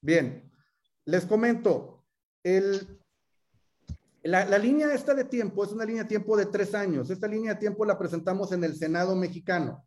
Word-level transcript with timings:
Bien, 0.00 0.50
les 1.04 1.26
comento, 1.26 2.04
el, 2.42 2.98
la, 4.22 4.58
línea 4.58 4.92
esta 4.94 5.14
de 5.14 5.24
tiempo 5.24 5.64
es 5.64 5.72
una 5.72 5.84
línea 5.84 6.02
de 6.02 6.08
tiempo 6.08 6.36
de 6.36 6.46
tres 6.46 6.74
años. 6.74 7.10
Esta 7.10 7.26
línea 7.26 7.54
de 7.54 7.60
tiempo 7.60 7.84
la 7.84 7.98
presentamos 7.98 8.52
en 8.52 8.62
el 8.64 8.76
Senado 8.76 9.16
mexicano. 9.16 9.86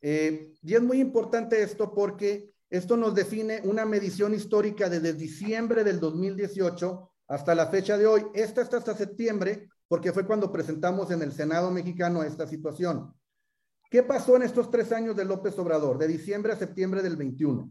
Eh, 0.00 0.54
y 0.62 0.74
es 0.74 0.82
muy 0.82 1.00
importante 1.00 1.62
esto 1.62 1.94
porque 1.94 2.52
esto 2.70 2.96
nos 2.96 3.14
define 3.14 3.60
una 3.64 3.84
medición 3.84 4.34
histórica 4.34 4.88
desde 4.88 5.12
diciembre 5.12 5.84
del 5.84 6.00
2018 6.00 7.10
hasta 7.28 7.54
la 7.54 7.68
fecha 7.68 7.96
de 7.96 8.06
hoy. 8.06 8.26
Esta 8.34 8.62
está 8.62 8.78
hasta 8.78 8.96
septiembre 8.96 9.68
porque 9.86 10.12
fue 10.12 10.26
cuando 10.26 10.50
presentamos 10.50 11.10
en 11.10 11.22
el 11.22 11.32
Senado 11.32 11.70
mexicano 11.70 12.22
esta 12.22 12.46
situación. 12.46 13.14
¿Qué 13.90 14.02
pasó 14.02 14.34
en 14.36 14.42
estos 14.42 14.70
tres 14.70 14.90
años 14.92 15.14
de 15.14 15.24
López 15.24 15.58
Obrador, 15.58 15.98
de 15.98 16.08
diciembre 16.08 16.52
a 16.52 16.56
septiembre 16.56 17.02
del 17.02 17.16
21? 17.16 17.70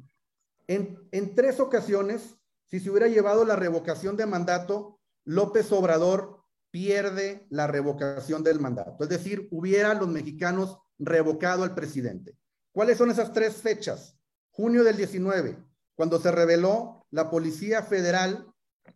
En, 0.67 1.35
tres 1.35 1.59
ocasiones, 1.59 2.35
si 2.65 2.79
se 2.79 2.89
hubiera 2.89 3.07
llevado 3.07 3.45
la 3.45 3.55
revocación 3.55 4.17
de 4.17 4.25
mandato, 4.25 4.99
López 5.25 5.71
Obrador 5.71 6.43
pierde 6.71 7.45
la 7.49 7.67
revocación 7.67 8.43
del 8.43 8.59
mandato. 8.59 9.03
Es 9.03 9.09
decir, 9.09 9.47
hubiera 9.51 9.93
los 9.93 10.07
mexicanos 10.07 10.79
revocado 10.97 11.63
al 11.63 11.75
presidente. 11.75 12.37
¿Cuáles 12.71 12.97
son 12.97 13.11
esas 13.11 13.33
tres 13.33 13.57
fechas? 13.57 14.17
Junio 14.51 14.83
del 14.83 14.97
19, 14.97 15.57
cuando 15.95 16.19
se 16.19 16.31
reveló 16.31 17.05
la 17.11 17.29
Policía 17.29 17.83
Federal 17.83 18.47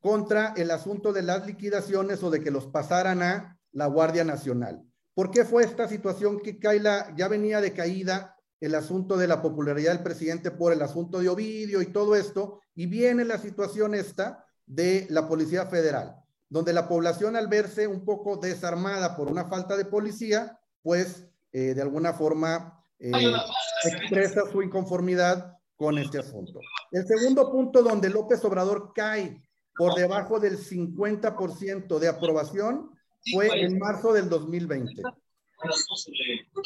contra 0.02 0.54
el 0.58 0.72
asunto 0.72 1.14
de 1.14 1.24
las 1.24 1.46
liquidaciones 1.46 2.24
o 2.24 2.30
de 2.30 2.42
que 2.42 2.52
los 2.52 2.68
pasaran 2.68 3.22
a 3.22 3.60
la 3.72 3.88
Guardia 3.88 4.24
Nacional. 4.24 4.84
¿Por 5.14 5.32
qué 5.32 5.46
fue 5.46 5.64
esta 5.64 5.88
situación 5.88 6.40
que 6.40 6.60
Kaila 6.60 7.14
ya 7.16 7.28
venía 7.28 7.62
de 7.62 7.74
caída 7.74 8.37
el 8.60 8.76
asunto 8.76 9.18
de 9.18 9.28
la 9.28 9.42
popularidad 9.42 9.94
del 9.94 10.04
presidente 10.04 10.52
por 10.52 10.74
el 10.74 10.82
asunto 10.82 11.20
de 11.20 11.30
Ovidio 11.30 11.82
y 11.82 11.92
todo 11.92 12.16
esto? 12.16 12.62
Y 12.76 12.88
viene 12.88 13.26
la 13.26 13.38
situación 13.38 13.96
esta 13.96 14.46
de 14.66 15.08
la 15.10 15.28
Policía 15.28 15.66
Federal, 15.66 16.16
donde 16.50 16.74
la 16.74 16.88
población 16.88 17.36
al 17.36 17.48
verse 17.48 17.88
un 17.88 18.04
poco 18.04 18.38
desarmada 18.38 19.16
por 19.16 19.32
una 19.32 19.46
falta 19.46 19.78
de 19.78 19.86
policía, 19.86 20.60
pues 20.82 21.28
eh, 21.52 21.74
de 21.74 21.82
alguna 21.82 22.14
forma 22.14 22.84
eh, 23.00 23.12
expresa 23.84 24.42
su 24.52 24.62
inconformidad 24.62 25.58
con 25.76 25.98
este 25.98 26.20
asunto. 26.20 26.60
El 26.92 27.06
segundo 27.08 27.52
punto 27.52 27.84
donde 27.84 28.10
López 28.10 28.44
Obrador 28.44 28.92
cae 28.94 29.42
por 29.76 29.94
debajo 29.94 30.40
del 30.40 30.58
50% 30.58 32.00
de 32.00 32.08
aprobación 32.08 32.92
fue 33.32 33.48
en 33.62 33.78
marzo 33.78 34.12
del 34.12 34.28
2020. 34.28 35.04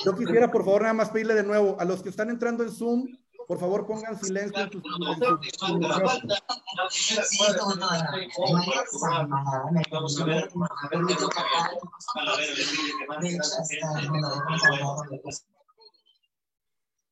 Yo 0.03 0.15
quisiera, 0.15 0.51
por 0.51 0.65
favor, 0.65 0.81
nada 0.81 0.93
más 0.93 1.09
pedirle 1.09 1.33
de 1.33 1.43
nuevo 1.43 1.77
a 1.79 1.85
los 1.85 2.01
que 2.01 2.09
están 2.09 2.29
entrando 2.29 2.63
en 2.63 2.71
Zoom, 2.71 3.07
por 3.47 3.59
favor, 3.59 3.85
pongan 3.85 4.17
silencio 4.17 4.69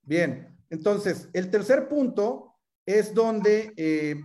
Bien, 0.04 0.58
entonces, 0.70 1.30
el 1.34 1.52
tercer 1.52 1.88
punto 1.88 2.56
es 2.86 3.14
donde 3.14 3.74
eh, 3.76 4.22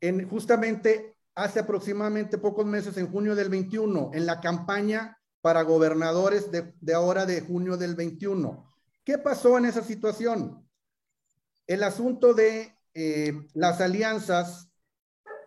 en, 0.00 0.28
justamente 0.28 1.16
hace 1.34 1.60
aproximadamente 1.60 2.38
pocos 2.38 2.64
meses, 2.64 2.96
en 2.96 3.10
junio 3.10 3.34
del 3.34 3.48
21, 3.48 4.10
en 4.14 4.26
la 4.26 4.40
campaña 4.40 5.18
para 5.44 5.60
gobernadores 5.60 6.50
de, 6.50 6.72
de 6.80 6.94
ahora 6.94 7.26
de 7.26 7.42
junio 7.42 7.76
del 7.76 7.94
21 7.94 8.64
¿Qué 9.04 9.18
pasó 9.18 9.58
en 9.58 9.66
esa 9.66 9.82
situación? 9.82 10.66
El 11.66 11.82
asunto 11.82 12.32
de 12.32 12.74
eh, 12.94 13.34
las 13.52 13.82
alianzas, 13.82 14.70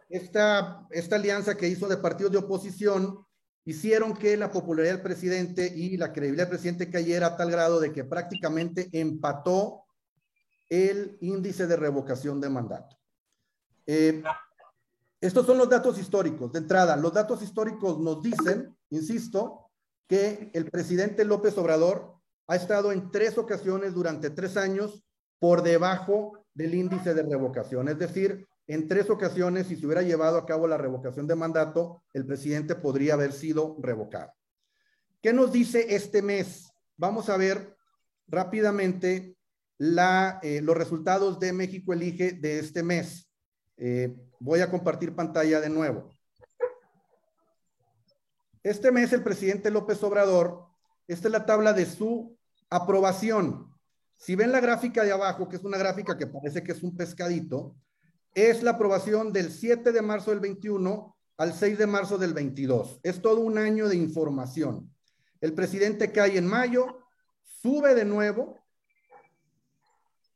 esta, 0.10 0.86
esta 0.92 1.16
alianza 1.16 1.58
que 1.58 1.68
hizo 1.68 1.88
de 1.88 1.98
partidos 1.98 2.32
de 2.32 2.38
oposición, 2.38 3.26
hicieron 3.66 4.14
que 4.14 4.38
la 4.38 4.52
popularidad 4.52 4.94
del 4.94 5.02
presidente 5.02 5.74
y 5.76 5.98
la 5.98 6.14
credibilidad 6.14 6.44
del 6.44 6.52
presidente 6.52 6.92
cayera 6.92 7.28
a 7.28 7.38
tal 7.38 7.50
grado 7.50 7.80
de 7.80 7.92
que 7.92 8.04
prácticamente 8.04 8.90
empató 8.92 9.86
el 10.70 11.18
índice 11.22 11.66
de 11.66 11.78
revocación 11.78 12.40
de 12.40 12.50
mandato. 12.50 12.96
Eh, 13.88 14.22
estos 15.20 15.48
son 15.48 15.58
los 15.58 15.68
datos 15.68 15.98
históricos. 15.98 16.52
De 16.52 16.60
entrada, 16.60 16.96
los 16.96 17.12
datos 17.12 17.42
históricos 17.42 18.00
nos 18.00 18.22
dicen, 18.22 18.78
insisto, 18.92 19.67
que 20.08 20.50
el 20.54 20.70
presidente 20.70 21.26
López 21.26 21.58
Obrador 21.58 22.16
ha 22.48 22.56
estado 22.56 22.92
en 22.92 23.12
tres 23.12 23.38
ocasiones 23.38 23.94
durante 23.94 24.30
tres 24.30 24.58
años 24.58 25.04
por 25.40 25.62
debajo 25.62 26.46
del 26.54 26.74
índice 26.74 27.14
de 27.14 27.24
revocación. 27.24 27.90
Es 27.90 28.00
decir, 28.00 28.48
en 28.68 28.88
tres 28.88 29.10
ocasiones, 29.10 29.68
si 29.68 29.76
se 29.76 29.86
hubiera 29.86 30.02
llevado 30.02 30.38
a 30.38 30.46
cabo 30.46 30.68
la 30.68 30.78
revocación 30.78 31.28
de 31.28 31.36
mandato, 31.36 32.04
el 32.14 32.26
presidente 32.26 32.76
podría 32.76 33.14
haber 33.14 33.32
sido 33.32 33.78
revocado. 33.80 34.32
¿Qué 35.22 35.34
nos 35.34 35.52
dice 35.52 35.96
este 35.96 36.22
mes? 36.22 36.72
Vamos 36.98 37.30
a 37.30 37.38
ver 37.38 37.76
rápidamente 38.28 39.38
eh, 39.80 40.62
los 40.62 40.76
resultados 40.76 41.40
de 41.40 41.54
México 41.54 41.94
Elige 41.94 42.34
de 42.34 42.60
este 42.60 42.84
mes. 42.84 43.30
Eh, 43.78 44.16
voy 44.40 44.62
a 44.62 44.72
compartir 44.72 45.16
pantalla 45.16 45.62
de 45.62 45.70
nuevo. 45.70 46.10
Este 48.68 48.92
mes 48.92 49.14
el 49.14 49.24
presidente 49.24 49.72
López 49.72 50.04
Obrador, 50.04 50.66
esta 51.08 51.30
es 51.30 51.32
la 51.32 51.46
tabla 51.46 51.72
de 51.72 51.86
su 51.86 52.38
Aprobación. 52.70 53.74
Si 54.18 54.36
ven 54.36 54.52
la 54.52 54.60
gráfica 54.60 55.06
de 55.06 55.14
abajo, 55.14 55.48
que 55.48 55.56
es 55.56 55.64
una 55.64 55.78
gráfica 55.78 56.18
que 56.18 56.28
parece 56.28 56.62
que 56.64 56.74
es 56.74 56.84
un 56.84 56.98
pescadito, 56.98 57.78
es 58.34 58.64
la 58.64 58.72
aprobación 58.72 59.32
del 59.32 59.54
7 59.54 59.94
de 59.94 60.02
marzo 60.02 60.32
del 60.32 60.42
21 60.42 61.16
al 61.38 61.54
6 61.54 61.78
de 61.78 61.88
marzo 61.88 62.18
del 62.18 62.34
22. 62.34 63.00
Es 63.04 63.22
todo 63.22 63.40
un 63.40 63.58
año 63.58 63.88
de 63.88 63.96
información. 63.96 64.94
El 65.40 65.54
presidente 65.54 66.12
cae 66.12 66.38
en 66.38 66.46
mayo, 66.46 67.06
sube 67.44 67.96
de 67.96 68.04
nuevo, 68.04 68.60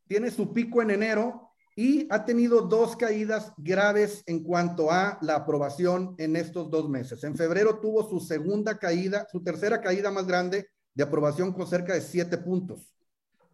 tiene 0.07 0.31
su 0.31 0.53
pico 0.53 0.81
en 0.81 0.91
enero 0.91 1.50
y 1.81 2.05
ha 2.11 2.25
tenido 2.25 2.61
dos 2.61 2.95
caídas 2.95 3.53
graves 3.57 4.21
en 4.27 4.43
cuanto 4.43 4.91
a 4.91 5.17
la 5.23 5.37
aprobación 5.37 6.13
en 6.19 6.35
estos 6.35 6.69
dos 6.69 6.87
meses. 6.87 7.23
En 7.23 7.35
febrero 7.35 7.79
tuvo 7.79 8.07
su 8.07 8.19
segunda 8.19 8.77
caída, 8.77 9.25
su 9.31 9.41
tercera 9.41 9.81
caída 9.81 10.11
más 10.11 10.27
grande 10.27 10.67
de 10.93 11.03
aprobación 11.03 11.51
con 11.53 11.65
cerca 11.65 11.95
de 11.95 12.01
siete 12.01 12.37
puntos. 12.37 12.93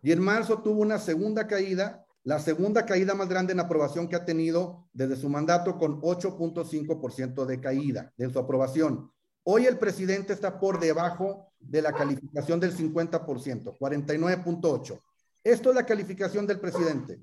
Y 0.03 0.11
en 0.11 0.19
marzo 0.19 0.61
tuvo 0.61 0.81
una 0.81 0.99
segunda 0.99 1.47
caída, 1.47 2.05
la 2.25 2.39
segunda 2.39 2.85
caída 2.85 3.15
más 3.15 3.29
grande 3.29 3.53
en 3.53 3.61
aprobación 3.61 4.09
que 4.09 4.17
ha 4.17 4.25
tenido 4.25 4.89
desde 4.91 5.15
su 5.15 5.29
mandato 5.29 5.77
con 5.77 6.01
8.5% 6.01 7.45
de 7.45 7.61
caída 7.61 8.11
de 8.17 8.29
su 8.29 8.39
aprobación. 8.39 9.09
Hoy 9.43 9.67
el 9.67 9.77
presidente 9.77 10.33
está 10.33 10.59
por 10.59 10.81
debajo 10.81 11.53
de 11.61 11.81
la 11.81 11.93
calificación 11.93 12.59
del 12.59 12.75
50%, 12.75 13.77
49.8. 13.79 14.99
Esto 15.45 15.69
es 15.69 15.75
la 15.77 15.85
calificación 15.85 16.45
del 16.45 16.59
presidente. 16.59 17.21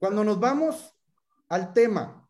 Cuando 0.00 0.24
nos 0.24 0.40
vamos 0.40 0.96
al 1.50 1.74
tema 1.74 2.26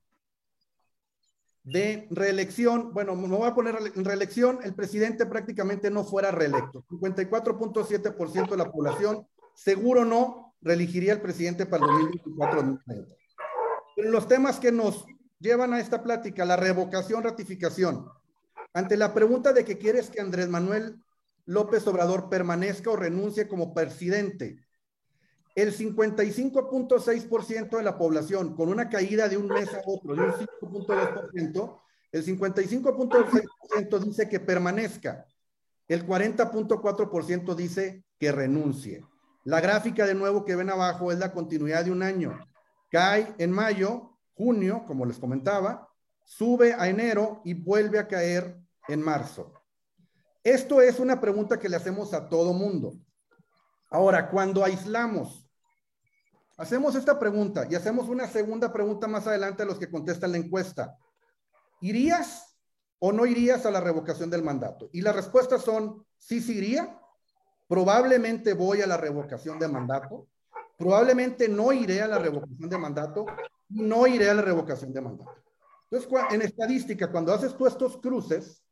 de 1.63 2.09
reelección, 2.11 2.93
bueno, 2.93 3.15
me 3.15 3.29
voy 3.29 3.49
a 3.49 3.55
poner 3.55 3.77
en 3.95 4.05
reelección, 4.05 4.59
el 4.65 4.75
presidente 4.75 5.25
prácticamente 5.25 5.89
no 5.89 6.03
fuera 6.03 6.33
reelecto. 6.33 6.85
54.7% 6.91 8.51
de 8.51 8.57
la 8.57 8.73
población 8.73 9.25
seguro 9.55 10.05
no 10.05 10.57
reelegiría 10.61 11.13
al 11.13 11.23
presidente 11.23 11.65
para 11.65 11.85
el 11.85 11.91
2024 11.93 12.81
Pero 13.95 14.11
los 14.11 14.27
temas 14.27 14.59
que 14.59 14.73
nos 14.73 15.07
llevan 15.39 15.73
a 15.73 15.79
esta 15.79 16.03
plática, 16.03 16.45
la 16.45 16.57
revocación, 16.57 17.23
ratificación. 17.23 18.05
Ante 18.75 18.97
la 18.97 19.15
pregunta 19.15 19.53
de 19.53 19.65
que 19.65 19.79
quieres 19.79 20.11
que 20.11 20.21
Andrés 20.21 20.49
Manuel 20.49 21.01
López 21.47 21.87
Obrador 21.87 22.29
permanezca 22.29 22.91
o 22.91 22.97
renuncie 22.97 23.47
como 23.47 23.75
presidente, 23.75 24.59
el 25.55 25.77
55.6% 25.77 27.77
de 27.77 27.83
la 27.83 27.99
población, 27.99 28.55
con 28.55 28.69
una 28.69 28.89
caída 28.89 29.29
de 29.29 29.37
un 29.37 29.49
mes 29.49 29.75
a 29.75 29.83
otro 29.85 30.15
de 30.15 30.23
un 30.23 30.33
5.2%, 30.33 31.81
el 32.13 32.25
55.6% 32.25 33.99
dice 34.01 34.29
que 34.29 34.41
permanezca, 34.41 35.27
el 35.89 36.07
40.4% 36.07 37.55
dice 37.55 38.05
que 38.19 38.33
renuncie. 38.33 39.05
La 39.45 39.61
gráfica 39.61 40.07
de 40.07 40.15
nuevo 40.15 40.45
que 40.45 40.57
ven 40.57 40.71
abajo 40.71 41.13
es 41.13 41.19
la 41.19 41.33
continuidad 41.33 41.85
de 41.85 41.91
un 41.91 42.03
año. 42.03 42.39
Cae 42.91 43.35
en 43.39 43.51
mayo, 43.51 44.17
junio, 44.35 44.85
como 44.87 45.07
les 45.07 45.19
comentaba, 45.19 45.89
sube 46.25 46.75
a 46.75 46.89
enero 46.89 47.41
y 47.45 47.55
vuelve 47.55 47.99
a 47.99 48.07
caer 48.07 48.57
en 48.89 49.03
marzo. 49.03 49.53
Esto 50.45 50.81
es 50.81 51.01
una 51.01 51.21
pregunta 51.21 51.59
que 51.59 51.69
le 51.69 51.77
hacemos 51.77 52.15
a 52.15 52.29
todo 52.29 52.53
mundo. 52.53 52.95
Ahora, 53.91 54.31
cuando 54.31 54.65
aislamos, 54.65 55.49
hacemos 56.57 56.95
esta 56.95 57.19
pregunta 57.19 57.67
y 57.69 57.75
hacemos 57.75 58.09
una 58.09 58.29
segunda 58.29 58.73
pregunta 58.73 59.09
más 59.09 59.27
adelante 59.27 59.65
a 59.65 59.67
los 59.67 59.79
que 59.79 59.91
contestan 59.91 60.31
la 60.31 60.39
encuesta. 60.39 60.97
¿Irías 61.81 62.57
o 63.01 63.11
no 63.11 63.27
irías 63.27 63.67
a 63.67 63.71
la 63.71 63.81
revocación 63.81 64.31
del 64.31 64.45
mandato? 64.45 64.89
Y 64.93 65.01
las 65.01 65.17
respuestas 65.17 65.63
son, 65.63 66.07
sí, 66.17 66.41
sí 66.41 66.59
iría, 66.59 67.01
probablemente 67.67 68.55
voy 68.55 68.81
a 68.81 68.87
la 68.87 68.97
revocación 68.97 69.59
de 69.59 69.67
mandato, 69.67 70.29
probablemente 70.79 71.49
no 71.49 71.73
iré 71.73 72.01
a 72.01 72.09
la 72.09 72.19
revocación 72.19 72.71
de 72.71 72.79
mandato, 72.79 73.27
no 73.71 74.07
iré 74.07 74.31
a 74.31 74.35
la 74.35 74.43
revocación 74.43 74.93
de 74.93 75.01
mandato. 75.01 75.35
Entonces, 75.91 76.11
en 76.31 76.43
estadística, 76.43 77.11
cuando 77.11 77.35
haces 77.35 77.57
tú 77.57 77.67
estos 77.67 77.97
cruces 77.97 78.63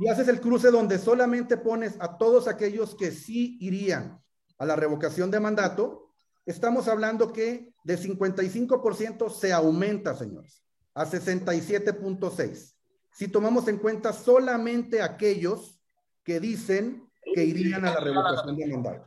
y 0.00 0.08
haces 0.08 0.28
el 0.28 0.40
cruce 0.40 0.70
donde 0.70 0.98
solamente 0.98 1.58
pones 1.58 1.94
a 2.00 2.16
todos 2.16 2.48
aquellos 2.48 2.94
que 2.94 3.10
sí 3.10 3.58
irían 3.60 4.18
a 4.56 4.64
la 4.64 4.74
revocación 4.74 5.30
de 5.30 5.40
mandato, 5.40 6.14
estamos 6.46 6.88
hablando 6.88 7.34
que 7.34 7.74
de 7.84 7.98
55% 7.98 9.30
se 9.30 9.52
aumenta, 9.52 10.14
señores, 10.14 10.64
a 10.94 11.04
67.6. 11.04 12.74
Si 13.12 13.28
tomamos 13.28 13.68
en 13.68 13.76
cuenta 13.76 14.14
solamente 14.14 15.02
aquellos 15.02 15.78
que 16.24 16.40
dicen 16.40 17.06
que 17.34 17.44
irían 17.44 17.84
a 17.84 17.92
la 17.92 18.00
revocación 18.00 18.56
de 18.56 18.66
mandato. 18.68 19.06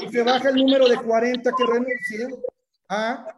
Y 0.00 0.12
se 0.12 0.22
baja 0.22 0.50
el 0.50 0.56
número 0.56 0.88
de 0.88 0.96
40 0.96 1.50
que 1.50 1.66
renuncien 1.66 2.40
a 2.88 3.37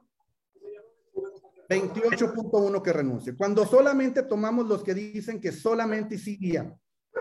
28.1 1.70 2.82
que 2.82 2.93
renuncie. 2.93 3.37
Cuando 3.37 3.64
solamente 3.64 4.25
tomamos 4.25 4.67
los 4.67 4.82
que 4.82 4.93
dicen 4.93 5.40
que 5.40 5.52
solamente 5.52 6.17
irían. 6.26 6.76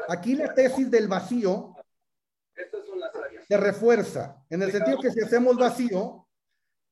Aquí 0.08 0.36
la 0.36 0.54
tesis 0.56 0.90
del 0.90 1.08
vacío 1.08 1.76
se 3.48 3.58
refuerza, 3.58 4.44
en 4.50 4.62
el 4.64 4.72
sentido 4.72 5.00
que 5.00 5.12
si 5.12 5.22
hacemos 5.22 5.56
vacío, 5.56 6.28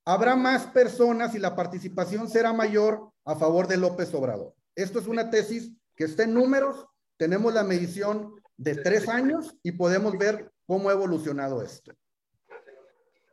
habrá 0.06 0.36
más 0.36 0.68
personas 0.68 1.36
y 1.36 1.40
la 1.40 1.56
participación 1.56 2.30
será 2.30 2.54
mayor 2.54 3.12
a 3.26 3.36
favor 3.36 3.68
de 3.68 3.78
López 3.78 4.14
Obrador. 4.14 4.54
Esto 4.76 5.00
es 5.00 5.08
una 5.08 5.30
tesis 5.30 5.72
que 5.96 6.06
está 6.06 6.24
en 6.24 6.34
números, 6.34 6.86
tenemos 7.18 7.54
la 7.54 7.64
medición 7.64 8.36
de 8.56 8.76
tres 8.76 9.08
años 9.08 9.56
y 9.64 9.72
podemos 9.72 10.18
ver 10.18 10.52
cómo 10.66 10.90
ha 10.90 10.94
evolucionado 10.94 11.62
esto. 11.64 11.92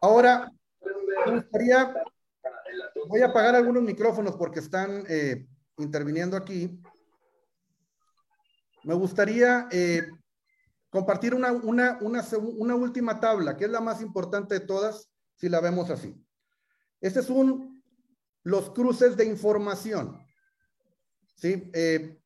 Ahora, 0.00 0.50
voy 3.08 3.20
a 3.22 3.26
apagar 3.26 3.54
algunos 3.54 3.82
micrófonos 3.82 4.36
porque 4.36 4.60
están 4.60 5.04
eh, 5.08 5.46
interviniendo 5.78 6.36
aquí. 6.36 6.80
Me 8.84 8.94
gustaría 8.94 9.68
eh, 9.70 10.06
compartir 10.90 11.34
una, 11.34 11.52
una, 11.52 11.98
una, 12.00 12.74
última 12.74 13.18
tabla, 13.18 13.56
que 13.56 13.64
es 13.64 13.70
la 13.70 13.80
más 13.80 14.00
importante 14.02 14.54
de 14.54 14.66
todas, 14.66 15.10
si 15.34 15.48
la 15.48 15.60
vemos 15.60 15.90
así. 15.90 16.14
Este 17.00 17.20
es 17.20 17.30
un, 17.30 17.82
los 18.42 18.70
cruces 18.70 19.16
de 19.16 19.24
información. 19.24 20.18
¿Sí? 21.36 21.70
Eh, 21.74 22.18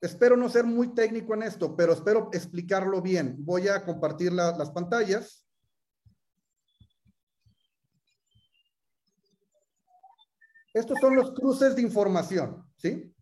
espero 0.00 0.36
no 0.36 0.48
ser 0.48 0.64
muy 0.64 0.94
técnico 0.94 1.34
en 1.34 1.44
esto, 1.44 1.76
pero 1.76 1.92
espero 1.92 2.30
explicarlo 2.32 3.00
bien. 3.00 3.36
Voy 3.38 3.68
a 3.68 3.84
compartir 3.84 4.32
las 4.32 4.70
pantallas. 4.70 5.41
Estos 10.74 10.98
son 11.00 11.16
los 11.16 11.32
cruces 11.32 11.76
de 11.76 11.82
información, 11.82 12.64
¿sí? 12.76 13.14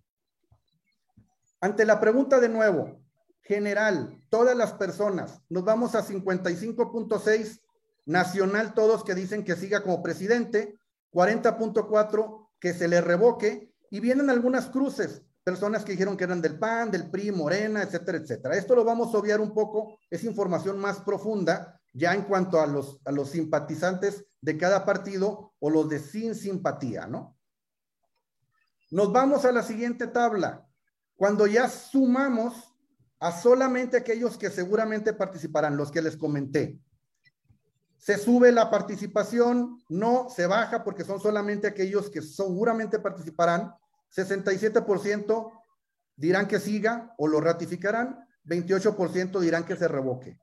Ante 1.61 1.85
la 1.85 2.01
pregunta 2.01 2.41
de 2.41 2.49
nuevo, 2.49 3.03
general, 3.43 4.23
todas 4.31 4.57
las 4.57 4.73
personas, 4.75 5.43
nos 5.49 5.65
vamos 5.65 5.95
a 5.95 6.07
55.6, 6.07 7.61
nacional 8.07 8.75
todos 8.75 9.05
que 9.05 9.15
dicen 9.15 9.45
que 9.45 9.57
siga 9.57 9.83
como 9.83 10.03
presidente, 10.03 10.79
40.4 11.13 12.49
que 12.61 12.73
se 12.73 12.89
le 12.89 13.01
revoque, 13.01 13.73
y 13.91 14.01
vienen 14.01 14.31
algunas 14.31 14.67
cruces, 14.69 15.23
personas 15.43 15.85
que 15.85 15.93
dijeron 15.93 16.17
que 16.17 16.25
eran 16.25 16.41
del 16.41 16.59
PAN, 16.59 16.91
del 16.91 17.11
PRI, 17.11 17.33
Morena, 17.33 17.83
etcétera, 17.83 18.19
etcétera. 18.19 18.57
Esto 18.57 18.77
lo 18.77 18.85
vamos 18.85 19.13
a 19.13 19.19
obviar 19.19 19.41
un 19.41 19.53
poco, 19.53 19.99
es 20.09 20.23
información 20.23 20.79
más 20.79 21.01
profunda, 21.01 21.81
ya 21.93 22.15
en 22.15 22.23
cuanto 22.23 22.61
a 22.61 22.67
los, 22.67 23.01
a 23.05 23.11
los 23.11 23.31
simpatizantes 23.31 24.25
de 24.41 24.57
cada 24.57 24.85
partido 24.85 25.53
o 25.59 25.71
los 25.71 25.89
de 25.89 25.99
sin 25.99 26.37
simpatía, 26.37 27.07
¿no? 27.07 27.37
Nos 28.91 29.13
vamos 29.13 29.45
a 29.45 29.53
la 29.53 29.63
siguiente 29.63 30.07
tabla. 30.09 30.67
Cuando 31.17 31.47
ya 31.47 31.69
sumamos 31.69 32.75
a 33.21 33.33
solamente 33.33 33.99
aquellos 33.99 34.37
que 34.37 34.51
seguramente 34.51 35.13
participarán, 35.13 35.77
los 35.77 35.91
que 35.91 36.03
les 36.03 36.17
comenté. 36.17 36.81
Se 37.99 38.17
sube 38.17 38.51
la 38.51 38.71
participación, 38.71 39.79
no 39.91 40.29
se 40.31 40.47
baja 40.47 40.83
porque 40.83 41.05
son 41.05 41.21
solamente 41.21 41.67
aquellos 41.67 42.09
que 42.09 42.23
seguramente 42.23 42.99
participarán. 42.99 43.75
67% 44.17 45.53
dirán 46.17 46.49
que 46.49 46.59
siga 46.59 47.15
o 47.19 47.29
lo 47.29 47.41
ratificarán, 47.41 48.27
28% 48.47 49.39
dirán 49.39 49.65
que 49.65 49.77
se 49.77 49.87
revoque. 49.87 50.41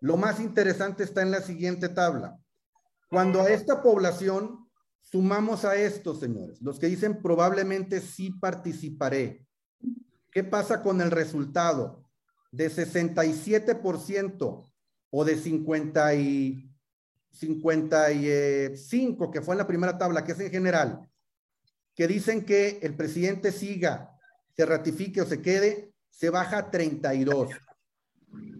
Lo 0.00 0.16
más 0.16 0.40
interesante 0.40 1.02
está 1.02 1.20
en 1.22 1.32
la 1.32 1.42
siguiente 1.42 1.88
tabla. 1.88 2.38
Cuando 3.10 3.42
a 3.42 3.50
esta 3.50 3.82
población 3.82 4.59
sumamos 5.00 5.64
a 5.64 5.76
estos, 5.76 6.20
señores, 6.20 6.60
los 6.62 6.78
que 6.78 6.86
dicen 6.86 7.22
probablemente 7.22 8.00
sí 8.00 8.30
participaré, 8.30 9.46
¿qué 10.30 10.44
pasa 10.44 10.82
con 10.82 11.00
el 11.00 11.10
resultado? 11.10 12.04
de 12.50 12.70
67% 12.70 14.70
o 15.10 15.24
de 15.24 15.36
50 15.36 16.14
y 16.14 16.70
55, 17.32 19.30
que 19.30 19.40
fue 19.40 19.54
en 19.54 19.58
la 19.58 19.66
primera 19.66 19.98
tabla, 19.98 20.24
que 20.24 20.32
es 20.32 20.40
en 20.40 20.50
general, 20.50 21.08
que 21.94 22.08
dicen 22.08 22.44
que 22.44 22.80
el 22.82 22.96
presidente 22.96 23.52
siga, 23.52 24.18
se 24.56 24.66
ratifique 24.66 25.20
o 25.20 25.26
se 25.26 25.40
quede, 25.40 25.94
se 26.08 26.30
baja 26.30 26.58
a 26.58 26.70
32. 26.70 27.50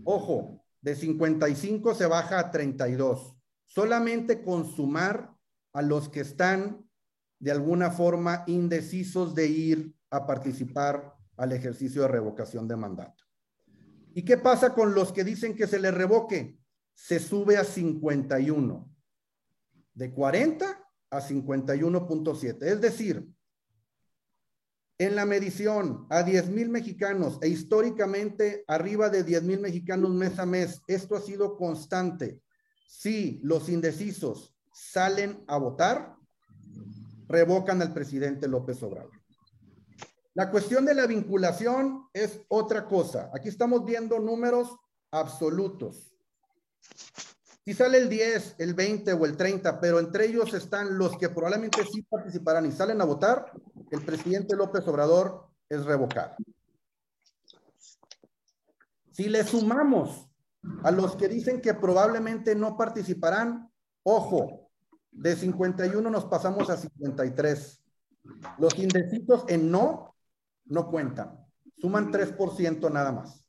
Ojo, 0.05 0.65
de 0.81 0.95
55 0.95 1.95
se 1.95 2.07
baja 2.07 2.39
a 2.39 2.51
32. 2.51 3.35
Solamente 3.67 4.43
consumar 4.43 5.35
a 5.73 5.83
los 5.83 6.09
que 6.09 6.21
están 6.21 6.89
de 7.39 7.51
alguna 7.51 7.91
forma 7.91 8.45
indecisos 8.47 9.35
de 9.35 9.47
ir 9.47 9.95
a 10.11 10.27
participar 10.27 11.15
al 11.37 11.53
ejercicio 11.53 12.03
de 12.03 12.09
revocación 12.09 12.69
de 12.69 12.77
mandato. 12.77 13.25
¿Y 14.13 14.25
qué 14.25 14.37
pasa 14.37 14.75
con 14.75 14.95
los 14.95 15.13
que 15.13 15.25
dicen 15.25 15.55
que 15.55 15.67
se 15.67 15.79
le 15.79 15.91
revoque? 15.91 16.59
Se 16.95 17.19
sube 17.19 17.57
a 17.57 17.65
51. 17.65 18.91
De 19.95 20.13
40 20.13 20.67
a 21.11 21.21
51.7. 21.21 22.63
Es 22.63 22.81
decir, 22.81 23.27
en 24.99 25.17
la 25.17 25.25
medición 25.25 26.07
a 26.11 26.23
10 26.23 26.51
mil 26.51 26.69
mexicanos 26.69 27.39
e 27.41 27.49
históricamente 27.49 28.65
arriba 28.67 29.09
de 29.09 29.25
10 29.25 29.45
mil 29.45 29.61
mexicanos 29.61 30.11
mes 30.11 30.39
a 30.39 30.45
mes, 30.45 30.83
esto 30.87 31.17
ha 31.17 31.21
sido 31.21 31.57
constante. 31.57 32.43
Si 32.87 33.41
los 33.43 33.71
indecisos 33.71 34.55
salen 34.81 35.45
a 35.47 35.59
votar, 35.59 36.17
revocan 37.29 37.83
al 37.83 37.93
presidente 37.93 38.49
López 38.49 38.83
Obrador. 38.83 39.13
La 40.35 40.51
cuestión 40.51 40.85
de 40.85 40.95
la 40.95 41.07
vinculación 41.07 42.09
es 42.13 42.41
otra 42.49 42.87
cosa. 42.87 43.31
Aquí 43.35 43.49
estamos 43.49 43.85
viendo 43.85 44.19
números 44.19 44.75
absolutos. 45.11 46.15
Si 47.65 47.75
sale 47.75 47.99
el 47.99 48.09
10, 48.09 48.57
el 48.59 48.75
20 48.75 49.13
o 49.13 49.27
el 49.27 49.37
30, 49.37 49.81
pero 49.81 49.99
entre 49.99 50.27
ellos 50.27 50.55
están 50.55 50.97
los 50.97 51.17
que 51.19 51.29
probablemente 51.29 51.85
sí 51.85 52.03
participarán 52.03 52.67
y 52.67 52.73
salen 52.73 53.01
a 53.01 53.05
votar, 53.05 53.53
el 53.91 54.03
presidente 54.05 54.57
López 54.57 54.87
Obrador 54.89 55.47
es 55.69 55.85
revocado. 55.85 56.37
Si 59.13 59.29
le 59.29 59.45
sumamos 59.45 60.27
a 60.83 60.91
los 60.91 61.17
que 61.17 61.29
dicen 61.29 61.61
que 61.61 61.75
probablemente 61.75 62.55
no 62.55 62.77
participarán, 62.77 63.71
ojo, 64.03 64.60
de 65.13 65.37
51 65.37 66.11
nos 66.11 66.25
pasamos 66.27 66.71
a 66.71 66.77
53. 66.77 67.83
Los 68.59 68.79
indecisos 68.79 69.45
en 69.49 69.71
no 69.71 70.15
no 70.67 70.89
cuentan, 70.89 71.45
suman 71.81 72.13
3% 72.13 72.93
nada 72.93 73.13
más. 73.13 73.45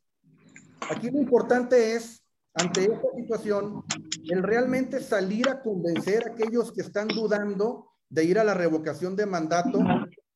Aquí 0.90 1.12
lo 1.12 1.20
importante 1.20 1.96
es, 1.96 2.24
ante 2.56 2.86
esta 2.86 3.08
situación, 3.16 3.84
el 4.26 4.44
realmente 4.44 5.00
salir 5.00 5.48
a 5.48 5.62
convencer 5.62 6.28
a 6.28 6.34
aquellos 6.34 6.72
que 6.72 6.82
están 6.82 7.08
dudando 7.08 7.92
de 8.10 8.26
ir 8.26 8.40
a 8.40 8.44
la 8.44 8.54
revocación 8.54 9.16
de 9.16 9.26
mandato 9.26 9.80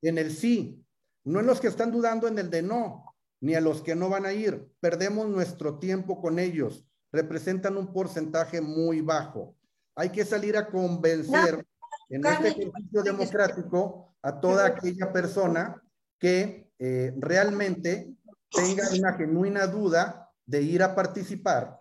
en 0.00 0.18
el 0.18 0.30
sí, 0.30 0.82
no 1.24 1.40
en 1.40 1.46
los 1.46 1.60
que 1.60 1.68
están 1.68 1.90
dudando 1.90 2.28
en 2.28 2.38
el 2.38 2.48
de 2.48 2.62
no, 2.62 3.16
ni 3.40 3.54
a 3.54 3.60
los 3.60 3.82
que 3.82 3.96
no 3.96 4.08
van 4.08 4.24
a 4.26 4.32
ir. 4.32 4.70
Perdemos 4.80 5.28
nuestro 5.28 5.78
tiempo 5.78 6.20
con 6.20 6.38
ellos, 6.38 6.86
representan 7.12 7.76
un 7.76 7.92
porcentaje 7.92 8.60
muy 8.60 9.00
bajo. 9.00 9.55
Hay 9.96 10.10
que 10.10 10.24
salir 10.24 10.56
a 10.56 10.68
convencer 10.68 11.66
en 12.08 12.24
este 12.24 12.48
ejercicio 12.48 13.02
democrático 13.02 14.14
a 14.22 14.40
toda 14.40 14.66
aquella 14.66 15.12
persona 15.12 15.82
que 16.18 16.70
eh, 16.78 17.12
realmente 17.16 18.14
tengan 18.50 18.98
una 18.98 19.14
genuina 19.14 19.66
duda 19.66 20.30
de 20.44 20.62
ir 20.62 20.82
a 20.82 20.94
participar, 20.94 21.80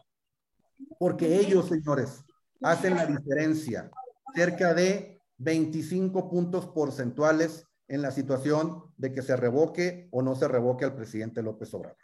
porque 0.98 1.40
ellos, 1.40 1.68
señores, 1.68 2.24
hacen 2.62 2.96
la 2.96 3.06
diferencia, 3.06 3.92
cerca 4.34 4.74
de 4.74 5.22
25 5.38 6.30
puntos 6.30 6.68
porcentuales 6.68 7.66
en 7.88 8.02
la 8.02 8.12
situación 8.12 8.94
de 8.98 9.14
que 9.14 9.22
se 9.22 9.36
revoque 9.36 10.08
o 10.12 10.22
no 10.22 10.36
se 10.36 10.48
revoque 10.48 10.86
al 10.86 10.96
presidente 10.96 11.44
López 11.44 11.74
Obrador. 11.74 11.98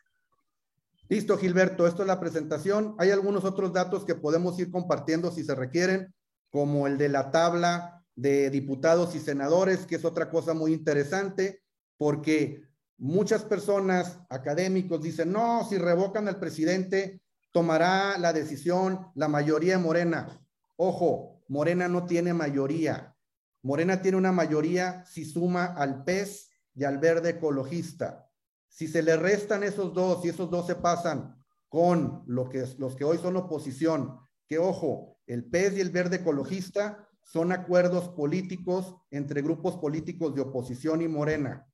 Listo, 1.12 1.38
Gilberto, 1.38 1.88
esto 1.88 2.03
es 2.03 2.08
la 2.08 2.22
presentación. 2.22 2.96
Hay 2.98 3.12
algunos 3.12 3.44
otros 3.44 3.74
datos 3.74 4.06
que 4.06 4.15
podemos 4.15 4.58
ir 4.60 4.72
compartiendo 4.72 5.30
si 5.30 5.44
se 5.44 5.53
requieren, 5.53 6.15
como 6.50 6.88
el 6.88 6.98
de 6.98 7.10
la 7.10 7.32
tabla 7.32 8.06
de 8.15 8.50
diputados 8.50 9.13
y 9.13 9.20
senadores, 9.20 9.86
que 9.86 9.98
es 9.98 10.06
otra 10.06 10.30
cosa 10.30 10.53
muy 10.53 10.72
interesante, 10.72 11.63
porque 11.98 12.63
muchas 12.98 13.44
personas, 13.44 14.22
académicos, 14.30 15.01
dicen, 15.01 15.34
no, 15.34 15.68
si 15.68 15.77
revocan 15.77 16.30
al 16.30 16.39
presidente, 16.39 17.22
tomará 17.51 18.18
la 18.18 18.32
decisión 18.32 19.12
la 19.13 19.27
mayoría 19.27 19.74
de 19.74 19.84
Morena. 19.84 20.41
Ojo, 20.77 21.44
Morena 21.50 21.89
no 21.89 22.06
tiene 22.06 22.34
mayoría. 22.34 23.18
Morena 23.63 24.01
tiene 24.01 24.15
una 24.15 24.32
mayoría 24.32 25.03
si 25.06 25.25
suma 25.25 25.65
al 25.65 26.06
PES 26.06 26.51
y 26.74 26.86
al 26.86 27.00
verde 27.00 27.32
ecologista. 27.32 28.31
Si 28.72 28.88
se 28.88 29.04
le 29.04 29.18
restan 29.18 29.63
esos 29.63 29.94
dos 29.94 30.24
y 30.25 30.30
esos 30.30 30.50
dos 30.50 30.66
se 30.66 30.75
pasan 30.75 31.36
con 31.68 32.24
los 32.25 32.50
que 32.50 33.04
hoy 33.04 33.18
son 33.18 33.36
oposición, 33.36 34.18
que 34.48 34.58
ojo, 34.58 35.20
el 35.28 35.46
PES 35.46 35.78
y 35.78 35.82
el 35.82 35.90
verde 35.92 36.18
ecologista 36.18 37.08
son 37.22 37.51
acuerdos 37.51 38.10
políticos 38.10 38.96
entre 39.12 39.42
grupos 39.42 39.75
políticos 39.78 40.34
de 40.34 40.42
oposición 40.42 41.01
y 41.01 41.08
Morena. 41.08 41.68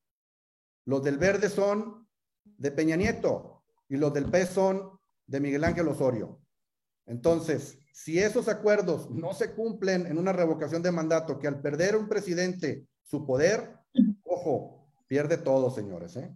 Los 0.86 1.04
del 1.04 1.18
verde 1.18 1.50
son 1.50 2.08
de 2.44 2.72
Peña 2.72 2.96
Nieto 2.96 3.64
y 3.88 3.98
los 3.98 4.12
del 4.14 4.30
PES 4.30 4.50
son 4.50 5.00
de 5.28 5.40
Miguel 5.40 5.64
Ángel 5.64 5.88
Osorio. 5.88 6.42
Entonces, 7.06 7.80
si 7.94 8.20
esos 8.20 8.48
acuerdos 8.48 9.10
no 9.12 9.34
se 9.34 9.54
cumplen 9.54 10.08
en 10.08 10.18
una 10.18 10.34
revocación 10.34 10.82
de 10.82 10.92
mandato, 10.92 11.38
que 11.38 11.48
al 11.48 11.62
perder 11.62 11.96
un 11.96 12.10
presidente 12.10 12.88
su 13.04 13.26
poder, 13.26 13.76
ojo, 14.24 14.90
pierde 15.08 15.38
todo, 15.38 15.70
señores, 15.70 16.16
¿eh? 16.18 16.36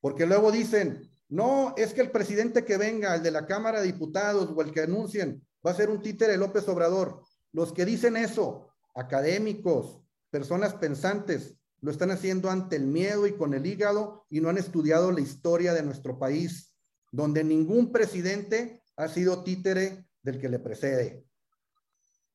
Porque 0.00 0.26
luego 0.26 0.52
dicen, 0.52 1.10
no, 1.28 1.74
es 1.76 1.92
que 1.92 2.00
el 2.00 2.10
presidente 2.10 2.64
que 2.64 2.76
venga, 2.76 3.14
el 3.14 3.22
de 3.22 3.30
la 3.30 3.46
Cámara 3.46 3.80
de 3.80 3.86
Diputados 3.86 4.50
o 4.54 4.62
el 4.62 4.72
que 4.72 4.82
anuncien, 4.82 5.46
va 5.66 5.72
a 5.72 5.74
ser 5.74 5.90
un 5.90 6.00
títere 6.00 6.36
López 6.36 6.68
Obrador. 6.68 7.22
Los 7.52 7.72
que 7.72 7.84
dicen 7.84 8.16
eso, 8.16 8.68
académicos, 8.94 10.00
personas 10.30 10.74
pensantes, 10.74 11.58
lo 11.80 11.90
están 11.90 12.10
haciendo 12.10 12.50
ante 12.50 12.76
el 12.76 12.86
miedo 12.86 13.26
y 13.26 13.36
con 13.36 13.54
el 13.54 13.66
hígado 13.66 14.26
y 14.30 14.40
no 14.40 14.48
han 14.48 14.58
estudiado 14.58 15.12
la 15.12 15.20
historia 15.20 15.74
de 15.74 15.82
nuestro 15.82 16.18
país, 16.18 16.74
donde 17.12 17.44
ningún 17.44 17.92
presidente 17.92 18.82
ha 18.96 19.08
sido 19.08 19.44
títere 19.44 20.06
del 20.22 20.40
que 20.40 20.48
le 20.48 20.58
precede. 20.58 21.27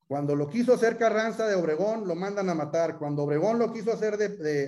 Cuando 0.08 0.36
lo 0.36 0.50
quiso 0.50 0.74
hacer 0.74 0.98
Carranza 0.98 1.48
de 1.48 1.56
Obregón, 1.56 2.08
lo 2.08 2.16
mandan 2.16 2.50
a 2.50 2.54
matar. 2.54 2.98
Cuando 2.98 3.24
Obregón 3.24 3.58
lo 3.58 3.72
quiso 3.72 3.94
hacer 3.94 4.18
de, 4.18 4.66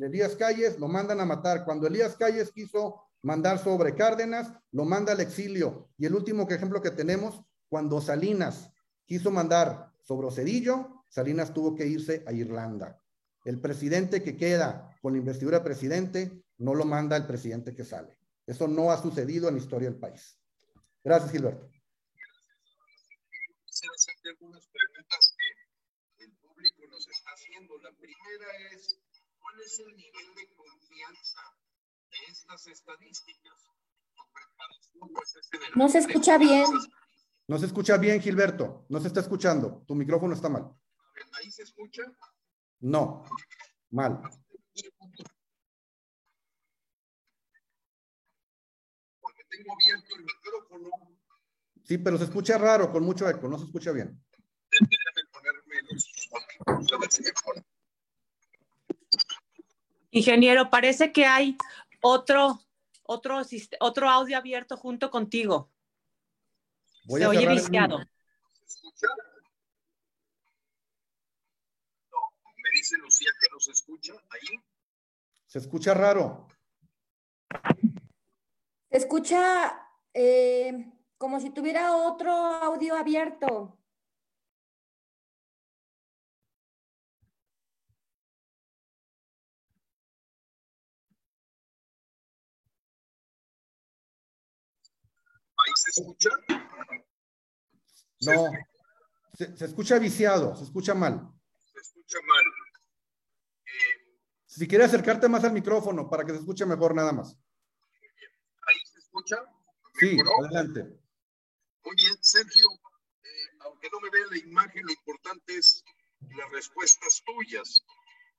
Elías 0.00 0.36
Calles, 0.36 0.78
lo 0.78 0.88
mandan 0.88 1.20
a 1.20 1.24
matar. 1.24 1.64
Cuando 1.64 1.86
Elías 1.86 2.16
Calles 2.16 2.50
quiso 2.50 3.02
mandar 3.22 3.58
sobre 3.58 3.94
Cárdenas, 3.94 4.52
lo 4.72 4.84
manda 4.84 5.12
al 5.12 5.20
exilio. 5.20 5.90
Y 5.98 6.06
el 6.06 6.14
último 6.14 6.48
ejemplo 6.48 6.80
que 6.80 6.90
tenemos, 6.90 7.42
cuando 7.68 8.00
Salinas 8.00 8.70
quiso 9.04 9.30
mandar 9.30 9.92
sobre 10.02 10.30
Cedillo, 10.30 11.04
Salinas 11.08 11.52
tuvo 11.52 11.74
que 11.74 11.86
irse 11.86 12.24
a 12.26 12.32
Irlanda. 12.32 13.00
El 13.44 13.60
presidente 13.60 14.22
que 14.22 14.36
queda 14.36 14.96
con 15.02 15.12
la 15.12 15.18
investidura 15.18 15.62
presidente 15.62 16.42
no 16.58 16.74
lo 16.74 16.84
manda 16.84 17.16
el 17.16 17.26
presidente 17.26 17.74
que 17.74 17.84
sale. 17.84 18.16
Eso 18.46 18.66
no 18.66 18.90
ha 18.90 19.00
sucedido 19.00 19.48
en 19.48 19.54
la 19.54 19.60
historia 19.60 19.90
del 19.90 19.98
país. 19.98 20.38
Gracias, 21.04 21.32
Gilberto 21.32 21.79
hacerte 24.30 24.44
algunas 24.44 24.66
preguntas 24.68 25.34
que 25.36 26.24
el 26.24 26.32
público 26.36 26.86
nos 26.90 27.08
está 27.08 27.30
haciendo. 27.30 27.78
La 27.78 27.92
primera 27.92 28.46
es, 28.72 28.98
¿cuál 29.38 29.60
es 29.60 29.78
el 29.80 29.96
nivel 29.96 30.34
de 30.34 30.54
confianza 30.54 31.40
de 32.10 32.18
estas 32.28 32.66
estadísticas? 32.68 33.70
Pues, 34.98 35.36
no 35.74 35.88
se 35.88 35.98
escucha 35.98 36.38
bien. 36.38 36.66
No 37.46 37.58
se 37.58 37.66
escucha 37.66 37.96
bien, 37.96 38.20
Gilberto. 38.20 38.86
No 38.88 39.00
se 39.00 39.08
está 39.08 39.20
escuchando. 39.20 39.82
Tu 39.86 39.94
micrófono 39.94 40.34
está 40.34 40.48
mal. 40.48 40.70
¿Ahí 41.32 41.50
se 41.50 41.62
escucha? 41.62 42.02
No, 42.80 43.24
mal. 43.90 44.20
Porque 49.20 49.44
tengo 49.50 49.72
abierto 49.72 50.16
el 50.16 50.24
micrófono. 50.24 51.09
Sí, 51.90 51.98
pero 51.98 52.16
se 52.16 52.22
escucha 52.22 52.56
raro, 52.56 52.92
con 52.92 53.02
mucho 53.02 53.28
eco, 53.28 53.48
no 53.48 53.58
se 53.58 53.64
escucha 53.64 53.90
bien. 53.90 54.24
Ingeniero, 60.12 60.70
parece 60.70 61.12
que 61.12 61.26
hay 61.26 61.56
otro, 62.00 62.60
otro, 63.02 63.40
otro 63.80 64.08
audio 64.08 64.38
abierto 64.38 64.76
junto 64.76 65.10
contigo. 65.10 65.72
se 67.08 67.26
oye 67.26 67.48
viciado. 67.48 67.98
¿Se 68.52 68.66
escucha? 68.66 69.08
No, 72.12 72.18
me 72.56 72.70
dice 72.72 72.98
Lucía 72.98 73.30
que 73.40 73.48
no 73.52 73.58
se 73.58 73.72
escucha 73.72 74.12
ahí. 74.30 74.62
Se 75.44 75.58
escucha 75.58 75.92
raro. 75.94 76.46
Se 78.88 78.96
escucha 78.96 79.88
eh, 80.14 80.99
como 81.20 81.38
si 81.38 81.50
tuviera 81.50 81.94
otro 81.94 82.32
audio 82.32 82.96
abierto. 82.96 83.78
¿Ahí 95.58 95.72
se 95.74 96.00
escucha? 96.00 96.30
No, 98.22 98.50
se, 99.34 99.64
escucha 99.66 99.98
viciado, 99.98 100.56
se 100.56 100.64
escucha 100.64 100.94
mal. 100.94 101.30
Se 101.74 101.80
escucha 101.80 102.18
mal. 102.26 102.44
Eh, 103.66 104.22
si 104.46 104.66
quieres 104.66 104.86
acercarte 104.86 105.28
más 105.28 105.44
al 105.44 105.52
micrófono 105.52 106.08
para 106.08 106.24
que 106.24 106.32
se 106.32 106.38
escuche 106.38 106.64
mejor 106.64 106.94
nada 106.94 107.12
más. 107.12 107.36
¿Ahí 108.66 108.78
se 108.86 109.00
escucha? 109.00 109.36
Sí, 109.98 110.16
adelante. 110.38 111.09
Bien, 111.96 112.16
Sergio, 112.22 112.68
eh, 113.24 113.28
aunque 113.60 113.88
no 113.90 114.00
me 114.00 114.10
vea 114.10 114.26
la 114.30 114.38
imagen, 114.38 114.84
lo 114.84 114.92
importante 114.92 115.56
es 115.56 115.82
las 116.36 116.50
respuestas 116.52 117.22
tuyas. 117.24 117.84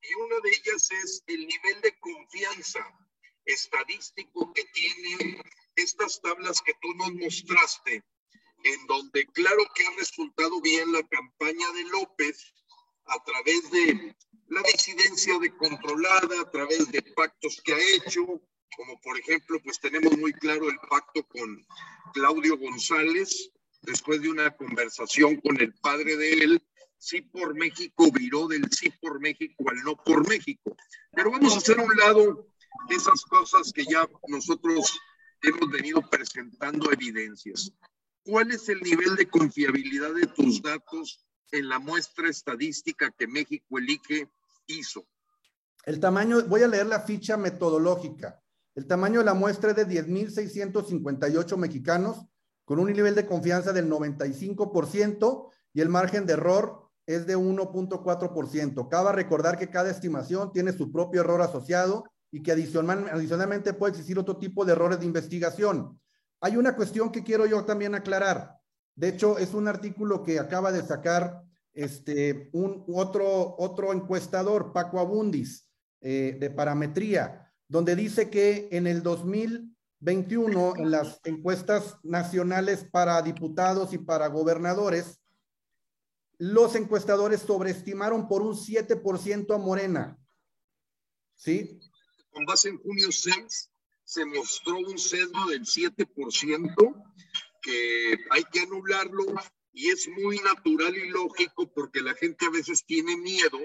Y 0.02 0.14
una 0.16 0.40
de 0.40 0.50
ellas 0.50 0.90
es 0.92 1.24
el 1.28 1.46
nivel 1.46 1.82
de 1.82 2.00
confianza 2.00 2.80
estadístico 3.46 4.54
que 4.54 4.64
tienen 4.74 5.44
estas 5.76 6.22
tablas 6.22 6.62
que 6.62 6.74
tú 6.82 6.94
nos 6.96 7.14
mostraste, 7.14 8.04
en 8.64 8.88
donde 8.88 9.26
claro 9.28 9.64
que 9.76 9.86
ha 9.86 9.92
resultado 9.98 10.62
bien 10.62 10.92
la 10.94 11.06
campaña 11.08 11.72
de 11.74 11.84
López 11.90 12.54
a 13.06 13.22
través 13.24 13.70
de 13.72 14.16
la 14.48 14.62
disidencia 14.62 15.38
de 15.40 15.56
controlada, 15.58 16.42
a 16.42 16.52
través 16.52 16.90
de 16.92 17.02
pactos 17.02 17.62
que 17.64 17.74
ha 17.74 17.80
hecho, 17.96 18.42
como 18.76 19.00
por 19.02 19.18
ejemplo, 19.18 19.60
pues 19.64 19.80
tenemos 19.80 20.18
muy 20.18 20.34
claro 20.34 20.70
el 20.70 20.78
pacto 20.90 21.24
con 21.28 21.66
Claudio 22.14 22.58
González, 22.58 23.52
después 23.82 24.22
de 24.22 24.30
una 24.30 24.56
conversación 24.56 25.38
con 25.42 25.60
el 25.60 25.74
padre 25.76 26.18
de 26.18 26.34
él, 26.34 26.64
sí 26.98 27.22
por 27.22 27.56
México 27.56 28.12
viró 28.12 28.48
del 28.48 28.70
sí 28.72 28.90
por 29.02 29.20
México 29.20 29.70
al 29.70 29.78
no 29.84 29.96
por 29.96 30.28
México. 30.28 30.76
Pero 31.12 31.32
vamos 31.32 31.54
a 31.54 31.58
hacer 31.58 31.80
un 31.80 31.96
lado 31.98 32.48
esas 32.90 33.24
cosas 33.24 33.74
que 33.74 33.86
ya 33.86 34.08
nosotros 34.28 35.00
hemos 35.42 35.70
venido 35.70 36.02
presentando 36.10 36.92
evidencias. 36.92 37.74
¿Cuál 38.24 38.52
es 38.52 38.70
el 38.70 38.80
nivel 38.82 39.16
de 39.16 39.28
confiabilidad 39.28 40.14
de 40.14 40.28
tus 40.28 40.62
datos 40.62 41.26
en 41.52 41.68
la 41.68 41.80
muestra 41.80 42.30
estadística 42.30 43.12
que 43.12 43.28
México 43.28 43.80
elige 43.80 44.30
hizo? 44.68 45.08
El 45.86 46.00
tamaño, 46.00 46.44
voy 46.44 46.62
a 46.62 46.68
leer 46.68 46.86
la 46.86 47.02
ficha 47.02 47.36
metodológica. 47.38 48.41
El 48.74 48.88
tamaño 48.88 49.20
de 49.20 49.26
la 49.26 49.34
muestra 49.34 49.72
es 49.72 49.76
de 49.76 49.88
10.658 49.88 51.58
mexicanos, 51.58 52.26
con 52.64 52.80
un 52.80 52.92
nivel 52.92 53.16
de 53.16 53.26
confianza 53.26 53.74
del 53.74 53.90
95% 53.90 55.50
y 55.74 55.82
el 55.82 55.90
margen 55.90 56.26
de 56.26 56.34
error 56.34 56.90
es 57.06 57.28
de 57.28 57.38
1.4%. 57.38 58.88
Cabe 58.88 59.12
recordar 59.12 59.58
que 59.58 59.70
cada 59.70 59.90
estimación 59.90 60.54
tiene 60.54 60.72
su 60.72 60.92
propio 60.92 61.22
error 61.22 61.42
asociado 61.42 62.06
y 62.32 62.42
que 62.42 62.54
adicionalmente 62.54 63.74
puede 63.74 63.92
existir 63.92 64.18
otro 64.18 64.38
tipo 64.38 64.64
de 64.64 64.72
errores 64.72 65.00
de 65.00 65.06
investigación. 65.06 66.00
Hay 66.40 66.56
una 66.56 66.76
cuestión 66.76 67.12
que 67.12 67.24
quiero 67.24 67.46
yo 67.46 67.66
también 67.66 67.94
aclarar. 67.94 68.58
De 68.96 69.10
hecho, 69.10 69.38
es 69.38 69.54
un 69.54 69.68
artículo 69.68 70.24
que 70.24 70.40
acaba 70.40 70.72
de 70.72 70.82
sacar 70.82 71.44
este, 71.74 72.50
un, 72.54 72.86
otro, 72.88 73.56
otro 73.58 73.92
encuestador, 73.92 74.72
Paco 74.72 75.00
Abundis, 75.00 75.68
eh, 76.00 76.38
de 76.40 76.50
parametría 76.50 77.41
donde 77.72 77.96
dice 77.96 78.30
que 78.30 78.68
en 78.74 78.86
el 78.86 79.02
2021, 79.02 80.74
en 80.76 80.92
las 80.92 81.22
encuestas 81.24 81.96
nacionales 82.04 82.84
para 82.84 83.22
diputados 83.22 83.94
y 83.94 83.98
para 83.98 84.28
gobernadores, 84.28 85.22
los 86.38 86.76
encuestadores 86.76 87.40
sobreestimaron 87.40 88.28
por 88.28 88.42
un 88.42 88.56
7% 88.56 89.56
a 89.56 89.58
Morena. 89.58 90.20
¿Sí? 91.34 91.80
Con 92.32 92.44
base 92.44 92.68
en 92.68 92.78
junio 92.78 93.10
6, 93.10 93.72
se 94.04 94.26
mostró 94.26 94.76
un 94.76 95.00
sesgo 95.00 95.48
del 95.48 95.62
7% 95.62 97.14
que 97.62 98.20
hay 98.32 98.44
que 98.52 98.60
anularlo 98.60 99.28
y 99.72 99.92
es 99.92 100.10
muy 100.10 100.40
natural 100.40 100.94
y 100.94 101.10
lógico 101.10 101.72
porque 101.74 102.02
la 102.02 102.16
gente 102.16 102.48
a 102.48 102.50
veces 102.50 102.84
tiene 102.86 103.16
miedo 103.16 103.60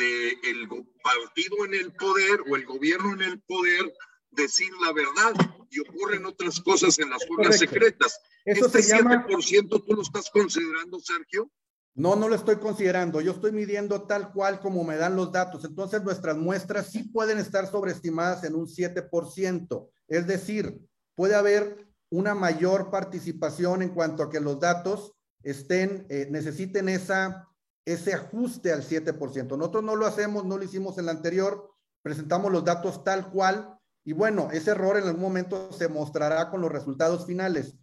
de 0.00 0.30
el 0.50 0.68
partido 1.02 1.64
en 1.66 1.74
el 1.74 1.92
poder 1.92 2.40
o 2.50 2.56
el 2.56 2.64
gobierno 2.64 3.12
en 3.12 3.22
el 3.22 3.40
poder 3.42 3.92
decir 4.30 4.70
la 4.82 4.92
verdad 4.92 5.34
y 5.70 5.80
ocurren 5.80 6.26
otras 6.26 6.60
cosas 6.60 6.98
en 6.98 7.10
las 7.10 7.28
urnas 7.28 7.58
secretas. 7.58 8.18
Eso 8.44 8.66
¿Este 8.66 8.82
se 8.82 8.96
llama... 8.96 9.26
7% 9.26 9.84
tú 9.86 9.94
lo 9.94 10.02
estás 10.02 10.30
considerando, 10.30 10.98
Sergio? 11.00 11.50
No, 11.94 12.16
no 12.16 12.28
lo 12.28 12.36
estoy 12.36 12.56
considerando. 12.56 13.20
Yo 13.20 13.32
estoy 13.32 13.52
midiendo 13.52 14.02
tal 14.02 14.32
cual 14.32 14.60
como 14.60 14.84
me 14.84 14.96
dan 14.96 15.16
los 15.16 15.32
datos. 15.32 15.64
Entonces, 15.64 16.02
nuestras 16.02 16.36
muestras 16.36 16.90
sí 16.90 17.02
pueden 17.04 17.38
estar 17.38 17.66
sobreestimadas 17.70 18.44
en 18.44 18.54
un 18.54 18.66
7%. 18.66 19.88
Es 20.08 20.26
decir, 20.26 20.80
puede 21.14 21.34
haber 21.34 21.86
una 22.10 22.34
mayor 22.34 22.90
participación 22.90 23.82
en 23.82 23.90
cuanto 23.90 24.22
a 24.22 24.30
que 24.30 24.40
los 24.40 24.58
datos 24.60 25.12
estén, 25.42 26.06
eh, 26.08 26.26
necesiten 26.30 26.88
esa, 26.88 27.48
ese 27.92 28.14
ajuste 28.14 28.72
al 28.72 28.82
7%. 28.82 29.56
Nosotros 29.56 29.84
no 29.84 29.96
lo 29.96 30.06
hacemos, 30.06 30.44
no 30.44 30.56
lo 30.56 30.64
hicimos 30.64 30.98
en 30.98 31.06
la 31.06 31.12
anterior, 31.12 31.70
presentamos 32.02 32.50
los 32.50 32.64
datos 32.64 33.04
tal 33.04 33.30
cual 33.30 33.80
y 34.04 34.12
bueno, 34.12 34.48
ese 34.50 34.70
error 34.70 34.96
en 34.96 35.04
algún 35.04 35.22
momento 35.22 35.72
se 35.72 35.88
mostrará 35.88 36.50
con 36.50 36.60
los 36.60 36.72
resultados 36.72 37.26
finales. 37.26 37.76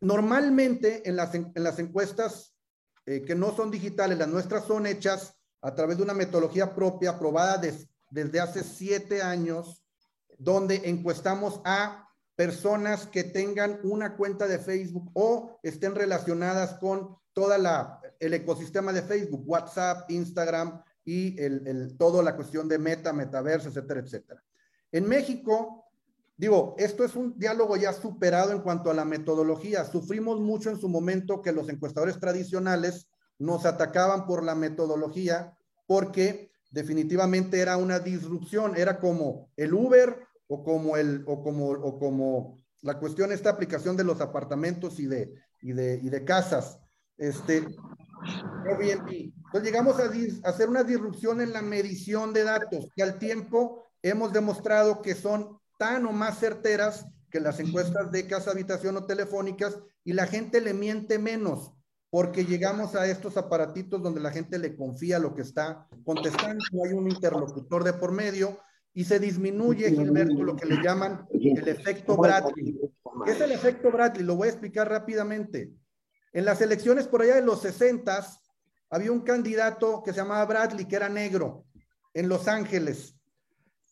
Normalmente 0.00 1.08
en 1.08 1.16
las, 1.16 1.34
en 1.34 1.52
las 1.54 1.78
encuestas 1.78 2.54
eh, 3.06 3.22
que 3.22 3.34
no 3.34 3.54
son 3.54 3.70
digitales, 3.70 4.18
las 4.18 4.28
nuestras 4.28 4.64
son 4.64 4.86
hechas 4.86 5.34
a 5.60 5.74
través 5.74 5.98
de 5.98 6.02
una 6.02 6.14
metodología 6.14 6.74
propia 6.74 7.10
aprobada 7.10 7.60
desde 8.10 8.40
hace 8.40 8.64
siete 8.64 9.20
años, 9.20 9.84
donde 10.38 10.88
encuestamos 10.88 11.60
a 11.64 12.08
personas 12.34 13.06
que 13.06 13.24
tengan 13.24 13.78
una 13.82 14.16
cuenta 14.16 14.48
de 14.48 14.58
Facebook 14.58 15.10
o 15.12 15.60
estén 15.62 15.94
relacionadas 15.94 16.78
con 16.78 17.18
toda 17.34 17.58
la 17.58 17.99
el 18.20 18.34
ecosistema 18.34 18.92
de 18.92 19.02
Facebook, 19.02 19.42
WhatsApp, 19.48 20.10
Instagram 20.10 20.82
y 21.04 21.40
el, 21.40 21.96
toda 21.96 22.22
la 22.22 22.36
cuestión 22.36 22.68
de 22.68 22.78
meta, 22.78 23.12
metaverso, 23.12 23.70
etcétera, 23.70 24.00
etcétera. 24.00 24.44
En 24.92 25.08
México, 25.08 25.86
digo, 26.36 26.74
esto 26.78 27.02
es 27.02 27.16
un 27.16 27.38
diálogo 27.38 27.76
ya 27.76 27.92
superado 27.92 28.52
en 28.52 28.60
cuanto 28.60 28.90
a 28.90 28.94
la 28.94 29.06
metodología. 29.06 29.84
Sufrimos 29.84 30.38
mucho 30.38 30.70
en 30.70 30.78
su 30.78 30.88
momento 30.88 31.40
que 31.40 31.52
los 31.52 31.68
encuestadores 31.70 32.20
tradicionales 32.20 33.08
nos 33.38 33.64
atacaban 33.64 34.26
por 34.26 34.44
la 34.44 34.54
metodología 34.54 35.56
porque 35.86 36.52
definitivamente 36.70 37.58
era 37.58 37.78
una 37.78 37.98
disrupción, 37.98 38.76
era 38.76 39.00
como 39.00 39.50
el 39.56 39.72
Uber 39.72 40.26
o 40.46 40.62
como 40.62 40.96
el 40.96 41.24
o 41.26 41.42
como 41.42 41.70
o 41.70 41.98
como 41.98 42.56
la 42.82 42.98
cuestión 42.98 43.32
esta 43.32 43.50
aplicación 43.50 43.96
de 43.96 44.04
los 44.04 44.20
apartamentos 44.20 45.00
y 45.00 45.06
de 45.06 45.34
y 45.62 45.72
de, 45.72 45.98
y 46.02 46.10
de 46.10 46.24
casas. 46.24 46.78
Este 47.16 47.66
Airbnb. 48.66 49.32
Entonces 49.36 49.62
llegamos 49.62 49.98
a, 49.98 50.04
a 50.04 50.50
hacer 50.50 50.68
una 50.68 50.84
disrupción 50.84 51.40
en 51.40 51.52
la 51.52 51.62
medición 51.62 52.32
de 52.32 52.44
datos 52.44 52.88
que 52.94 53.02
al 53.02 53.18
tiempo 53.18 53.84
hemos 54.02 54.32
demostrado 54.32 55.02
que 55.02 55.14
son 55.14 55.58
tan 55.78 56.06
o 56.06 56.12
más 56.12 56.38
certeras 56.38 57.06
que 57.30 57.40
las 57.40 57.60
encuestas 57.60 58.10
de 58.10 58.26
casa, 58.26 58.50
habitación 58.50 58.96
o 58.96 59.06
telefónicas 59.06 59.78
y 60.04 60.12
la 60.12 60.26
gente 60.26 60.60
le 60.60 60.74
miente 60.74 61.18
menos 61.18 61.72
porque 62.10 62.44
llegamos 62.44 62.96
a 62.96 63.06
estos 63.06 63.36
aparatitos 63.36 64.02
donde 64.02 64.20
la 64.20 64.32
gente 64.32 64.58
le 64.58 64.74
confía 64.74 65.20
lo 65.20 65.34
que 65.34 65.42
está 65.42 65.86
contestando, 66.04 66.64
hay 66.84 66.92
un 66.92 67.08
interlocutor 67.08 67.84
de 67.84 67.92
por 67.92 68.10
medio 68.10 68.58
y 68.92 69.04
se 69.04 69.20
disminuye, 69.20 69.90
Gilberto, 69.90 70.42
lo 70.42 70.56
que 70.56 70.66
le 70.66 70.82
llaman 70.82 71.26
el 71.32 71.68
efecto 71.68 72.16
Bradley. 72.16 72.80
¿Qué 73.24 73.30
es 73.30 73.40
el 73.40 73.52
efecto 73.52 73.92
Bradley? 73.92 74.24
Lo 74.24 74.34
voy 74.34 74.48
a 74.48 74.50
explicar 74.50 74.88
rápidamente. 74.88 75.70
En 76.32 76.44
las 76.44 76.60
elecciones 76.60 77.06
por 77.08 77.22
allá 77.22 77.34
de 77.34 77.42
los 77.42 77.62
60 77.62 78.26
había 78.90 79.12
un 79.12 79.20
candidato 79.20 80.02
que 80.02 80.12
se 80.12 80.18
llamaba 80.18 80.44
Bradley, 80.44 80.86
que 80.86 80.96
era 80.96 81.08
negro, 81.08 81.64
en 82.14 82.28
Los 82.28 82.48
Ángeles. 82.48 83.14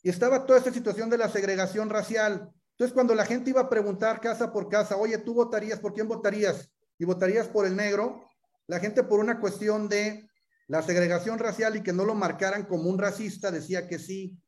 Y 0.02 0.10
estaba 0.10 0.46
toda 0.46 0.58
esta 0.58 0.72
situación 0.72 1.10
de 1.10 1.18
la 1.18 1.28
segregación 1.28 1.90
racial. 1.90 2.50
Entonces, 2.70 2.94
cuando 2.94 3.14
la 3.14 3.24
gente 3.24 3.50
iba 3.50 3.62
a 3.62 3.68
preguntar 3.68 4.20
casa 4.20 4.52
por 4.52 4.68
casa, 4.68 4.96
oye, 4.96 5.18
¿tú 5.18 5.34
votarías? 5.34 5.80
¿Por 5.80 5.92
quién 5.94 6.06
votarías? 6.06 6.70
¿Y 6.98 7.04
votarías 7.04 7.48
por 7.48 7.66
el 7.66 7.74
negro? 7.74 8.24
La 8.68 8.78
gente 8.78 9.02
por 9.02 9.18
una 9.18 9.40
cuestión 9.40 9.88
de 9.88 10.28
la 10.68 10.82
segregación 10.82 11.38
racial 11.38 11.76
y 11.76 11.82
que 11.82 11.92
no 11.92 12.04
lo 12.04 12.14
marcaran 12.14 12.64
como 12.64 12.90
un 12.90 12.98
racista 12.98 13.50
decía 13.50 13.88
que 13.88 13.98
sí. 13.98 14.38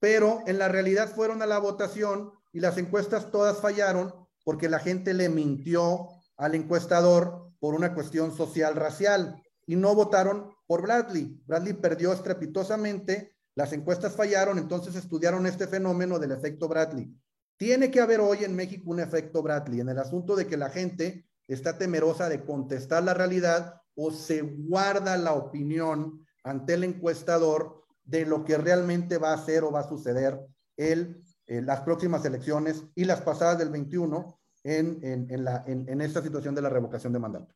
Pero 0.00 0.42
en 0.46 0.58
la 0.58 0.68
realidad 0.68 1.14
fueron 1.14 1.40
a 1.40 1.46
la 1.46 1.58
votación 1.58 2.32
y 2.52 2.60
las 2.60 2.76
encuestas 2.76 3.30
todas 3.30 3.58
fallaron 3.58 4.12
porque 4.44 4.68
la 4.68 4.80
gente 4.80 5.14
le 5.14 5.28
mintió 5.28 6.08
al 6.36 6.54
encuestador 6.54 7.50
por 7.60 7.74
una 7.74 7.94
cuestión 7.94 8.36
social 8.36 8.74
racial 8.74 9.42
y 9.66 9.76
no 9.76 9.94
votaron 9.94 10.50
por 10.66 10.82
Bradley. 10.82 11.40
Bradley 11.46 11.74
perdió 11.74 12.12
estrepitosamente 12.12 13.34
las 13.54 13.72
encuestas 13.72 14.16
fallaron, 14.16 14.58
entonces 14.58 14.96
estudiaron 14.96 15.46
este 15.46 15.68
fenómeno 15.68 16.18
del 16.18 16.32
efecto 16.32 16.68
Bradley. 16.68 17.14
Tiene 17.56 17.90
que 17.90 18.00
haber 18.00 18.20
hoy 18.20 18.42
en 18.42 18.56
México 18.56 18.90
un 18.90 18.98
efecto 18.98 19.42
Bradley 19.42 19.80
en 19.80 19.88
el 19.88 19.98
asunto 19.98 20.34
de 20.34 20.46
que 20.46 20.56
la 20.56 20.70
gente 20.70 21.28
está 21.46 21.78
temerosa 21.78 22.28
de 22.28 22.44
contestar 22.44 23.04
la 23.04 23.14
realidad 23.14 23.80
o 23.94 24.10
se 24.10 24.42
guarda 24.42 25.16
la 25.16 25.34
opinión 25.34 26.26
ante 26.42 26.74
el 26.74 26.82
encuestador 26.82 27.84
de 28.02 28.26
lo 28.26 28.44
que 28.44 28.58
realmente 28.58 29.18
va 29.18 29.32
a 29.32 29.44
ser 29.44 29.62
o 29.62 29.70
va 29.70 29.80
a 29.80 29.88
suceder 29.88 30.40
en 30.76 31.22
las 31.46 31.82
próximas 31.82 32.24
elecciones 32.24 32.82
y 32.96 33.04
las 33.04 33.20
pasadas 33.20 33.58
del 33.58 33.70
21 33.70 34.38
en, 34.64 35.28
en, 35.30 35.44
la, 35.44 35.62
en, 35.66 36.00
esta 36.00 36.22
situación 36.22 36.54
de 36.54 36.62
la 36.62 36.70
revocación 36.70 37.12
de 37.12 37.18
mandato. 37.18 37.54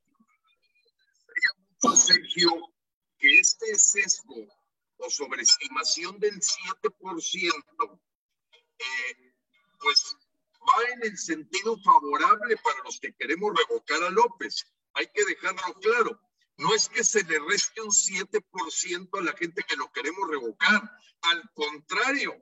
Sergio, 1.96 2.50
que 3.18 3.40
este 3.40 3.78
sesgo 3.78 4.46
o 4.98 5.10
sobreestimación 5.10 6.18
del 6.18 6.38
7%, 6.38 8.00
eh, 8.78 9.34
pues 9.80 10.16
va 10.60 10.90
en 10.94 11.04
el 11.04 11.16
sentido 11.16 11.76
favorable 11.82 12.56
para 12.58 12.82
los 12.84 13.00
que 13.00 13.14
queremos 13.14 13.52
revocar 13.56 14.02
a 14.02 14.10
López. 14.10 14.66
Hay 14.94 15.06
que 15.14 15.24
dejarlo 15.24 15.74
claro. 15.80 16.20
No 16.58 16.74
es 16.74 16.88
que 16.88 17.04
se 17.04 17.22
le 17.24 17.38
reste 17.38 17.80
un 17.80 17.90
7% 17.90 19.18
a 19.18 19.22
la 19.22 19.32
gente 19.34 19.62
que 19.62 19.76
lo 19.76 19.90
queremos 19.92 20.28
revocar. 20.28 20.82
Al 21.22 21.50
contrario, 21.54 22.34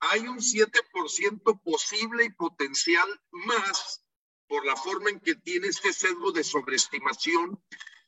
hay 0.00 0.26
un 0.26 0.38
7% 0.38 1.62
posible 1.62 2.24
y 2.24 2.30
potencial 2.30 3.08
más 3.30 4.02
por 4.48 4.64
la 4.64 4.76
forma 4.76 5.10
en 5.10 5.20
que 5.20 5.34
tiene 5.34 5.68
este 5.68 5.92
sesgo 5.92 6.32
de 6.32 6.42
sobreestimación 6.42 7.60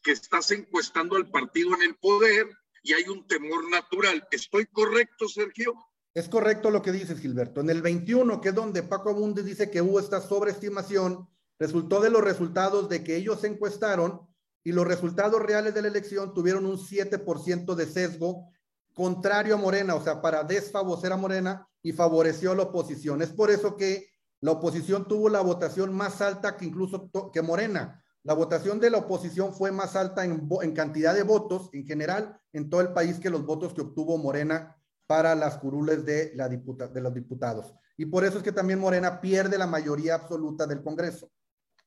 que 0.03 0.13
estás 0.13 0.51
encuestando 0.51 1.17
al 1.17 1.31
partido 1.31 1.75
en 1.75 1.83
el 1.83 1.97
poder 1.97 2.49
y 2.83 2.95
hay 2.95 3.05
un 3.09 3.27
temor 3.27 3.69
natural. 3.71 4.27
¿Estoy 4.31 4.67
correcto, 4.67 5.29
Sergio? 5.29 5.75
Es 6.15 6.29
correcto 6.29 6.71
lo 6.71 6.83
que 6.83 6.93
dices, 6.93 7.21
Gilberto. 7.21 7.61
En 7.61 7.71
el 7.71 7.83
21, 7.83 8.41
que 8.41 8.49
es 8.49 8.55
donde 8.55 8.83
Paco 8.83 9.11
Abundes 9.11 9.45
dice 9.45 9.71
que 9.71 9.83
hubo 9.83 10.01
esta 10.01 10.21
sobreestimación, 10.21 11.29
resultó 11.59 12.01
de 12.01 12.11
los 12.11 12.23
resultados 12.23 12.89
de 12.89 13.05
que 13.05 13.17
ellos 13.17 13.43
se 13.43 13.47
encuestaron 13.47 14.27
y 14.65 14.73
los 14.73 14.87
resultados 14.87 15.41
reales 15.41 15.75
de 15.75 15.83
la 15.83 15.89
elección 15.89 16.35
tuvieron 16.35 16.67
un 16.67 16.79
7% 16.79 17.75
de 17.75 17.87
sesgo 17.87 18.51
contrario 18.95 19.55
a 19.55 19.59
Morena, 19.59 19.95
o 19.95 20.03
sea, 20.03 20.21
para 20.21 20.43
desfavorecer 20.43 21.13
a 21.13 21.17
Morena 21.17 21.69
y 21.83 21.93
favoreció 21.93 22.53
a 22.53 22.57
la 22.57 22.65
oposición. 22.65 23.23
Es 23.23 23.31
por 23.31 23.51
eso 23.51 23.77
que 23.77 24.11
la 24.41 24.53
oposición 24.53 25.07
tuvo 25.07 25.29
la 25.29 25.43
votación 25.43 25.93
más 25.95 26.21
alta 26.21 26.57
que 26.57 26.65
incluso 26.65 27.11
que 27.33 27.43
Morena. 27.43 28.03
La 28.23 28.35
votación 28.35 28.81
de 28.81 28.91
la 28.91 28.99
oposición 28.99 29.55
fue 29.55 29.73
más 29.73 29.97
alta 29.97 30.25
en, 30.25 30.49
en, 30.63 30.75
cantidad 30.75 31.15
de 31.15 31.23
votos 31.23 31.71
en 31.73 31.87
general 31.87 32.41
en 32.53 32.69
todo 32.69 32.81
el 32.81 32.93
país 32.93 33.19
que 33.19 33.31
los 33.31 33.45
votos 33.45 33.73
que 33.75 33.81
obtuvo 33.81 34.19
Morena 34.19 34.77
para 35.07 35.35
las 35.35 35.59
curules 35.59 36.05
de, 36.05 36.33
la 36.35 36.49
diputa, 36.49 36.89
de 36.89 37.01
los 37.01 37.13
diputados. 37.15 37.75
Y 37.97 38.07
por 38.07 38.25
eso 38.25 38.39
es 38.39 38.45
que 38.45 38.53
también 38.53 38.79
Morena 38.79 39.21
pierde 39.21 39.59
la 39.59 39.67
mayoría 39.67 40.15
absoluta 40.15 40.67
del 40.67 40.83
Congreso. 40.83 41.31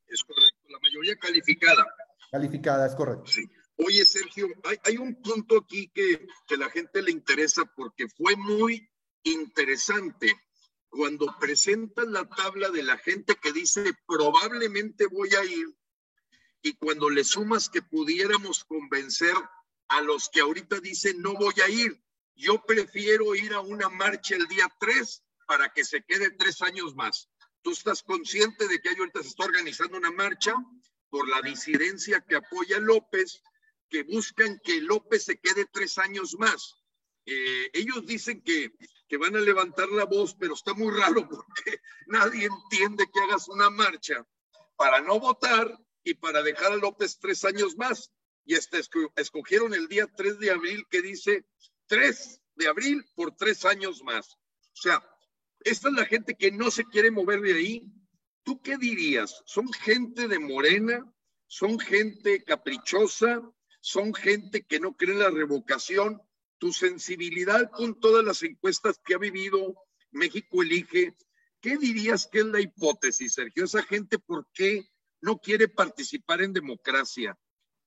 Es 0.08 0.24
correcto, 0.24 0.70
la 0.70 0.80
mayoría 0.80 1.16
calificada. 1.18 1.86
Calificada, 2.32 2.86
es 2.88 2.96
correcto. 2.96 3.26
Sí. 3.28 3.50
Oye, 3.78 4.06
Sergio, 4.06 4.48
hay, 4.64 4.78
hay 4.84 4.98
un 4.98 5.16
punto 5.16 5.58
aquí 5.58 5.90
que, 5.90 6.28
que 6.48 6.58
la 6.58 6.70
gente 6.70 7.02
le 7.02 7.12
interesa 7.12 7.64
porque 7.76 8.08
fue 8.10 8.36
muy 8.36 8.88
interesante 9.24 10.36
cuando 10.94 11.36
presentan 11.40 12.14
la 12.14 12.30
tabla 12.30 12.70
de 12.70 12.84
la 12.84 12.98
gente 12.98 13.36
que 13.42 13.52
dice 13.52 13.96
probablemente 14.06 15.08
voy 15.08 15.30
a 15.34 15.44
ir 15.44 15.76
y 16.62 16.76
cuando 16.76 17.10
le 17.10 17.24
sumas 17.24 17.68
que 17.68 17.82
pudiéramos 17.82 18.64
convencer 18.64 19.36
a 19.88 20.02
los 20.02 20.30
que 20.30 20.42
ahorita 20.42 20.80
dicen 20.80 21.20
no 21.20 21.34
voy 21.34 21.56
a 21.66 21.70
ir, 21.70 22.00
yo 22.36 22.64
prefiero 22.64 23.34
ir 23.34 23.54
a 23.54 23.60
una 23.60 23.90
marcha 23.90 24.36
el 24.36 24.48
día 24.48 24.72
3 24.80 25.24
para 25.48 25.74
que 25.74 25.84
se 25.84 26.04
quede 26.04 26.30
tres 26.30 26.62
años 26.62 26.96
más. 26.96 27.28
¿Tú 27.64 27.72
estás 27.72 28.04
consciente 28.04 28.68
de 28.68 28.80
que 28.80 28.90
ahorita 28.90 29.24
se 29.24 29.30
está 29.30 29.46
organizando 29.46 29.98
una 29.98 30.12
marcha 30.12 30.54
por 31.10 31.28
la 31.28 31.42
disidencia 31.42 32.22
que 32.22 32.36
apoya 32.36 32.80
López, 32.80 33.42
que 33.90 34.04
buscan 34.04 34.62
que 34.64 34.80
López 34.82 35.24
se 35.24 35.40
quede 35.40 35.66
tres 35.72 35.98
años 35.98 36.36
más? 36.38 36.76
Eh, 37.26 37.72
ellos 37.74 38.06
dicen 38.06 38.42
que, 38.44 38.72
que 39.14 39.18
van 39.20 39.36
a 39.36 39.42
levantar 39.42 39.88
la 39.90 40.06
voz, 40.06 40.34
pero 40.34 40.56
está 40.56 40.74
muy 40.74 40.92
raro 40.92 41.30
porque 41.30 41.80
nadie 42.08 42.48
entiende 42.48 43.06
que 43.14 43.20
hagas 43.20 43.48
una 43.48 43.70
marcha 43.70 44.26
para 44.76 45.02
no 45.02 45.20
votar 45.20 45.72
y 46.04 46.16
para 46.16 46.42
dejar 46.42 46.72
a 46.72 46.78
López 46.78 47.20
tres 47.20 47.46
años 47.46 47.78
más. 47.78 48.12
Y 48.44 48.56
este 48.56 48.82
escogieron 49.16 49.76
el 49.76 49.88
día 49.88 50.08
3 50.18 50.40
de 50.40 50.50
abril 50.50 50.88
que 50.90 51.04
dice 51.04 51.46
3 51.86 52.42
de 52.56 52.68
abril 52.68 53.06
por 53.14 53.36
tres 53.36 53.66
años 53.66 54.02
más. 54.02 54.34
O 54.34 54.82
sea, 54.82 55.08
esta 55.64 55.90
es 55.90 55.94
la 55.94 56.06
gente 56.06 56.34
que 56.34 56.52
no 56.52 56.72
se 56.72 56.86
quiere 56.86 57.12
mover 57.12 57.42
de 57.42 57.54
ahí. 57.54 57.84
¿Tú 58.42 58.64
qué 58.64 58.78
dirías? 58.78 59.44
¿Son 59.46 59.72
gente 59.74 60.28
de 60.28 60.40
morena? 60.40 61.06
¿Son 61.46 61.78
gente 61.78 62.44
caprichosa? 62.44 63.44
¿Son 63.80 64.12
gente 64.16 64.66
que 64.66 64.80
no 64.80 64.98
cree 64.98 65.14
en 65.14 65.20
la 65.20 65.30
revocación? 65.30 66.20
Tu 66.64 66.72
sensibilidad 66.72 67.70
con 67.72 68.00
todas 68.00 68.24
las 68.24 68.42
encuestas 68.42 68.98
que 69.04 69.16
ha 69.16 69.18
vivido 69.18 69.76
México 70.12 70.64
Elige, 70.64 71.14
¿qué 71.60 71.78
dirías 71.78 72.26
que 72.26 72.40
es 72.40 72.46
la 72.46 72.62
hipótesis, 72.62 73.34
Sergio? 73.34 73.66
Esa 73.66 73.84
gente, 73.84 74.18
¿por 74.18 74.48
qué 74.54 74.88
no 75.20 75.40
quiere 75.40 75.68
participar 75.68 76.42
en 76.42 76.54
democracia? 76.54 77.38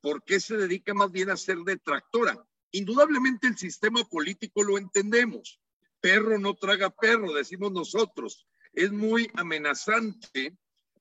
¿Por 0.02 0.22
qué 0.24 0.40
se 0.40 0.58
dedica 0.58 0.92
más 0.92 1.10
bien 1.10 1.30
a 1.30 1.38
ser 1.38 1.56
detractora? 1.60 2.36
Indudablemente 2.70 3.46
el 3.46 3.56
sistema 3.56 4.04
político 4.04 4.62
lo 4.62 4.76
entendemos. 4.76 5.58
Perro 5.98 6.38
no 6.38 6.52
traga 6.52 6.90
perro, 6.90 7.32
decimos 7.32 7.72
nosotros. 7.72 8.46
Es 8.74 8.92
muy 8.92 9.30
amenazante 9.36 10.54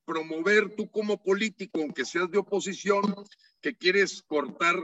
promover 0.06 0.78
tú 0.78 0.90
como 0.90 1.22
político, 1.22 1.82
aunque 1.82 2.06
seas 2.06 2.32
de 2.32 2.38
oposición, 2.38 3.04
que 3.60 3.76
quieres 3.76 4.24
cortar 4.24 4.78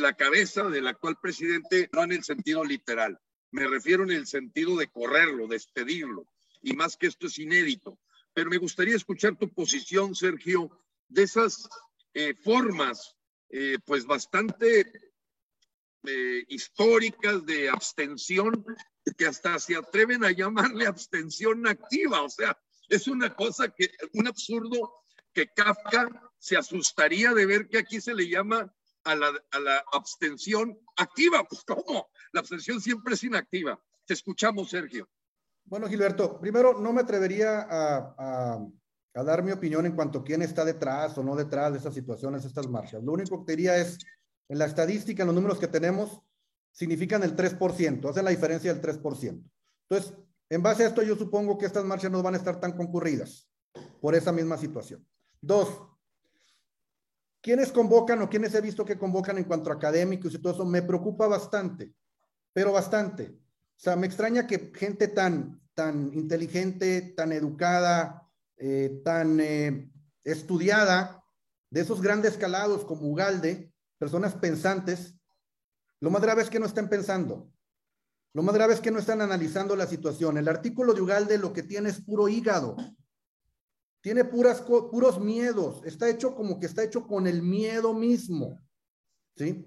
la 0.00 0.14
cabeza 0.14 0.64
del 0.64 0.86
actual 0.86 1.16
presidente, 1.20 1.88
no 1.92 2.02
en 2.04 2.12
el 2.12 2.24
sentido 2.24 2.64
literal. 2.64 3.18
Me 3.50 3.66
refiero 3.66 4.04
en 4.04 4.10
el 4.10 4.26
sentido 4.26 4.76
de 4.76 4.88
correrlo, 4.88 5.46
despedirlo. 5.46 6.26
Y 6.62 6.74
más 6.74 6.96
que 6.96 7.06
esto 7.06 7.26
es 7.26 7.38
inédito. 7.38 7.98
Pero 8.32 8.50
me 8.50 8.58
gustaría 8.58 8.96
escuchar 8.96 9.36
tu 9.36 9.52
posición, 9.52 10.14
Sergio, 10.14 10.70
de 11.08 11.24
esas 11.24 11.68
eh, 12.14 12.34
formas, 12.34 13.16
eh, 13.48 13.78
pues 13.84 14.06
bastante 14.06 14.92
eh, 16.06 16.44
históricas 16.48 17.44
de 17.44 17.68
abstención, 17.68 18.64
que 19.16 19.26
hasta 19.26 19.58
se 19.58 19.76
atreven 19.76 20.24
a 20.24 20.30
llamarle 20.30 20.86
abstención 20.86 21.66
activa. 21.66 22.22
O 22.22 22.30
sea, 22.30 22.56
es 22.88 23.08
una 23.08 23.34
cosa 23.34 23.68
que, 23.68 23.90
un 24.12 24.28
absurdo 24.28 24.92
que 25.32 25.48
Kafka 25.48 26.32
se 26.38 26.56
asustaría 26.56 27.32
de 27.34 27.46
ver 27.46 27.68
que 27.68 27.78
aquí 27.78 28.00
se 28.00 28.14
le 28.14 28.28
llama 28.28 28.72
a 29.04 29.14
la, 29.14 29.84
abstención 29.92 30.78
activa. 30.96 31.44
Pues, 31.48 31.64
¿cómo? 31.64 32.08
La 32.32 32.40
abstención 32.40 32.80
siempre 32.80 33.14
es 33.14 33.24
inactiva. 33.24 33.80
Te 34.06 34.14
escuchamos, 34.14 34.70
Sergio. 34.70 35.08
Bueno, 35.64 35.88
Gilberto, 35.88 36.40
primero 36.40 36.78
no 36.78 36.92
me 36.92 37.02
atrevería 37.02 37.60
a, 37.60 38.66
a, 39.14 39.22
dar 39.22 39.42
mi 39.42 39.52
opinión 39.52 39.86
en 39.86 39.94
cuanto 39.94 40.20
a 40.20 40.24
quién 40.24 40.42
está 40.42 40.64
detrás 40.64 41.16
o 41.18 41.22
no 41.22 41.36
detrás 41.36 41.72
de 41.72 41.78
estas 41.78 41.94
situaciones, 41.94 42.44
estas 42.44 42.68
marchas. 42.68 43.02
Lo 43.02 43.12
único 43.12 43.44
que 43.44 43.52
diría 43.52 43.76
es, 43.76 43.98
en 44.48 44.58
la 44.58 44.64
estadística, 44.64 45.22
en 45.22 45.28
los 45.28 45.36
números 45.36 45.58
que 45.58 45.68
tenemos, 45.68 46.20
significan 46.72 47.22
el 47.22 47.36
3%, 47.36 48.08
hacen 48.08 48.24
la 48.24 48.30
diferencia 48.30 48.72
del 48.72 48.82
3%. 48.82 49.42
Entonces, 49.88 50.14
en 50.48 50.62
base 50.62 50.84
a 50.84 50.88
esto, 50.88 51.02
yo 51.02 51.16
supongo 51.16 51.58
que 51.58 51.66
estas 51.66 51.84
marchas 51.84 52.10
no 52.10 52.22
van 52.22 52.34
a 52.34 52.38
estar 52.38 52.58
tan 52.58 52.72
concurridas 52.72 53.48
por 54.00 54.14
esa 54.14 54.32
misma 54.32 54.56
situación. 54.56 55.06
Dos, 55.40 55.68
¿quiénes 57.40 57.72
convocan 57.72 58.22
o 58.22 58.28
quiénes 58.28 58.54
he 58.54 58.60
visto 58.60 58.84
que 58.84 58.98
convocan 58.98 59.38
en 59.38 59.44
cuanto 59.44 59.70
a 59.70 59.74
académicos 59.74 60.34
y 60.34 60.38
todo 60.38 60.52
eso? 60.52 60.64
Me 60.64 60.82
preocupa 60.82 61.26
bastante, 61.26 61.94
pero 62.52 62.72
bastante. 62.72 63.30
O 63.30 63.82
sea, 63.82 63.96
me 63.96 64.06
extraña 64.06 64.46
que 64.46 64.72
gente 64.74 65.08
tan, 65.08 65.60
tan 65.74 66.12
inteligente, 66.14 67.14
tan 67.16 67.32
educada, 67.32 68.28
eh, 68.56 69.00
tan 69.04 69.40
eh, 69.40 69.90
estudiada, 70.22 71.24
de 71.70 71.80
esos 71.80 72.02
grandes 72.02 72.36
calados 72.36 72.84
como 72.84 73.08
Ugalde, 73.08 73.72
personas 73.98 74.34
pensantes, 74.34 75.14
lo 76.00 76.10
más 76.10 76.22
grave 76.22 76.42
es 76.42 76.50
que 76.50 76.58
no 76.58 76.66
estén 76.66 76.88
pensando. 76.88 77.52
Lo 78.32 78.42
más 78.42 78.54
grave 78.54 78.74
es 78.74 78.80
que 78.80 78.90
no 78.90 78.98
están 78.98 79.20
analizando 79.20 79.76
la 79.76 79.86
situación. 79.86 80.38
El 80.38 80.48
artículo 80.48 80.94
de 80.94 81.02
Ugalde 81.02 81.38
lo 81.38 81.52
que 81.52 81.62
tiene 81.62 81.90
es 81.90 82.00
puro 82.00 82.28
hígado. 82.28 82.76
Tiene 84.00 84.24
puras, 84.24 84.62
puros 84.62 85.20
miedos. 85.20 85.82
Está 85.84 86.08
hecho 86.08 86.34
como 86.34 86.58
que 86.58 86.66
está 86.66 86.82
hecho 86.82 87.06
con 87.06 87.26
el 87.26 87.42
miedo 87.42 87.92
mismo. 87.92 88.58
¿Sí? 89.36 89.64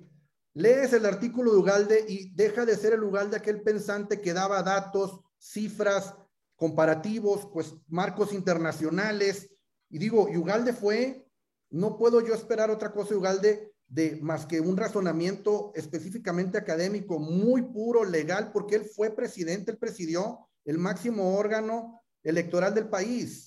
Lees 0.55 0.93
el 0.93 1.05
artículo 1.05 1.51
de 1.51 1.57
Ugalde 1.57 2.05
y 2.07 2.33
deja 2.35 2.65
de 2.65 2.75
ser 2.75 2.93
el 2.93 3.03
Ugalde 3.03 3.37
aquel 3.37 3.61
pensante 3.61 4.21
que 4.21 4.33
daba 4.33 4.61
datos, 4.61 5.21
cifras, 5.39 6.15
comparativos, 6.55 7.47
pues 7.51 7.75
marcos 7.87 8.33
internacionales. 8.33 9.49
Y 9.89 9.97
digo, 9.97 10.23
Ugalde 10.23 10.73
fue, 10.73 11.27
no 11.71 11.97
puedo 11.97 12.21
yo 12.21 12.33
esperar 12.33 12.69
otra 12.71 12.91
cosa 12.91 13.09
de 13.09 13.15
Ugalde 13.17 13.73
de 13.87 14.19
más 14.21 14.45
que 14.45 14.59
un 14.59 14.77
razonamiento 14.77 15.71
específicamente 15.75 16.57
académico, 16.57 17.19
muy 17.19 17.61
puro, 17.61 18.03
legal, 18.03 18.51
porque 18.51 18.75
él 18.75 18.85
fue 18.85 19.15
presidente, 19.15 19.71
él 19.71 19.77
presidió 19.77 20.47
el 20.65 20.79
máximo 20.79 21.35
órgano 21.35 22.01
electoral 22.23 22.73
del 22.73 22.89
país. 22.89 23.45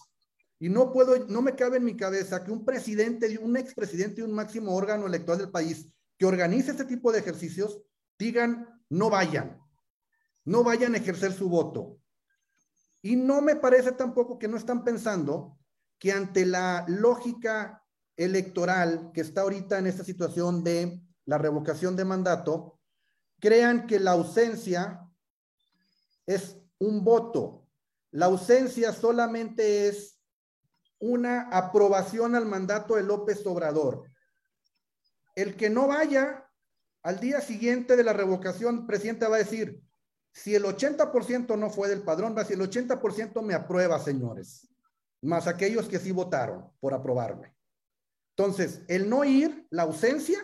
Y 0.58 0.68
no 0.68 0.92
puedo, 0.92 1.26
no 1.26 1.42
me 1.42 1.54
cabe 1.54 1.76
en 1.76 1.84
mi 1.84 1.96
cabeza 1.96 2.42
que 2.42 2.50
un 2.50 2.64
presidente, 2.64 3.38
un 3.38 3.56
expresidente 3.56 4.16
de 4.16 4.24
un 4.24 4.32
máximo 4.32 4.74
órgano 4.74 5.06
electoral 5.06 5.40
del 5.40 5.50
país 5.50 5.86
que 6.18 6.26
organice 6.26 6.70
este 6.70 6.84
tipo 6.84 7.12
de 7.12 7.18
ejercicios 7.18 7.82
digan, 8.18 8.82
no 8.88 9.10
vayan, 9.10 9.60
no 10.44 10.64
vayan 10.64 10.94
a 10.94 10.98
ejercer 10.98 11.32
su 11.32 11.48
voto. 11.48 11.98
Y 13.02 13.16
no 13.16 13.42
me 13.42 13.56
parece 13.56 13.92
tampoco 13.92 14.38
que 14.38 14.48
no 14.48 14.56
están 14.56 14.82
pensando 14.82 15.58
que 15.98 16.12
ante 16.12 16.46
la 16.46 16.84
lógica 16.88 17.84
electoral 18.16 19.10
que 19.12 19.20
está 19.20 19.42
ahorita 19.42 19.78
en 19.78 19.86
esta 19.86 20.04
situación 20.04 20.64
de 20.64 21.02
la 21.26 21.38
revocación 21.38 21.96
de 21.96 22.04
mandato, 22.04 22.80
crean 23.38 23.86
que 23.86 24.00
la 24.00 24.12
ausencia 24.12 25.06
es 26.26 26.56
un 26.78 27.04
voto. 27.04 27.68
La 28.10 28.26
ausencia 28.26 28.92
solamente 28.92 29.88
es 29.88 30.15
una 30.98 31.48
aprobación 31.50 32.34
al 32.34 32.46
mandato 32.46 32.96
de 32.96 33.02
López 33.02 33.46
Obrador 33.46 34.04
el 35.36 35.54
que 35.54 35.70
no 35.70 35.86
vaya 35.86 36.50
al 37.02 37.20
día 37.20 37.40
siguiente 37.40 37.94
de 37.94 38.02
la 38.02 38.14
revocación, 38.14 38.78
el 38.78 38.86
presidente 38.86 39.28
va 39.28 39.36
a 39.36 39.40
decir, 39.40 39.80
si 40.32 40.54
el 40.54 40.64
80% 40.64 41.56
no 41.56 41.70
fue 41.70 41.88
del 41.88 42.02
padrón, 42.02 42.34
va 42.34 42.42
decir, 42.42 42.60
el 42.60 42.68
80% 42.68 43.42
me 43.42 43.54
aprueba, 43.54 44.00
señores, 44.00 44.68
más 45.22 45.46
aquellos 45.46 45.88
que 45.88 46.00
sí 46.00 46.10
votaron 46.10 46.72
por 46.80 46.94
aprobarme. 46.94 47.54
Entonces, 48.36 48.82
el 48.88 49.08
no 49.08 49.24
ir, 49.24 49.66
la 49.70 49.84
ausencia, 49.84 50.38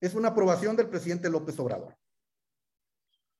es 0.00 0.14
una 0.14 0.28
aprobación 0.28 0.76
del 0.76 0.88
presidente 0.88 1.28
López 1.28 1.58
Obrador. 1.58 1.96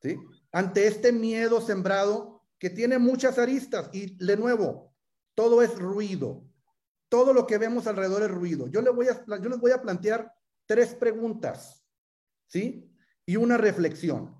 ¿Sí? 0.03 0.16
Ante 0.53 0.87
este 0.87 1.11
miedo 1.12 1.61
sembrado 1.61 2.44
que 2.59 2.71
tiene 2.71 2.99
muchas 2.99 3.38
aristas 3.38 3.88
y 3.92 4.16
de 4.25 4.37
nuevo, 4.37 4.94
todo 5.35 5.62
es 5.62 5.77
ruido. 5.79 6.48
Todo 7.09 7.33
lo 7.33 7.47
que 7.47 7.59
vemos 7.59 7.87
alrededor 7.87 8.23
es 8.23 8.31
ruido. 8.31 8.68
Yo, 8.68 8.83
le 8.83 8.90
voy 8.90 9.09
a, 9.09 9.25
yo 9.27 9.49
les 9.49 9.59
voy 9.59 9.71
a 9.73 9.81
plantear 9.81 10.35
tres 10.66 10.94
preguntas, 10.94 11.85
¿sí? 12.47 12.90
Y 13.25 13.37
una 13.37 13.57
reflexión. 13.57 14.38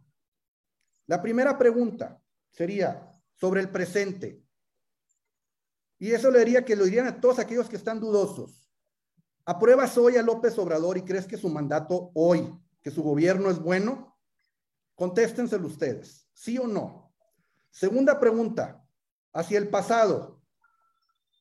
La 1.07 1.23
primera 1.23 1.57
pregunta 1.57 2.23
sería 2.51 3.11
sobre 3.35 3.61
el 3.61 3.71
presente. 3.71 4.45
Y 5.99 6.13
eso 6.13 6.31
le 6.31 6.41
diría 6.41 6.65
que 6.65 6.77
lo 6.77 6.85
dirían 6.85 7.07
a 7.07 7.21
todos 7.21 7.39
aquellos 7.39 7.69
que 7.69 7.77
están 7.77 8.01
dudosos. 8.01 8.71
¿Apruebas 9.45 9.97
hoy 9.97 10.17
a 10.17 10.23
López 10.23 10.59
Obrador 10.59 10.99
y 10.99 11.03
crees 11.03 11.27
que 11.27 11.39
su 11.39 11.49
mandato 11.49 12.11
hoy, 12.15 12.53
que 12.83 12.91
su 12.91 13.03
gobierno 13.03 13.51
es 13.51 13.59
bueno? 13.59 14.19
Contéstenselo 14.95 15.67
ustedes, 15.67 16.29
¿sí 16.35 16.59
o 16.59 16.67
no? 16.67 17.15
Segunda 17.71 18.21
pregunta, 18.21 18.85
hacia 19.33 19.59
el 19.59 19.69
pasado. 19.71 20.38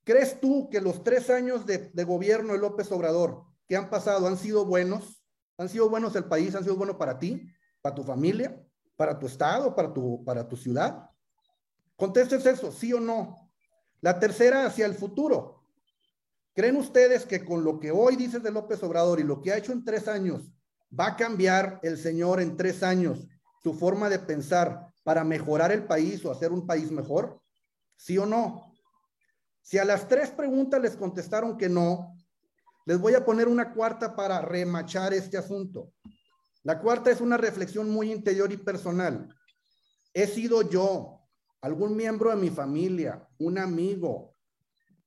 ¿Crees 0.08 0.40
tú 0.40 0.70
que 0.70 0.80
los 0.80 1.04
tres 1.04 1.30
años 1.30 1.66
de, 1.66 1.92
gobierno 2.06 2.54
de 2.54 2.60
López 2.60 2.90
Obrador 2.94 3.44
que 3.68 3.76
han 3.76 3.90
pasado 3.90 4.26
han 4.26 4.38
sido 4.38 4.66
buenos, 4.66 5.22
han 5.58 5.68
sido 5.68 5.90
buenos 5.90 6.16
el 6.16 6.24
país, 6.24 6.56
han 6.56 6.64
sido 6.64 6.78
buenos 6.78 6.96
para 6.96 7.20
ti, 7.20 7.46
para 7.82 7.94
tu 7.94 8.04
familia, 8.04 8.58
para 8.96 9.20
tu 9.20 9.26
estado, 9.26 9.76
para 9.76 9.94
tu, 9.94 10.24
para 10.24 10.48
tu 10.48 10.56
ciudad. 10.56 11.10
Contestes 11.98 12.46
eso, 12.46 12.72
sí 12.72 12.94
o 12.94 13.02
no. 13.02 13.52
La 14.00 14.18
tercera, 14.18 14.66
hacia 14.66 14.86
el 14.86 14.96
futuro. 14.96 15.66
¿Creen 16.54 16.78
ustedes 16.78 17.26
que 17.26 17.44
con 17.44 17.66
lo 17.66 17.78
que 17.78 17.92
hoy 17.92 18.16
dices 18.16 18.42
de 18.42 18.52
López 18.52 18.82
Obrador 18.84 19.20
y 19.20 19.24
lo 19.24 19.42
que 19.42 19.52
ha 19.52 19.58
hecho 19.58 19.74
en 19.74 19.84
tres 19.84 20.08
años, 20.08 20.54
va 20.98 21.08
a 21.08 21.16
cambiar 21.18 21.82
el 21.84 21.98
señor 21.98 22.40
en 22.40 22.56
tres 22.56 22.82
años 22.82 23.28
su 23.62 23.74
forma 23.74 24.08
de 24.08 24.20
pensar 24.20 24.88
para 25.04 25.26
mejorar 25.26 25.74
el 25.74 25.86
país 25.86 26.24
o 26.24 26.32
hacer 26.32 26.54
un 26.54 26.66
país 26.66 26.92
mejor? 26.92 27.42
¿Sí 27.98 28.18
o 28.18 28.26
no? 28.26 28.77
Si 29.68 29.78
a 29.78 29.84
las 29.84 30.08
tres 30.08 30.30
preguntas 30.30 30.82
les 30.82 30.96
contestaron 30.96 31.58
que 31.58 31.68
no, 31.68 32.16
les 32.86 32.98
voy 32.98 33.16
a 33.16 33.26
poner 33.26 33.50
una 33.50 33.74
cuarta 33.74 34.16
para 34.16 34.40
remachar 34.40 35.14
este 35.14 35.38
asunto. 35.38 35.92
La 36.64 36.80
cuarta 36.80 37.12
es 37.12 37.20
una 37.20 37.36
reflexión 37.36 37.90
muy 37.90 38.10
interior 38.10 38.50
y 38.54 38.56
personal. 38.56 39.28
He 40.14 40.26
sido 40.26 40.62
yo, 40.70 41.20
algún 41.60 41.98
miembro 41.98 42.30
de 42.30 42.38
mi 42.38 42.50
familia, 42.50 43.28
un 43.40 43.58
amigo, 43.58 44.38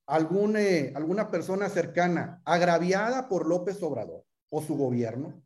algún, 0.06 0.58
eh, 0.58 0.92
alguna 0.94 1.30
persona 1.30 1.70
cercana 1.70 2.42
agraviada 2.44 3.30
por 3.30 3.48
López 3.48 3.82
Obrador 3.82 4.26
o 4.50 4.60
su 4.60 4.76
gobierno. 4.76 5.42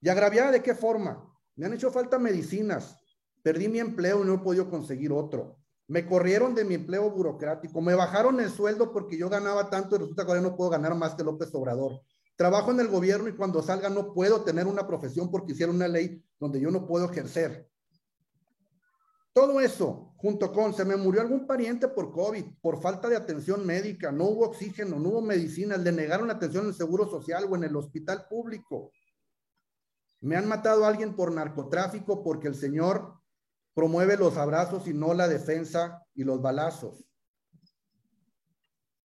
¿Y 0.00 0.08
agraviada 0.08 0.52
de 0.52 0.62
qué 0.62 0.76
forma? 0.76 1.28
Me 1.56 1.66
han 1.66 1.72
hecho 1.72 1.90
falta 1.90 2.16
medicinas, 2.16 2.96
perdí 3.42 3.66
mi 3.66 3.80
empleo 3.80 4.22
y 4.22 4.26
no 4.28 4.34
he 4.34 4.38
podido 4.38 4.70
conseguir 4.70 5.10
otro. 5.10 5.61
Me 5.92 6.06
corrieron 6.06 6.54
de 6.54 6.64
mi 6.64 6.72
empleo 6.72 7.10
burocrático, 7.10 7.82
me 7.82 7.94
bajaron 7.94 8.40
el 8.40 8.48
sueldo 8.48 8.94
porque 8.94 9.18
yo 9.18 9.28
ganaba 9.28 9.68
tanto 9.68 9.94
y 9.94 9.98
resulta 9.98 10.24
que 10.24 10.30
ahora 10.30 10.40
no 10.40 10.56
puedo 10.56 10.70
ganar 10.70 10.94
más 10.94 11.14
que 11.14 11.22
López 11.22 11.54
Obrador. 11.54 12.00
Trabajo 12.34 12.70
en 12.70 12.80
el 12.80 12.88
gobierno 12.88 13.28
y 13.28 13.36
cuando 13.36 13.62
salga 13.62 13.90
no 13.90 14.14
puedo 14.14 14.40
tener 14.40 14.66
una 14.66 14.86
profesión 14.86 15.30
porque 15.30 15.52
hicieron 15.52 15.76
una 15.76 15.88
ley 15.88 16.24
donde 16.40 16.60
yo 16.60 16.70
no 16.70 16.86
puedo 16.86 17.10
ejercer. 17.10 17.68
Todo 19.34 19.60
eso, 19.60 20.14
junto 20.16 20.50
con, 20.50 20.72
se 20.72 20.86
me 20.86 20.96
murió 20.96 21.20
algún 21.20 21.46
pariente 21.46 21.86
por 21.88 22.10
COVID, 22.10 22.42
por 22.62 22.80
falta 22.80 23.10
de 23.10 23.16
atención 23.16 23.66
médica, 23.66 24.10
no 24.10 24.24
hubo 24.24 24.46
oxígeno, 24.46 24.98
no 24.98 25.10
hubo 25.10 25.20
medicina, 25.20 25.76
le 25.76 25.92
negaron 25.92 26.30
atención 26.30 26.62
en 26.64 26.70
el 26.70 26.74
Seguro 26.74 27.06
Social 27.06 27.46
o 27.50 27.54
en 27.54 27.64
el 27.64 27.76
hospital 27.76 28.24
público. 28.30 28.92
Me 30.22 30.36
han 30.36 30.48
matado 30.48 30.86
a 30.86 30.88
alguien 30.88 31.14
por 31.14 31.32
narcotráfico 31.32 32.24
porque 32.24 32.48
el 32.48 32.54
Señor 32.54 33.20
promueve 33.74 34.16
los 34.16 34.36
abrazos 34.36 34.86
y 34.86 34.94
no 34.94 35.14
la 35.14 35.28
defensa 35.28 36.02
y 36.14 36.24
los 36.24 36.40
balazos. 36.40 37.04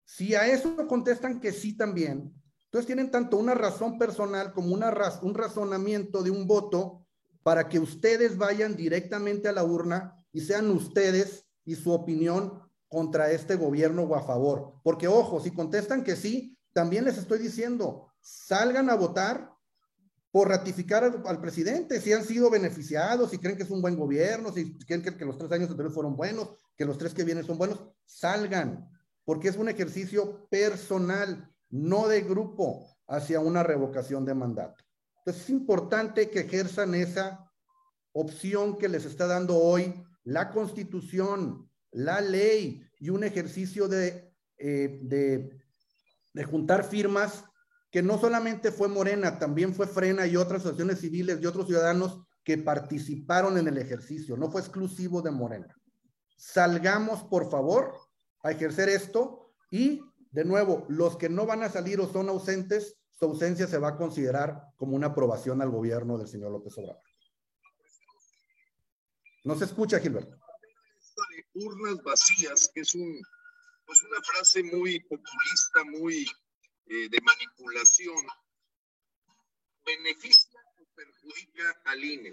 Si 0.04 0.34
a 0.34 0.46
eso 0.46 0.76
contestan 0.86 1.40
que 1.40 1.52
sí 1.52 1.76
también, 1.76 2.32
entonces 2.64 2.86
tienen 2.86 3.10
tanto 3.10 3.36
una 3.36 3.54
razón 3.54 3.98
personal 3.98 4.52
como 4.52 4.74
una 4.74 4.92
un 5.22 5.34
razonamiento 5.34 6.22
de 6.22 6.30
un 6.30 6.46
voto 6.46 7.06
para 7.42 7.68
que 7.68 7.78
ustedes 7.78 8.36
vayan 8.36 8.76
directamente 8.76 9.48
a 9.48 9.52
la 9.52 9.64
urna 9.64 10.16
y 10.32 10.40
sean 10.40 10.70
ustedes 10.70 11.46
y 11.64 11.74
su 11.74 11.92
opinión 11.92 12.60
contra 12.88 13.30
este 13.30 13.56
gobierno 13.56 14.02
o 14.02 14.14
a 14.14 14.22
favor. 14.22 14.74
Porque 14.82 15.08
ojo, 15.08 15.40
si 15.40 15.52
contestan 15.52 16.04
que 16.04 16.16
sí, 16.16 16.56
también 16.72 17.04
les 17.04 17.18
estoy 17.18 17.38
diciendo, 17.38 18.12
salgan 18.20 18.90
a 18.90 18.94
votar 18.94 19.55
por 20.36 20.50
ratificar 20.50 21.02
al, 21.02 21.40
presidente, 21.40 21.98
si 21.98 22.12
han 22.12 22.22
sido 22.22 22.50
beneficiados, 22.50 23.30
si 23.30 23.38
creen 23.38 23.56
que 23.56 23.62
es 23.62 23.70
un 23.70 23.80
buen 23.80 23.96
gobierno, 23.96 24.52
si 24.52 24.76
creen 24.80 25.00
que, 25.00 25.24
los 25.24 25.38
tres 25.38 25.50
años 25.50 25.70
anteriores 25.70 25.94
fueron 25.94 26.14
buenos, 26.14 26.50
que 26.76 26.84
los 26.84 26.98
tres 26.98 27.14
que 27.14 27.24
vienen 27.24 27.42
son 27.42 27.56
buenos, 27.56 27.82
salgan, 28.04 28.86
porque 29.24 29.48
es 29.48 29.56
un 29.56 29.70
ejercicio 29.70 30.46
personal, 30.50 31.50
no 31.70 32.06
de 32.06 32.20
grupo, 32.20 32.86
hacia 33.06 33.40
una 33.40 33.62
revocación 33.62 34.26
de 34.26 34.34
mandato. 34.34 34.84
Entonces 35.20 35.44
es 35.44 35.48
importante 35.48 36.28
que 36.28 36.40
ejerzan 36.40 36.94
esa 36.94 37.50
opción 38.12 38.76
que 38.76 38.90
les 38.90 39.06
está 39.06 39.26
dando 39.26 39.56
hoy 39.56 40.04
la 40.22 40.50
constitución, 40.50 41.66
la 41.92 42.20
ley 42.20 42.82
y 43.00 43.08
un 43.08 43.24
ejercicio 43.24 43.88
de, 43.88 44.34
eh, 44.58 45.00
de 45.00 46.44
juntar 46.44 46.84
firmas 46.84 47.42
que 47.90 48.02
no 48.02 48.18
solamente 48.18 48.72
fue 48.72 48.88
Morena, 48.88 49.38
también 49.38 49.74
fue 49.74 49.86
Frena 49.86 50.26
y 50.26 50.36
otras 50.36 50.60
asociaciones 50.60 51.00
civiles 51.00 51.38
y 51.40 51.46
otros 51.46 51.66
ciudadanos 51.66 52.20
que 52.44 52.58
participaron 52.58 53.58
en 53.58 53.68
el 53.68 53.78
ejercicio, 53.78 54.36
no 54.36 54.50
fue 54.50 54.60
exclusivo 54.60 55.22
de 55.22 55.30
Morena. 55.30 55.76
Salgamos, 56.36 57.24
por 57.24 57.50
favor, 57.50 57.92
a 58.42 58.52
ejercer 58.52 58.88
esto 58.88 59.52
y, 59.70 60.00
de 60.30 60.44
nuevo, 60.44 60.86
los 60.88 61.16
que 61.16 61.28
no 61.28 61.46
van 61.46 61.62
a 61.62 61.70
salir 61.70 62.00
o 62.00 62.06
son 62.06 62.28
ausentes, 62.28 62.98
su 63.18 63.24
ausencia 63.24 63.66
se 63.66 63.78
va 63.78 63.88
a 63.88 63.96
considerar 63.96 64.62
como 64.76 64.94
una 64.94 65.08
aprobación 65.08 65.62
al 65.62 65.70
gobierno 65.70 66.18
del 66.18 66.28
señor 66.28 66.52
López 66.52 66.76
Obrador. 66.78 67.02
No 69.44 69.56
se 69.56 69.64
escucha, 69.64 69.98
Gilberto. 69.98 70.36
Urnas 71.54 72.02
vacías, 72.04 72.70
que 72.74 72.82
es 72.82 72.92
pues 72.92 74.02
una 74.02 74.20
frase 74.22 74.62
muy 74.62 75.00
populista, 75.00 75.84
muy 75.98 76.26
eh, 76.88 77.08
de 77.08 77.20
manipulación, 77.20 78.24
¿beneficia 79.84 80.60
o 80.80 80.86
perjudica 80.94 81.82
al 81.84 82.04
INE? 82.04 82.32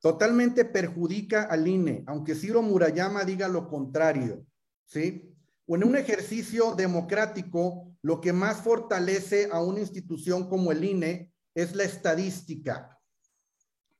Totalmente 0.00 0.64
perjudica 0.64 1.44
al 1.44 1.66
INE, 1.66 2.04
aunque 2.06 2.34
Ciro 2.34 2.62
Murayama 2.62 3.24
diga 3.24 3.48
lo 3.48 3.68
contrario, 3.68 4.46
¿sí? 4.84 5.34
O 5.66 5.76
en 5.76 5.84
un 5.84 5.96
ejercicio 5.96 6.74
democrático, 6.74 7.96
lo 8.02 8.20
que 8.20 8.32
más 8.32 8.62
fortalece 8.62 9.48
a 9.50 9.62
una 9.62 9.80
institución 9.80 10.48
como 10.48 10.72
el 10.72 10.84
INE 10.84 11.32
es 11.54 11.74
la 11.74 11.84
estadística, 11.84 13.00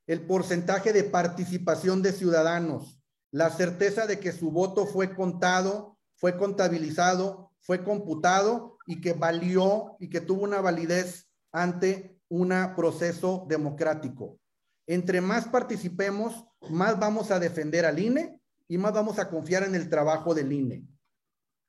el 0.07 0.27
porcentaje 0.27 0.93
de 0.93 1.05
participación 1.05 2.03
de 2.03 2.13
ciudadanos, 2.13 3.01
la 3.31 3.51
certeza 3.51 4.07
de 4.07 4.21
que 4.21 4.33
su 4.33 4.51
voto 4.51 4.87
fue 4.87 5.15
contado, 5.15 5.99
fue 6.17 6.37
contabilizado, 6.37 7.54
fue 7.65 7.83
computado 7.83 8.77
y 8.87 9.01
que 9.01 9.15
valió 9.15 9.97
y 9.99 10.09
que 10.11 10.21
tuvo 10.21 10.45
una 10.45 10.61
validez 10.61 11.29
ante 11.51 12.21
un 12.29 12.53
proceso 12.77 13.47
democrático. 13.49 14.39
Entre 14.87 15.21
más 15.23 15.49
participemos, 15.49 16.45
más 16.69 16.99
vamos 16.99 17.31
a 17.31 17.41
defender 17.41 17.87
al 17.87 17.99
INE 17.99 18.39
y 18.69 18.77
más 18.77 18.93
vamos 18.93 19.19
a 19.19 19.31
confiar 19.31 19.63
en 19.63 19.75
el 19.75 19.89
trabajo 19.89 20.35
del 20.35 20.53
INE. 20.53 20.87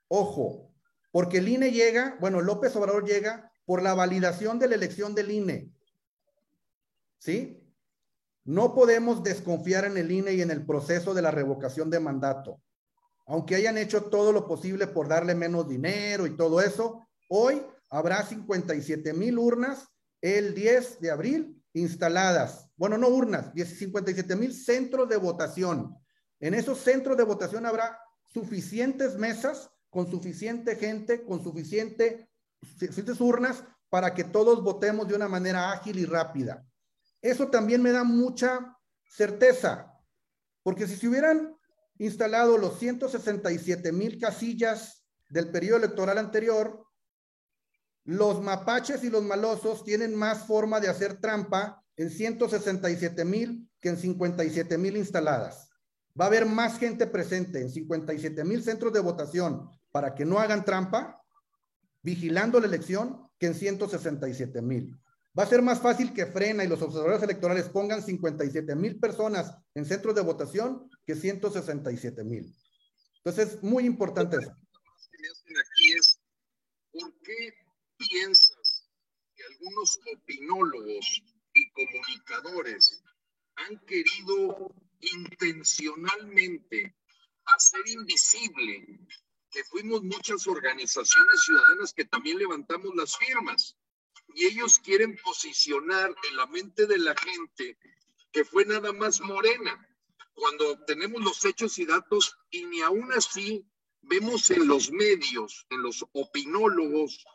Ojo, 0.09 0.69
porque 1.11 1.37
el 1.37 1.47
INE 1.47 1.71
llega, 1.71 2.17
bueno, 2.19 2.41
López 2.41 2.75
Obrador 2.75 3.05
llega 3.05 3.51
por 3.63 3.81
la 3.81 3.93
validación 3.93 4.59
de 4.59 4.67
la 4.67 4.75
elección 4.75 5.15
del 5.15 5.31
INE. 5.31 5.71
¿Sí? 7.19 7.63
No 8.43 8.75
podemos 8.75 9.23
desconfiar 9.23 9.85
en 9.85 9.97
el 9.97 10.11
INE 10.11 10.33
y 10.33 10.41
en 10.41 10.51
el 10.51 10.65
proceso 10.65 11.13
de 11.13 11.21
la 11.21 11.31
revocación 11.31 11.89
de 11.89 12.01
mandato. 12.01 12.59
Aunque 13.25 13.55
hayan 13.55 13.77
hecho 13.77 14.03
todo 14.03 14.31
lo 14.31 14.47
posible 14.47 14.87
por 14.87 15.07
darle 15.07 15.33
menos 15.33 15.67
dinero 15.67 16.27
y 16.27 16.35
todo 16.35 16.61
eso, 16.61 17.07
hoy 17.29 17.61
habrá 17.89 18.23
57 18.23 19.13
mil 19.13 19.37
urnas 19.37 19.87
el 20.21 20.53
10 20.53 20.99
de 21.01 21.11
abril 21.11 21.63
instaladas. 21.73 22.69
Bueno, 22.77 22.97
no 22.97 23.09
urnas, 23.09 23.51
57 23.53 24.35
mil 24.35 24.53
centros 24.53 25.09
de 25.09 25.17
votación. 25.17 25.95
En 26.39 26.53
esos 26.53 26.79
centros 26.79 27.17
de 27.17 27.23
votación 27.23 27.65
habrá 27.65 27.99
suficientes 28.33 29.15
mesas 29.17 29.69
con 29.89 30.09
suficiente 30.09 30.75
gente, 30.75 31.23
con 31.23 31.43
suficiente, 31.43 32.29
suficientes 32.61 33.21
urnas 33.21 33.63
para 33.89 34.13
que 34.13 34.25
todos 34.25 34.61
votemos 34.63 35.07
de 35.07 35.15
una 35.15 35.27
manera 35.27 35.71
ágil 35.71 35.97
y 35.99 36.05
rápida. 36.05 36.65
Eso 37.21 37.47
también 37.47 37.81
me 37.81 37.91
da 37.91 38.03
mucha 38.03 38.77
certeza, 39.07 39.93
porque 40.63 40.85
si 40.85 40.97
se 40.97 41.07
hubieran 41.07 41.54
instalado 41.97 42.57
los 42.57 42.79
167 42.79 43.91
mil 43.91 44.19
casillas 44.19 45.05
del 45.29 45.51
periodo 45.51 45.77
electoral 45.77 46.17
anterior, 46.17 46.85
los 48.03 48.41
mapaches 48.41 49.03
y 49.03 49.09
los 49.09 49.23
malosos 49.23 49.83
tienen 49.83 50.15
más 50.15 50.45
forma 50.45 50.79
de 50.79 50.89
hacer 50.89 51.19
trampa 51.19 51.83
en 51.97 52.09
167 52.09 53.25
mil 53.25 53.69
que 53.79 53.89
en 53.89 53.97
57 53.97 54.77
mil 54.77 54.97
instaladas. 54.97 55.69
Va 56.19 56.25
a 56.25 56.27
haber 56.27 56.45
más 56.45 56.77
gente 56.77 57.07
presente 57.07 57.61
en 57.61 57.69
57 57.69 58.43
mil 58.43 58.63
centros 58.63 58.93
de 58.93 58.99
votación 58.99 59.69
para 59.91 60.13
que 60.13 60.25
no 60.25 60.39
hagan 60.39 60.63
trampa, 60.63 61.21
vigilando 62.01 62.59
la 62.59 62.67
elección, 62.67 63.29
que 63.39 63.47
en 63.47 63.55
167 63.55 64.61
mil. 64.61 64.97
Va 65.37 65.43
a 65.43 65.47
ser 65.47 65.61
más 65.61 65.81
fácil 65.81 66.13
que 66.13 66.25
Frena 66.25 66.63
y 66.63 66.67
los 66.67 66.81
observadores 66.81 67.21
electorales 67.23 67.67
pongan 67.67 68.01
57 68.01 68.73
mil 68.75 68.97
personas 68.99 69.53
en 69.73 69.85
centros 69.85 70.15
de 70.15 70.21
votación 70.21 70.89
que 71.05 71.15
167 71.15 72.23
mil. 72.23 72.55
Entonces, 73.17 73.55
es 73.55 73.63
muy 73.63 73.85
importante 73.85 74.37
eso. 74.37 74.55
¿por 76.93 77.13
qué 77.21 77.53
piensas 77.97 78.87
que 79.35 79.43
algunos 79.43 79.99
opinólogos 80.15 81.21
y 81.53 81.71
comunicadores 81.71 83.03
han 83.55 83.77
querido 83.85 84.73
intencionalmente 85.01 86.95
hacer 87.45 87.81
invisible 87.87 88.99
que 89.51 89.63
fuimos 89.65 90.01
muchas 90.03 90.47
organizaciones 90.47 91.41
ciudadanas 91.45 91.93
que 91.93 92.05
también 92.05 92.37
levantamos 92.37 92.95
las 92.95 93.17
firmas 93.17 93.77
y 94.35 94.45
ellos 94.45 94.79
quieren 94.79 95.17
posicionar 95.23 96.13
en 96.29 96.35
la 96.35 96.45
mente 96.47 96.85
de 96.85 96.97
la 96.97 97.15
gente 97.15 97.77
que 98.33 98.43
fue 98.43 98.65
nada 98.65 98.91
más 98.91 99.21
morena, 99.21 99.87
cuando 100.33 100.77
tenemos 100.83 101.23
los 101.23 101.45
hechos 101.45 101.79
y 101.79 101.85
datos 101.85 102.37
y 102.51 102.65
ni 102.65 102.81
aún 102.81 103.13
así 103.13 103.65
vemos 104.01 104.51
en 104.51 104.67
los 104.67 104.91
medios, 104.91 105.65
en 105.69 105.81
los 105.81 106.05
opinólogos, 106.11 107.25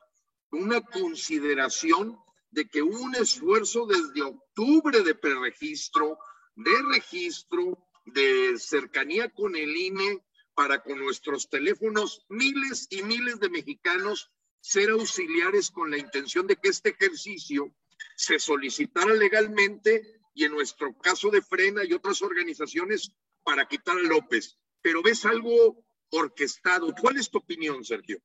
una 0.51 0.83
consideración 0.83 2.19
de 2.51 2.69
que 2.69 2.83
un 2.83 3.15
esfuerzo 3.15 3.87
desde 3.87 4.21
octubre 4.21 5.03
de 5.03 5.15
preregistro, 5.15 6.19
de 6.55 6.83
registro, 6.93 7.79
de 8.05 8.59
cercanía 8.59 9.31
con 9.31 9.57
el 9.57 9.75
INE, 9.75 10.23
para 10.55 10.83
con 10.83 10.99
nuestros 10.99 11.49
teléfonos 11.49 12.27
miles 12.29 12.89
y 12.91 13.03
miles 13.03 13.41
de 13.41 13.49
mexicanos 13.49 14.31
ser 14.61 14.91
auxiliares 14.91 15.71
con 15.71 15.91
la 15.91 15.99
intención 15.99 16.47
de 16.47 16.57
que 16.57 16.69
este 16.69 16.91
ejercicio 16.91 17.75
se 18.17 18.39
solicitara 18.39 19.15
legalmente 19.15 20.21
y 20.35 20.45
en 20.45 20.53
nuestro 20.53 20.97
caso 20.99 21.31
de 21.31 21.43
Frena 21.43 21.85
y 21.85 21.93
otras 21.93 22.23
organizaciones 22.23 23.13
para 23.43 23.67
quitar 23.67 23.97
a 23.97 24.03
López. 24.03 24.57
pero 24.83 25.03
ves 25.03 25.27
algo 25.27 25.85
orquestado. 26.11 26.95
¿Cuál 26.99 27.19
es 27.19 27.29
tu 27.29 27.39
opinión, 27.39 27.85
Sergio? 27.85 28.19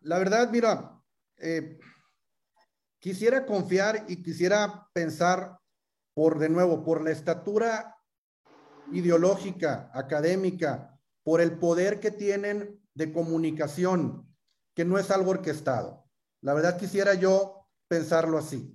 La 0.00 0.18
verdad, 0.18 0.50
mira, 0.50 1.00
eh, 1.36 1.78
quisiera 2.98 3.46
confiar 3.46 4.06
y 4.08 4.22
quisiera 4.22 4.88
pensar 4.92 5.58
por, 6.14 6.38
de 6.38 6.48
nuevo, 6.48 6.82
por 6.82 7.04
la 7.04 7.12
estatura 7.12 7.96
ideológica, 8.92 9.90
académica, 9.94 10.98
por 11.22 11.40
el 11.40 11.58
poder 11.58 12.00
que 12.00 12.10
tienen 12.10 12.80
de 12.94 13.12
comunicación, 13.12 14.29
que 14.80 14.86
no 14.86 14.98
es 14.98 15.10
algo 15.10 15.32
orquestado. 15.32 16.06
La 16.40 16.54
verdad 16.54 16.78
quisiera 16.78 17.12
yo 17.12 17.68
pensarlo 17.86 18.38
así, 18.38 18.74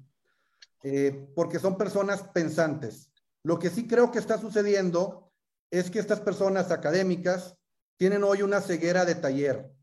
eh, 0.83 1.31
porque 1.33 1.57
son 1.57 1.79
personas 1.79 2.21
pensantes. 2.21 3.11
Lo 3.41 3.57
que 3.57 3.71
sí 3.71 3.87
creo 3.87 4.11
que 4.11 4.19
está 4.19 4.37
sucediendo 4.37 5.33
es 5.71 5.89
que 5.89 5.97
estas 5.97 6.21
personas 6.21 6.69
académicas 6.69 7.57
tienen 7.97 8.23
hoy 8.23 8.43
una 8.43 8.61
ceguera 8.61 9.03
de 9.03 9.15
taller. 9.15 9.73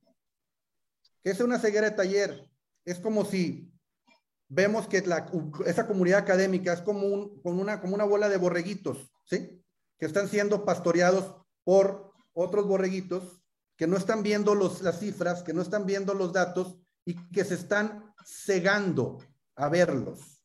¿Qué 1.25 1.31
es 1.31 1.41
una 1.41 1.59
ceguera 1.59 1.91
de 1.91 1.97
taller? 1.97 2.49
Es 2.85 3.01
como 3.01 3.25
si 3.25 3.75
vemos 4.49 4.87
que 4.87 5.03
esa 5.67 5.89
comunidad 5.89 6.21
académica 6.21 6.73
es 6.73 6.83
como, 6.83 7.05
una, 7.43 7.81
como 7.81 7.97
una 7.97 8.05
bola 8.05 8.29
de 8.29 8.37
borreguitos, 8.37 9.13
¿sí? 9.25 9.61
Que 9.99 10.07
están 10.07 10.29
siendo 10.29 10.65
pastoreados 10.65 11.35
por 11.65 12.13
otros 12.33 12.69
borreguitos 12.69 13.42
que 13.83 13.89
no 13.89 13.97
están 13.97 14.23
viendo 14.23 14.55
los, 14.55 14.81
las 14.83 15.01
cifras, 15.01 15.43
que 15.43 15.53
no 15.53 15.61
están 15.61 15.87
viendo 15.87 16.15
los 16.15 16.33
datos 16.33 16.79
y 17.05 17.17
que 17.33 17.45
se 17.45 17.55
están 17.55 18.15
cegando 18.25 19.19
a 19.57 19.69
verlos. 19.69 20.41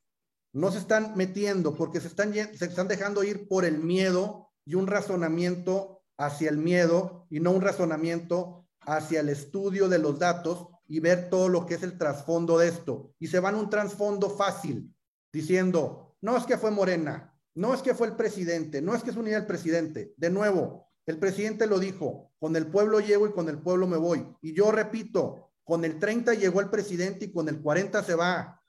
No 0.54 0.71
se 0.71 0.80
están 0.80 1.15
metiendo 1.15 1.76
porque 1.76 2.02
se 2.02 2.08
están, 2.08 2.34
se 2.34 2.65
están 2.65 2.88
dejando 2.88 3.23
ir 3.23 3.47
por 3.47 3.63
el 3.63 3.78
miedo 3.78 4.50
y 4.65 4.73
un 4.73 4.88
razonamiento 4.88 6.02
hacia 6.17 6.50
el 6.50 6.58
miedo 6.58 7.28
y 7.30 7.39
no 7.39 7.52
un 7.52 7.62
razonamiento 7.62 8.67
hacia 8.80 9.19
el 9.19 9.30
estudio 9.30 9.88
de 9.88 10.00
los 10.00 10.17
datos 10.17 10.69
y 10.88 11.00
ver 11.00 11.30
todo 11.30 11.47
lo 11.47 11.67
que 11.67 11.76
es 11.76 11.84
el 11.84 12.00
trasfondo 12.00 12.58
de 12.58 12.69
esto. 12.69 13.13
Y 13.19 13.28
se 13.28 13.39
van 13.39 13.54
un 13.54 13.69
trasfondo 13.69 14.32
fácil, 14.32 14.95
diciendo, 15.32 16.15
no 16.21 16.36
es 16.36 16.45
que 16.45 16.58
fue 16.58 16.71
Morena, 16.71 17.39
no 17.54 17.76
es 17.76 17.84
que 17.84 17.93
fue 17.93 18.08
el 18.08 18.15
presidente, 18.15 18.82
no 18.82 18.95
es 18.95 19.04
que 19.04 19.12
es 19.12 19.15
unidad 19.15 19.41
el 19.41 19.45
presidente. 19.45 20.15
De 20.17 20.32
nuevo, 20.32 20.87
el 21.08 21.20
presidente 21.20 21.67
lo 21.67 21.80
dijo, 21.80 22.32
con 22.38 22.56
el 22.58 22.67
pueblo 22.67 23.00
llego 23.00 23.28
y 23.28 23.32
con 23.32 23.48
el 23.48 23.60
pueblo 23.60 23.88
me 23.88 23.98
voy. 23.98 24.28
Y 24.41 24.54
yo 24.54 24.72
repito, 24.72 25.52
con 25.63 25.86
el 25.86 26.00
30 26.00 26.34
llegó 26.34 26.60
el 26.60 26.70
presidente 26.70 27.26
y 27.26 27.32
con 27.32 27.48
el 27.48 27.62
40 27.62 28.04
se 28.04 28.13
va. 28.13 28.62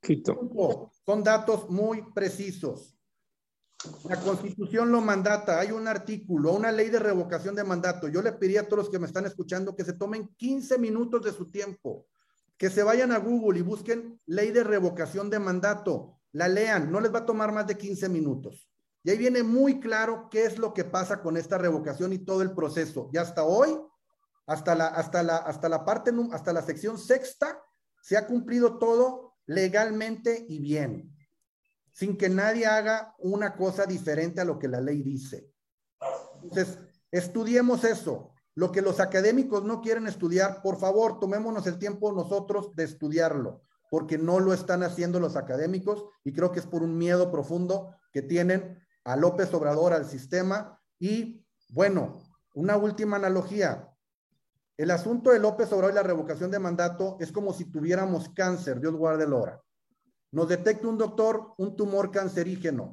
Quito. 0.00 0.90
Son 1.06 1.24
datos 1.24 1.70
muy 1.70 2.02
precisos. 2.12 2.94
La 4.08 4.20
constitución 4.20 4.92
lo 4.92 5.00
mandata, 5.00 5.58
hay 5.58 5.70
un 5.70 5.88
artículo, 5.88 6.52
una 6.52 6.70
ley 6.70 6.90
de 6.90 6.98
revocación 6.98 7.54
de 7.54 7.64
mandato. 7.64 8.08
Yo 8.08 8.20
le 8.20 8.32
pediría 8.32 8.62
a 8.62 8.64
todos 8.64 8.84
los 8.84 8.90
que 8.90 8.98
me 8.98 9.06
están 9.06 9.24
escuchando 9.24 9.74
que 9.74 9.84
se 9.84 9.94
tomen 9.94 10.28
15 10.36 10.78
minutos 10.78 11.22
de 11.22 11.32
su 11.32 11.50
tiempo, 11.50 12.06
que 12.58 12.68
se 12.68 12.82
vayan 12.82 13.12
a 13.12 13.18
Google 13.18 13.58
y 13.58 13.62
busquen 13.62 14.20
ley 14.26 14.50
de 14.50 14.64
revocación 14.64 15.30
de 15.30 15.38
mandato, 15.38 16.18
la 16.32 16.48
lean, 16.48 16.92
no 16.92 17.00
les 17.00 17.14
va 17.14 17.20
a 17.20 17.26
tomar 17.26 17.52
más 17.52 17.66
de 17.66 17.78
15 17.78 18.08
minutos. 18.10 18.68
Y 19.06 19.10
ahí 19.10 19.18
viene 19.18 19.44
muy 19.44 19.78
claro 19.78 20.26
qué 20.32 20.46
es 20.46 20.58
lo 20.58 20.74
que 20.74 20.82
pasa 20.82 21.22
con 21.22 21.36
esta 21.36 21.58
revocación 21.58 22.12
y 22.12 22.18
todo 22.18 22.42
el 22.42 22.52
proceso. 22.54 23.08
Y 23.12 23.18
hasta 23.18 23.44
hoy, 23.44 23.80
hasta 24.48 24.74
la, 24.74 24.88
hasta 24.88 25.22
la, 25.22 25.36
hasta 25.36 25.68
la 25.68 25.84
parte, 25.84 26.10
hasta 26.32 26.52
la 26.52 26.62
sección 26.62 26.98
sexta, 26.98 27.62
se 28.02 28.16
ha 28.16 28.26
cumplido 28.26 28.78
todo 28.78 29.36
legalmente 29.46 30.44
y 30.48 30.58
bien 30.58 31.16
sin 31.96 32.18
que 32.18 32.28
nadie 32.28 32.66
haga 32.66 33.14
una 33.18 33.56
cosa 33.56 33.86
diferente 33.86 34.42
a 34.42 34.44
lo 34.44 34.58
que 34.58 34.68
la 34.68 34.82
ley 34.82 35.02
dice. 35.02 35.50
Entonces, 36.42 36.78
estudiemos 37.10 37.84
eso. 37.84 38.34
Lo 38.54 38.70
que 38.70 38.82
los 38.82 39.00
académicos 39.00 39.64
no 39.64 39.80
quieren 39.80 40.06
estudiar, 40.06 40.60
por 40.60 40.78
favor, 40.78 41.18
tomémonos 41.18 41.66
el 41.66 41.78
tiempo 41.78 42.12
nosotros 42.12 42.76
de 42.76 42.84
estudiarlo, 42.84 43.62
porque 43.90 44.18
no 44.18 44.40
lo 44.40 44.52
están 44.52 44.82
haciendo 44.82 45.20
los 45.20 45.36
académicos 45.36 46.04
y 46.22 46.34
creo 46.34 46.52
que 46.52 46.60
es 46.60 46.66
por 46.66 46.82
un 46.82 46.98
miedo 46.98 47.30
profundo 47.30 47.94
que 48.12 48.20
tienen 48.20 48.78
a 49.06 49.16
López 49.16 49.54
Obrador, 49.54 49.92
al 49.92 50.04
sistema. 50.04 50.78
Y 50.98 51.44
bueno, 51.70 52.20
una 52.54 52.76
última 52.76 53.16
analogía. 53.16 53.88
El 54.76 54.90
asunto 54.90 55.30
de 55.30 55.38
López 55.38 55.72
Obrador 55.72 55.92
y 55.92 55.94
la 55.94 56.02
revocación 56.02 56.50
de 56.50 56.58
mandato 56.58 57.16
es 57.20 57.32
como 57.32 57.52
si 57.52 57.64
tuviéramos 57.66 58.28
cáncer, 58.30 58.80
Dios 58.80 58.94
guarde 58.94 59.24
el 59.24 59.32
hora. 59.32 59.62
Nos 60.32 60.48
detecta 60.48 60.88
un 60.88 60.98
doctor 60.98 61.54
un 61.56 61.76
tumor 61.76 62.10
cancerígeno 62.10 62.92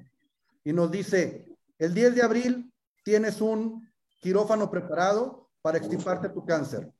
y 0.63 0.71
nos 0.71 0.91
dice, 0.91 1.45
el 1.79 1.93
10 1.93 2.15
de 2.15 2.21
abril 2.21 2.73
tienes 3.03 3.41
un 3.41 3.91
quirófano 4.21 4.69
preparado 4.69 5.49
para 5.61 5.79
extirparte 5.79 6.29
tu 6.29 6.45
cáncer. 6.45 6.93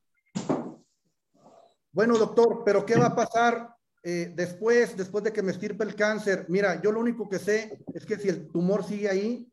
Bueno, 1.91 2.17
doctor, 2.17 2.63
pero 2.65 2.83
¿qué 2.83 2.97
va 2.97 3.07
a 3.07 3.15
pasar 3.15 3.72
eh, 4.03 4.33
después, 4.35 4.95
después 4.97 5.23
de 5.23 5.31
que 5.31 5.41
me 5.41 5.51
estirpe 5.51 5.83
el 5.83 5.95
cáncer? 5.95 6.45
Mira, 6.49 6.81
yo 6.81 6.91
lo 6.91 6.99
único 6.99 7.29
que 7.29 7.39
sé 7.39 7.83
es 7.93 8.05
que 8.05 8.17
si 8.17 8.29
el 8.29 8.49
tumor 8.51 8.83
sigue 8.83 9.09
ahí, 9.09 9.51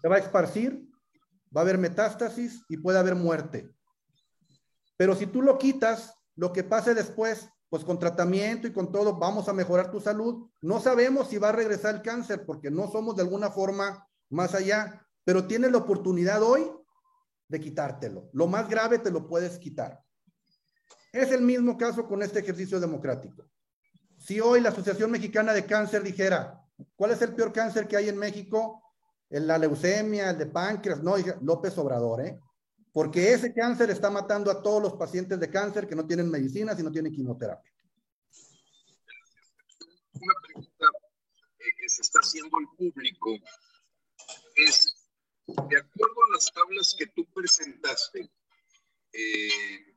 se 0.00 0.08
va 0.08 0.16
a 0.16 0.20
esparcir, 0.20 0.88
va 1.54 1.60
a 1.60 1.64
haber 1.64 1.78
metástasis 1.78 2.62
y 2.68 2.76
puede 2.76 2.98
haber 2.98 3.16
muerte. 3.16 3.70
Pero 4.96 5.16
si 5.16 5.26
tú 5.26 5.42
lo 5.42 5.58
quitas, 5.58 6.14
lo 6.36 6.52
que 6.52 6.64
pase 6.64 6.94
después 6.94 7.48
pues 7.70 7.84
con 7.84 8.00
tratamiento 8.00 8.66
y 8.66 8.72
con 8.72 8.90
todo 8.90 9.16
vamos 9.16 9.48
a 9.48 9.52
mejorar 9.52 9.90
tu 9.90 10.00
salud. 10.00 10.50
No 10.60 10.80
sabemos 10.80 11.28
si 11.28 11.38
va 11.38 11.50
a 11.50 11.52
regresar 11.52 11.94
el 11.94 12.02
cáncer 12.02 12.44
porque 12.44 12.70
no 12.70 12.90
somos 12.90 13.14
de 13.14 13.22
alguna 13.22 13.50
forma 13.50 14.06
más 14.28 14.54
allá, 14.54 15.06
pero 15.24 15.46
tienes 15.46 15.70
la 15.70 15.78
oportunidad 15.78 16.42
hoy 16.42 16.68
de 17.48 17.60
quitártelo. 17.60 18.28
Lo 18.32 18.48
más 18.48 18.68
grave 18.68 18.98
te 18.98 19.12
lo 19.12 19.28
puedes 19.28 19.58
quitar. 19.58 20.02
Es 21.12 21.32
el 21.32 21.42
mismo 21.42 21.76
caso 21.76 22.06
con 22.06 22.22
este 22.22 22.40
ejercicio 22.40 22.78
democrático. 22.78 23.48
Si 24.16 24.40
hoy 24.40 24.60
la 24.60 24.68
Asociación 24.68 25.10
Mexicana 25.10 25.52
de 25.52 25.66
Cáncer 25.66 26.02
dijera, 26.02 26.62
¿cuál 26.94 27.12
es 27.12 27.22
el 27.22 27.34
peor 27.34 27.52
cáncer 27.52 27.88
que 27.88 27.96
hay 27.96 28.08
en 28.08 28.18
México? 28.18 28.82
La 29.30 29.58
leucemia, 29.58 30.30
el 30.30 30.38
de 30.38 30.46
páncreas, 30.46 31.02
no, 31.02 31.14
López 31.40 31.76
Obrador, 31.78 32.24
¿eh? 32.26 32.38
porque 32.92 33.32
ese 33.32 33.54
cáncer 33.54 33.90
está 33.90 34.10
matando 34.10 34.50
a 34.50 34.62
todos 34.62 34.82
los 34.82 34.94
pacientes 34.94 35.38
de 35.38 35.50
cáncer 35.50 35.86
que 35.88 35.94
no 35.94 36.06
tienen 36.06 36.30
medicinas 36.30 36.78
y 36.78 36.82
no 36.82 36.90
tienen 36.90 37.12
quimioterapia. 37.12 37.72
Una 40.14 40.34
pregunta 40.42 40.86
eh, 41.58 41.76
que 41.80 41.88
se 41.88 42.02
está 42.02 42.18
haciendo 42.20 42.56
al 42.58 42.66
público 42.76 43.30
es, 44.56 44.94
de 45.46 45.78
acuerdo 45.78 46.24
a 46.28 46.34
las 46.34 46.52
tablas 46.52 46.94
que 46.98 47.06
tú 47.06 47.24
presentaste, 47.32 48.28
eh, 49.12 49.89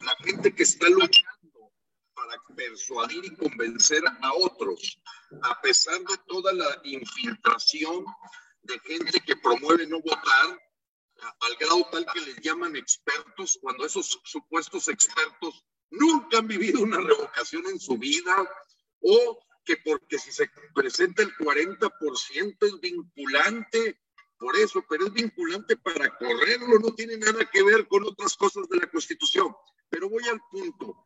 la 0.00 0.16
gente 0.24 0.54
que 0.54 0.62
está 0.62 0.88
luchando 0.88 1.72
para 2.14 2.40
persuadir 2.56 3.24
y 3.24 3.36
convencer 3.36 4.02
a 4.22 4.32
otros, 4.34 5.00
a 5.42 5.60
pesar 5.60 5.98
de 6.00 6.16
toda 6.26 6.52
la 6.52 6.80
infiltración 6.84 8.04
de 8.62 8.78
gente 8.80 9.20
que 9.20 9.36
promueve 9.36 9.86
no 9.86 10.00
votar, 10.00 10.58
al 11.40 11.56
grado 11.58 11.88
tal 11.90 12.06
que 12.12 12.20
les 12.20 12.36
llaman 12.40 12.76
expertos, 12.76 13.58
cuando 13.60 13.84
esos 13.86 14.20
supuestos 14.24 14.88
expertos 14.88 15.64
nunca 15.90 16.38
han 16.38 16.48
vivido 16.48 16.82
una 16.82 17.00
revocación 17.00 17.66
en 17.66 17.80
su 17.80 17.98
vida 17.98 18.48
o 19.00 19.38
que 19.64 19.76
porque 19.78 20.18
si 20.18 20.32
se 20.32 20.50
presenta 20.74 21.22
el 21.22 21.34
40% 21.36 22.56
es 22.60 22.80
vinculante, 22.80 24.00
por 24.38 24.56
eso, 24.56 24.84
pero 24.88 25.06
es 25.06 25.12
vinculante 25.12 25.76
para 25.76 26.16
correrlo, 26.16 26.78
no 26.78 26.94
tiene 26.94 27.16
nada 27.16 27.44
que 27.50 27.62
ver 27.62 27.86
con 27.88 28.04
otras 28.04 28.36
cosas 28.36 28.68
de 28.68 28.78
la 28.78 28.88
Constitución. 28.88 29.54
Pero 29.90 30.08
voy 30.08 30.22
al 30.28 30.40
punto. 30.50 31.04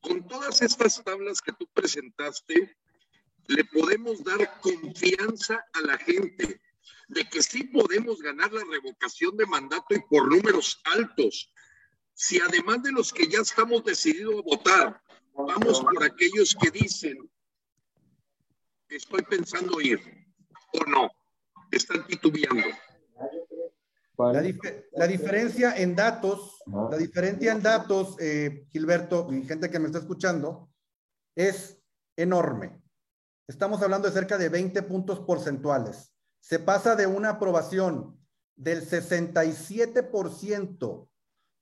Con 0.00 0.26
todas 0.26 0.62
estas 0.62 1.02
tablas 1.04 1.40
que 1.40 1.52
tú 1.52 1.68
presentaste, 1.74 2.76
le 3.48 3.64
podemos 3.64 4.22
dar 4.24 4.60
confianza 4.60 5.64
a 5.72 5.80
la 5.82 5.98
gente 5.98 6.60
de 7.08 7.28
que 7.28 7.42
sí 7.42 7.64
podemos 7.64 8.20
ganar 8.20 8.52
la 8.52 8.64
revocación 8.64 9.36
de 9.36 9.46
mandato 9.46 9.94
y 9.94 10.00
por 10.08 10.28
números 10.28 10.80
altos. 10.84 11.52
Si 12.14 12.40
además 12.40 12.82
de 12.82 12.92
los 12.92 13.12
que 13.12 13.26
ya 13.28 13.40
estamos 13.40 13.84
decididos 13.84 14.38
a 14.38 14.42
votar, 14.42 15.02
vamos 15.34 15.80
por 15.80 16.02
aquellos 16.02 16.56
que 16.60 16.70
dicen, 16.70 17.30
estoy 18.88 19.22
pensando 19.22 19.80
ir 19.80 20.00
o 20.72 20.84
no, 20.84 21.10
están 21.76 22.06
titubeando. 22.06 22.66
La, 24.94 25.06
diferencia 25.06 25.76
en 25.76 25.94
datos, 25.94 26.60
la 26.66 26.96
diferencia 26.96 27.52
en 27.52 27.62
datos, 27.62 28.16
eh, 28.18 28.66
Gilberto 28.70 29.32
y 29.32 29.44
gente 29.44 29.70
que 29.70 29.78
me 29.78 29.86
está 29.86 29.98
escuchando, 29.98 30.68
es 31.36 31.78
enorme. 32.16 32.82
Estamos 33.46 33.80
hablando 33.80 34.08
de 34.08 34.14
cerca 34.14 34.36
de 34.36 34.48
20 34.48 34.82
puntos 34.82 35.20
porcentuales 35.20 36.12
se 36.40 36.58
pasa 36.58 36.96
de 36.96 37.06
una 37.06 37.28
aprobación 37.30 38.20
del 38.56 38.84
67% 38.88 41.08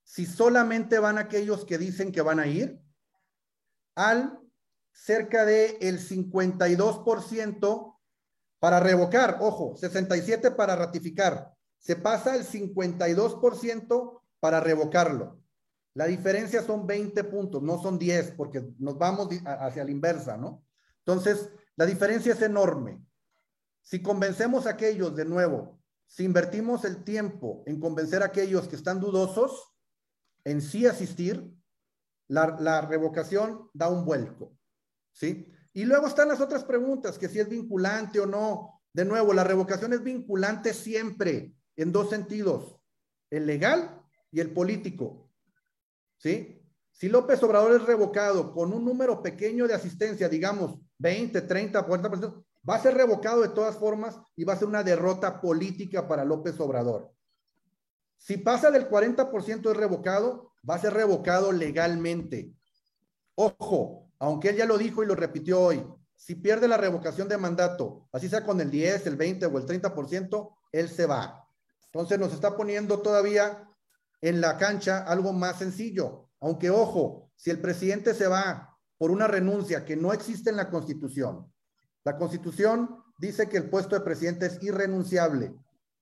si 0.04 0.26
solamente 0.26 0.98
van 1.00 1.18
aquellos 1.18 1.64
que 1.64 1.78
dicen 1.78 2.12
que 2.12 2.22
van 2.22 2.38
a 2.38 2.46
ir, 2.46 2.80
al 3.96 4.38
cerca 4.92 5.44
de 5.44 5.78
el 5.80 5.98
52% 5.98 7.95
para 8.66 8.80
revocar, 8.80 9.38
ojo, 9.42 9.76
67 9.76 10.50
para 10.50 10.74
ratificar, 10.74 11.54
se 11.78 11.94
pasa 11.94 12.32
al 12.32 12.44
52% 12.44 14.20
para 14.40 14.58
revocarlo. 14.58 15.40
La 15.94 16.06
diferencia 16.06 16.64
son 16.64 16.84
20 16.84 17.22
puntos, 17.22 17.62
no 17.62 17.80
son 17.80 17.96
10, 17.96 18.32
porque 18.32 18.68
nos 18.80 18.98
vamos 18.98 19.28
hacia 19.44 19.84
la 19.84 19.90
inversa, 19.92 20.36
¿no? 20.36 20.64
Entonces, 20.98 21.48
la 21.76 21.86
diferencia 21.86 22.32
es 22.32 22.42
enorme. 22.42 23.00
Si 23.82 24.02
convencemos 24.02 24.66
a 24.66 24.70
aquellos, 24.70 25.14
de 25.14 25.26
nuevo, 25.26 25.78
si 26.08 26.24
invertimos 26.24 26.84
el 26.84 27.04
tiempo 27.04 27.62
en 27.66 27.78
convencer 27.78 28.24
a 28.24 28.26
aquellos 28.26 28.66
que 28.66 28.74
están 28.74 28.98
dudosos 28.98 29.76
en 30.42 30.60
sí 30.60 30.88
asistir, 30.88 31.54
la, 32.26 32.56
la 32.58 32.80
revocación 32.80 33.70
da 33.72 33.88
un 33.88 34.04
vuelco, 34.04 34.58
¿sí? 35.12 35.52
Y 35.76 35.84
luego 35.84 36.06
están 36.06 36.28
las 36.28 36.40
otras 36.40 36.64
preguntas, 36.64 37.18
que 37.18 37.28
si 37.28 37.38
es 37.38 37.50
vinculante 37.50 38.18
o 38.18 38.24
no. 38.24 38.80
De 38.94 39.04
nuevo, 39.04 39.34
la 39.34 39.44
revocación 39.44 39.92
es 39.92 40.02
vinculante 40.02 40.72
siempre 40.72 41.52
en 41.76 41.92
dos 41.92 42.08
sentidos, 42.08 42.80
el 43.28 43.46
legal 43.46 44.00
y 44.32 44.40
el 44.40 44.54
político. 44.54 45.30
¿Sí? 46.16 46.62
Si 46.92 47.10
López 47.10 47.42
Obrador 47.42 47.78
es 47.78 47.82
revocado 47.82 48.54
con 48.54 48.72
un 48.72 48.86
número 48.86 49.22
pequeño 49.22 49.68
de 49.68 49.74
asistencia, 49.74 50.30
digamos 50.30 50.80
20, 50.96 51.42
30, 51.42 51.86
40%, 51.86 52.44
va 52.66 52.76
a 52.76 52.82
ser 52.82 52.94
revocado 52.94 53.42
de 53.42 53.50
todas 53.50 53.76
formas 53.76 54.18
y 54.34 54.44
va 54.44 54.54
a 54.54 54.58
ser 54.58 54.68
una 54.68 54.82
derrota 54.82 55.42
política 55.42 56.08
para 56.08 56.24
López 56.24 56.58
Obrador. 56.58 57.12
Si 58.16 58.38
pasa 58.38 58.70
del 58.70 58.88
40% 58.88 59.70
es 59.70 59.76
revocado, 59.76 60.52
va 60.66 60.76
a 60.76 60.80
ser 60.80 60.94
revocado 60.94 61.52
legalmente. 61.52 62.54
Ojo, 63.34 64.05
aunque 64.18 64.50
él 64.50 64.56
ya 64.56 64.66
lo 64.66 64.78
dijo 64.78 65.02
y 65.02 65.06
lo 65.06 65.14
repitió 65.14 65.60
hoy, 65.60 65.84
si 66.14 66.34
pierde 66.34 66.66
la 66.66 66.76
revocación 66.76 67.28
de 67.28 67.36
mandato, 67.36 68.08
así 68.12 68.28
sea 68.28 68.44
con 68.44 68.60
el 68.60 68.70
10, 68.70 69.06
el 69.06 69.16
20 69.16 69.46
o 69.46 69.58
el 69.58 69.66
30%, 69.66 70.50
él 70.72 70.88
se 70.88 71.06
va. 71.06 71.46
Entonces 71.86 72.18
nos 72.18 72.32
está 72.32 72.56
poniendo 72.56 73.00
todavía 73.00 73.68
en 74.20 74.40
la 74.40 74.56
cancha 74.56 75.04
algo 75.04 75.32
más 75.32 75.58
sencillo. 75.58 76.30
Aunque 76.40 76.70
ojo, 76.70 77.30
si 77.36 77.50
el 77.50 77.60
presidente 77.60 78.14
se 78.14 78.26
va 78.26 78.76
por 78.98 79.10
una 79.10 79.26
renuncia 79.26 79.84
que 79.84 79.96
no 79.96 80.12
existe 80.12 80.50
en 80.50 80.56
la 80.56 80.70
Constitución, 80.70 81.52
la 82.04 82.16
Constitución 82.16 83.02
dice 83.18 83.48
que 83.48 83.58
el 83.58 83.68
puesto 83.68 83.94
de 83.94 84.02
presidente 84.04 84.46
es 84.46 84.62
irrenunciable, 84.62 85.54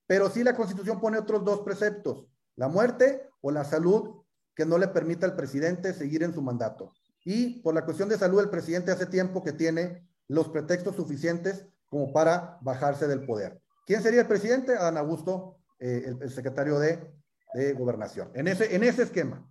pero 0.06 0.30
sí 0.30 0.44
la 0.44 0.56
Constitución 0.56 1.00
pone 1.00 1.18
otros 1.18 1.44
dos 1.44 1.60
preceptos, 1.60 2.26
la 2.56 2.68
muerte 2.68 3.28
o 3.40 3.50
la 3.50 3.64
salud 3.64 4.22
que 4.54 4.64
no 4.64 4.78
le 4.78 4.88
permita 4.88 5.26
al 5.26 5.34
presidente 5.34 5.92
seguir 5.92 6.22
en 6.22 6.32
su 6.32 6.42
mandato. 6.42 6.92
Y 7.24 7.60
por 7.60 7.74
la 7.74 7.84
cuestión 7.84 8.08
de 8.08 8.18
salud, 8.18 8.40
el 8.40 8.50
presidente 8.50 8.92
hace 8.92 9.06
tiempo 9.06 9.42
que 9.42 9.52
tiene 9.52 10.06
los 10.28 10.48
pretextos 10.48 10.96
suficientes 10.96 11.66
como 11.88 12.12
para 12.12 12.58
bajarse 12.60 13.06
del 13.06 13.24
poder. 13.24 13.60
¿Quién 13.86 14.02
sería 14.02 14.22
el 14.22 14.28
presidente? 14.28 14.76
Adán 14.76 14.98
Augusto 14.98 15.58
eh, 15.78 16.14
el, 16.20 16.30
secretario 16.30 16.78
de, 16.78 17.12
de, 17.54 17.72
Gobernación. 17.72 18.30
En 18.34 18.48
ese, 18.48 18.74
en 18.74 18.84
ese 18.84 19.02
esquema. 19.02 19.46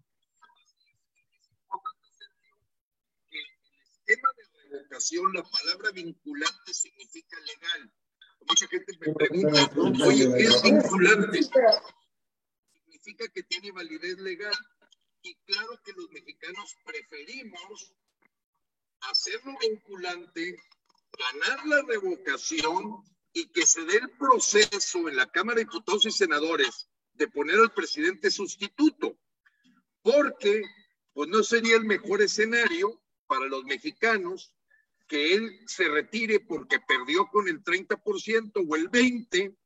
El 4.05 4.15
de 4.15 4.77
revocación, 4.77 5.33
la 5.33 5.43
palabra 5.43 5.91
vinculante 5.91 6.73
significa 6.73 7.37
legal. 7.39 7.93
Mucha 8.47 8.67
gente 8.67 8.93
me 8.99 9.13
pregunta, 9.13 10.05
oye, 10.05 10.33
¿qué 10.37 10.43
es 10.43 10.61
vinculante? 10.61 11.39
Significa 12.73 13.27
que 13.33 13.43
tiene 13.43 13.71
validez 13.71 14.17
legal. 14.19 14.53
Y 15.23 15.35
claro 15.45 15.79
que 15.85 15.93
los 15.93 16.11
mexicanos 16.11 16.75
preferimos 16.85 17.93
hacerlo 18.99 19.53
vinculante, 19.61 20.57
ganar 21.17 21.65
la 21.65 21.81
revocación 21.83 23.03
y 23.31 23.47
que 23.47 23.65
se 23.65 23.85
dé 23.85 23.97
el 23.97 24.09
proceso 24.11 25.07
en 25.07 25.15
la 25.15 25.31
Cámara 25.31 25.59
de 25.59 25.63
Diputados 25.63 26.05
y 26.05 26.11
Senadores 26.11 26.89
de 27.13 27.29
poner 27.29 27.57
al 27.57 27.73
presidente 27.73 28.29
sustituto, 28.29 29.17
porque 30.01 30.63
pues 31.13 31.29
no 31.29 31.41
sería 31.41 31.77
el 31.77 31.85
mejor 31.85 32.21
escenario 32.21 33.01
para 33.25 33.45
los 33.45 33.63
mexicanos 33.63 34.53
que 35.07 35.35
él 35.35 35.59
se 35.67 35.87
retire 35.87 36.41
porque 36.41 36.79
perdió 36.81 37.27
con 37.27 37.47
el 37.47 37.63
30% 37.63 38.65
o 38.67 38.75
el 38.75 38.89
20%, 38.89 39.57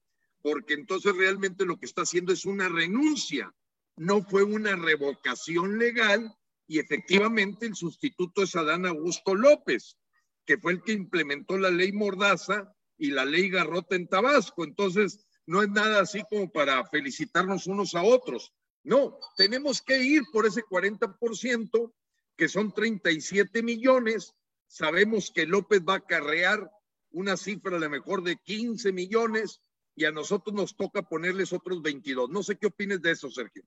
porque 0.42 0.76
entonces 0.76 1.16
realmente 1.16 1.66
lo 1.66 1.78
que 1.78 1.88
está 1.88 2.04
haciendo 2.04 2.32
es 2.32 2.46
una 2.46 2.70
renuncia, 2.70 3.54
no 3.98 4.24
fue 4.24 4.44
una 4.44 4.76
revocación 4.76 5.80
legal 5.80 6.34
y 6.68 6.80
efectivamente 6.80 7.66
el 7.66 7.76
sustituto 7.76 8.44
es 8.44 8.56
Adán 8.56 8.86
Augusto 8.86 9.34
López, 9.34 9.98
que 10.46 10.58
fue 10.58 10.74
el 10.74 10.84
que 10.84 10.94
implementó 10.94 11.58
la 11.58 11.72
ley 11.72 11.92
Mordaza 11.92 12.74
y 12.98 13.12
la 13.12 13.26
ley 13.26 13.50
Garrota 13.50 13.96
en 13.96 14.08
Tabasco. 14.08 14.64
Entonces, 14.64 15.26
no 15.46 15.64
es 15.64 15.70
nada 15.70 16.02
así 16.02 16.24
como 16.30 16.52
para 16.52 16.86
felicitarnos 16.88 17.68
unos 17.68 17.96
a 17.96 18.04
otros. 18.04 18.54
No, 18.84 19.18
tenemos 19.36 19.82
que 19.82 19.98
ir 20.04 20.24
por 20.32 20.46
ese 20.46 20.62
40%, 20.62 21.94
que 22.36 22.48
son 22.48 22.74
37 22.74 23.64
millones. 23.64 24.34
Sabemos 24.68 25.32
que 25.34 25.46
López 25.46 25.82
va 25.88 25.94
a 25.94 25.98
acarrear 25.98 26.70
una 27.12 27.36
cifra 27.36 27.78
a 27.78 27.80
lo 27.80 27.90
mejor 27.90 28.24
de 28.24 28.38
15 28.38 28.92
millones 28.92 29.62
y 29.96 30.06
a 30.06 30.12
nosotros 30.12 30.56
nos 30.56 30.76
toca 30.76 31.02
ponerles 31.02 31.52
otros 31.52 31.82
22. 31.82 32.30
No 32.30 32.44
sé 32.44 32.58
qué 32.58 32.68
opines 32.68 33.02
de 33.02 33.12
eso, 33.12 33.32
Sergio. 33.32 33.64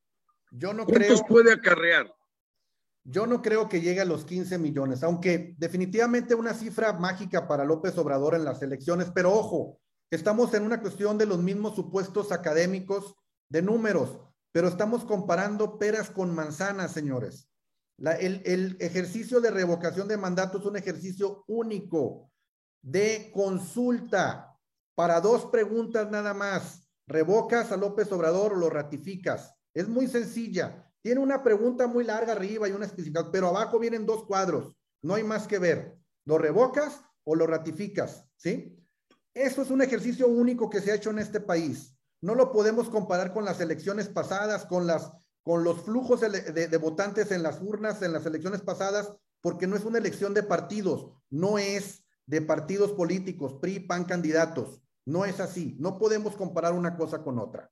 Yo 0.51 0.73
no 0.73 0.85
¿Cuántos 0.85 1.23
creo... 1.23 1.29
puede 1.29 1.53
acarrear? 1.53 2.15
Yo 3.05 3.27
no 3.27 3.41
creo 3.41 3.69
que 3.69 3.81
llegue 3.81 4.01
a 4.01 4.05
los 4.05 4.25
15 4.25 4.59
millones, 4.59 5.03
aunque 5.03 5.55
definitivamente 5.59 6.35
una 6.35 6.53
cifra 6.53 6.93
mágica 6.93 7.49
para 7.49 7.65
López 7.65 7.97
Obrador 7.97 8.35
en 8.35 8.45
las 8.45 8.63
elecciones, 8.63 9.11
pero 9.15 9.33
ojo, 9.33 9.81
estamos 10.11 10.53
en 10.55 10.65
una 10.65 10.83
cuestión 10.83 11.17
de 11.17 11.27
los 11.27 11.39
mismos 11.39 11.75
supuestos 11.75 12.31
académicos 12.31 13.15
de 13.49 13.63
números, 13.63 14.21
pero 14.53 14.69
estamos 14.69 15.05
comparando 15.05 15.79
peras 15.79 16.11
con 16.11 16.35
manzanas, 16.35 16.93
señores. 16.93 17.49
el, 17.99 18.43
el 18.45 18.77
ejercicio 18.81 19.41
de 19.41 19.51
revocación 19.51 20.07
de 20.07 20.19
mandato 20.19 20.59
es 20.59 20.67
un 20.67 20.77
ejercicio 20.77 21.45
único 21.49 22.31
de 22.83 23.31
consulta 23.33 24.59
para 24.95 25.21
dos 25.21 25.47
preguntas 25.47 26.11
nada 26.11 26.35
más. 26.35 26.87
¿Revocas 27.07 27.73
a 27.73 27.77
López 27.77 28.13
Obrador 28.13 28.53
o 28.53 28.57
lo 28.57 28.71
ratificas? 28.71 29.55
Es 29.75 29.89
muy 29.89 30.07
sencilla. 30.07 30.87
Tiene 31.03 31.21
una 31.21 31.43
pregunta 31.43 31.87
muy 31.87 32.05
larga 32.05 32.33
arriba 32.33 32.69
y 32.69 32.73
una 32.73 32.87
especificación, 32.87 33.33
pero 33.33 33.49
abajo 33.49 33.79
vienen 33.79 34.07
dos 34.07 34.25
cuadros. 34.25 34.77
No 35.03 35.15
hay 35.15 35.25
más 35.25 35.47
que 35.47 35.59
ver. 35.59 35.99
¿Lo 36.25 36.39
revocas 36.39 37.03
o 37.25 37.35
lo 37.35 37.47
ratificas? 37.47 38.27
¿Sí? 38.37 38.77
Eso 39.33 39.63
es 39.63 39.71
un 39.71 39.83
ejercicio 39.83 40.29
único 40.29 40.69
que 40.69 40.81
se 40.81 40.93
ha 40.93 40.97
hecho 40.97 41.11
en 41.11 41.19
este 41.19 41.41
país. 41.41 41.97
No 42.21 42.35
lo 42.35 42.53
podemos 42.53 42.91
comparar 42.91 43.33
con 43.33 43.45
las 43.45 43.61
elecciones 43.61 44.09
pasadas, 44.09 44.67
con, 44.67 44.87
las, 44.87 45.13
con 45.43 45.65
los 45.65 45.83
flujos 45.83 46.21
de, 46.21 46.29
de 46.69 46.77
votantes 46.77 47.31
en 47.31 47.43
las 47.43 47.63
urnas 47.63 48.03
en 48.03 48.13
las 48.13 48.27
elecciones 48.27 48.61
pasadas, 48.61 49.15
porque 49.41 49.67
no 49.67 49.77
es 49.77 49.85
una 49.85 49.99
elección 49.99 50.35
de 50.35 50.43
partidos, 50.43 51.13
no 51.31 51.59
es 51.59 52.05
de 52.27 52.43
partidos 52.43 52.93
políticos, 52.93 53.55
PRI, 53.55 53.81
PAN 53.81 54.05
candidatos. 54.05 54.83
No 55.07 55.25
es 55.25 55.41
así. 55.41 55.77
No 55.81 55.99
podemos 55.99 56.37
comparar 56.37 56.75
una 56.75 56.97
cosa 56.97 57.23
con 57.23 57.39
otra. 57.39 57.71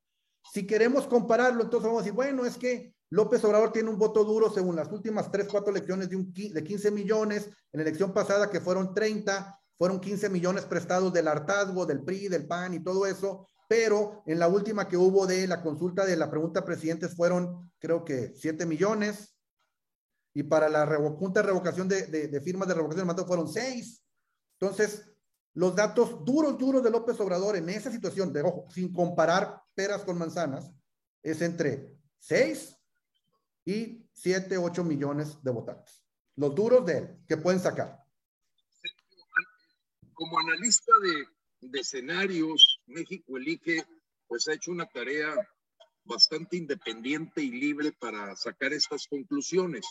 Si 0.52 0.66
queremos 0.66 1.06
compararlo, 1.06 1.62
entonces 1.62 1.86
vamos 1.86 2.00
a 2.00 2.04
decir, 2.04 2.14
bueno, 2.14 2.44
es 2.44 2.56
que 2.56 2.94
López 3.10 3.42
Obrador 3.44 3.72
tiene 3.72 3.90
un 3.90 3.98
voto 3.98 4.24
duro 4.24 4.50
según 4.50 4.76
las 4.76 4.90
últimas 4.92 5.30
tres, 5.30 5.48
cuatro 5.50 5.70
elecciones 5.70 6.10
de, 6.10 6.16
un, 6.16 6.32
de 6.32 6.64
15 6.64 6.90
millones. 6.90 7.46
En 7.72 7.78
la 7.78 7.82
elección 7.82 8.12
pasada, 8.12 8.50
que 8.50 8.60
fueron 8.60 8.94
30, 8.94 9.58
fueron 9.76 10.00
15 10.00 10.28
millones 10.28 10.64
prestados 10.64 11.12
del 11.12 11.28
hartazgo, 11.28 11.86
del 11.86 12.04
PRI, 12.04 12.28
del 12.28 12.46
PAN 12.46 12.74
y 12.74 12.82
todo 12.82 13.06
eso. 13.06 13.48
Pero 13.68 14.22
en 14.26 14.38
la 14.38 14.48
última 14.48 14.88
que 14.88 14.96
hubo 14.96 15.26
de 15.26 15.46
la 15.46 15.62
consulta 15.62 16.04
de 16.04 16.16
la 16.16 16.30
pregunta 16.30 16.64
presidentes 16.64 17.14
fueron, 17.14 17.70
creo 17.78 18.04
que 18.04 18.32
7 18.34 18.66
millones. 18.66 19.36
Y 20.34 20.42
para 20.42 20.68
la 20.68 20.86
junta 21.18 21.40
de 21.40 21.46
revocación 21.46 21.88
de, 21.88 22.06
de, 22.06 22.40
firmas 22.40 22.68
de 22.68 22.74
revocación 22.74 23.04
de 23.04 23.06
mandato 23.06 23.26
fueron 23.26 23.48
6. 23.48 24.04
Entonces, 24.60 25.07
los 25.58 25.74
datos 25.74 26.24
duros, 26.24 26.56
duros 26.56 26.84
de 26.84 26.90
López 26.90 27.18
Obrador 27.18 27.56
en 27.56 27.68
esa 27.68 27.90
situación, 27.90 28.32
de 28.32 28.42
ojo, 28.42 28.70
sin 28.70 28.92
comparar 28.92 29.60
peras 29.74 30.04
con 30.04 30.16
manzanas, 30.16 30.70
es 31.20 31.42
entre 31.42 31.98
6 32.20 32.76
y 33.64 34.06
7, 34.12 34.56
8 34.56 34.84
millones 34.84 35.42
de 35.42 35.50
votantes. 35.50 36.04
Los 36.36 36.54
duros 36.54 36.86
de 36.86 36.98
él, 36.98 37.16
que 37.26 37.38
pueden 37.38 37.58
sacar. 37.58 37.98
Como 40.12 40.38
analista 40.38 40.92
de, 41.02 41.68
de 41.68 41.80
escenarios, 41.80 42.80
México 42.86 43.36
elige, 43.36 43.84
pues 44.28 44.46
ha 44.46 44.52
hecho 44.52 44.70
una 44.70 44.86
tarea 44.86 45.34
bastante 46.04 46.56
independiente 46.56 47.42
y 47.42 47.50
libre 47.50 47.90
para 47.90 48.36
sacar 48.36 48.72
estas 48.72 49.08
conclusiones. 49.08 49.84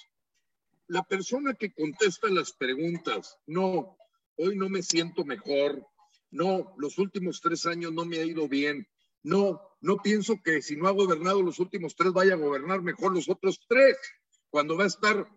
La 0.88 1.04
persona 1.04 1.56
que 1.56 1.74
contesta 1.74 2.30
las 2.30 2.54
preguntas, 2.54 3.38
no, 3.48 3.98
hoy 4.38 4.56
no 4.56 4.70
me 4.70 4.82
siento 4.82 5.26
mejor, 5.26 5.86
no, 6.32 6.74
los 6.78 6.98
últimos 6.98 7.42
tres 7.42 7.66
años 7.66 7.92
no 7.94 8.06
me 8.06 8.20
ha 8.20 8.26
ido 8.26 8.48
bien, 8.48 8.88
no, 9.24 9.62
no 9.82 9.98
pienso 9.98 10.42
que 10.44 10.62
si 10.62 10.76
no 10.76 10.88
ha 10.88 10.92
gobernado 10.92 11.42
los 11.42 11.60
últimos 11.60 11.96
tres 11.96 12.14
vaya 12.14 12.34
a 12.34 12.38
gobernar 12.38 12.82
mejor 12.82 13.14
los 13.14 13.30
otros 13.30 13.60
tres, 13.68 13.98
cuando 14.50 14.78
va 14.78 14.86
a 14.86 14.88
estar 14.88 15.28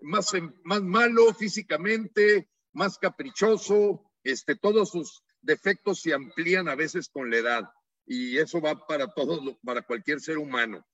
más, 0.00 0.32
más 0.64 0.82
malo 0.82 1.34
físicamente, 1.34 2.48
más 2.72 2.98
caprichoso, 2.98 4.10
este, 4.22 4.56
todos 4.56 4.90
sus 4.90 5.22
defectos 5.40 6.00
se 6.02 6.14
amplían 6.14 6.68
a 6.68 6.74
veces 6.74 7.08
con 7.08 7.30
la 7.30 7.38
edad. 7.38 7.64
y 8.06 8.38
eso 8.38 8.60
va 8.60 8.86
para 8.86 9.12
todos, 9.12 9.56
para 9.64 9.82
cualquier 9.82 10.20
ser 10.20 10.38
humano. 10.38 10.84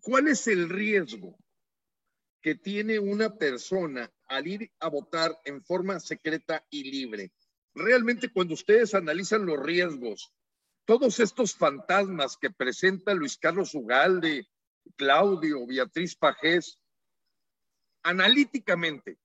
¿Cuál 0.00 0.28
es 0.28 0.46
el 0.46 0.68
riesgo 0.68 1.36
que 2.44 2.54
tiene 2.54 2.98
una 2.98 3.38
persona 3.38 4.12
al 4.26 4.46
ir 4.46 4.70
a 4.78 4.90
votar 4.90 5.34
en 5.46 5.64
forma 5.64 5.98
secreta 5.98 6.62
y 6.68 6.84
libre? 6.90 7.32
Realmente 7.74 8.28
cuando 8.28 8.52
ustedes 8.52 8.94
analizan 8.94 9.46
los 9.46 9.58
riesgos, 9.58 10.30
todos 10.84 11.20
estos 11.20 11.54
fantasmas 11.54 12.36
que 12.36 12.50
presenta 12.50 13.14
Luis 13.14 13.38
Carlos 13.38 13.74
Ugalde, 13.74 14.46
Claudio, 14.94 15.66
Beatriz 15.66 16.16
Pajés, 16.16 16.78
analíticamente, 18.02 19.16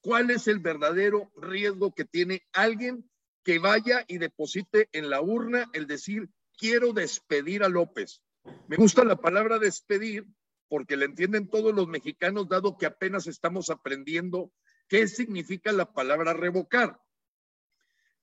¿cuál 0.00 0.32
es 0.32 0.48
el 0.48 0.58
verdadero 0.58 1.30
riesgo 1.36 1.94
que 1.94 2.04
tiene 2.04 2.42
alguien 2.52 3.08
que 3.44 3.60
vaya 3.60 4.04
y 4.08 4.18
deposite 4.18 4.88
en 4.90 5.10
la 5.10 5.20
urna 5.20 5.70
el 5.74 5.86
decir, 5.86 6.28
quiero 6.58 6.92
despedir 6.92 7.62
a 7.62 7.68
López? 7.68 8.20
Me 8.66 8.74
gusta 8.74 9.04
la 9.04 9.14
palabra 9.14 9.60
despedir 9.60 10.26
porque 10.68 10.96
la 10.96 11.04
entienden 11.04 11.48
todos 11.48 11.74
los 11.74 11.88
mexicanos, 11.88 12.48
dado 12.48 12.76
que 12.76 12.86
apenas 12.86 13.26
estamos 13.26 13.70
aprendiendo 13.70 14.52
qué 14.88 15.06
significa 15.08 15.72
la 15.72 15.92
palabra 15.92 16.32
revocar. 16.32 17.00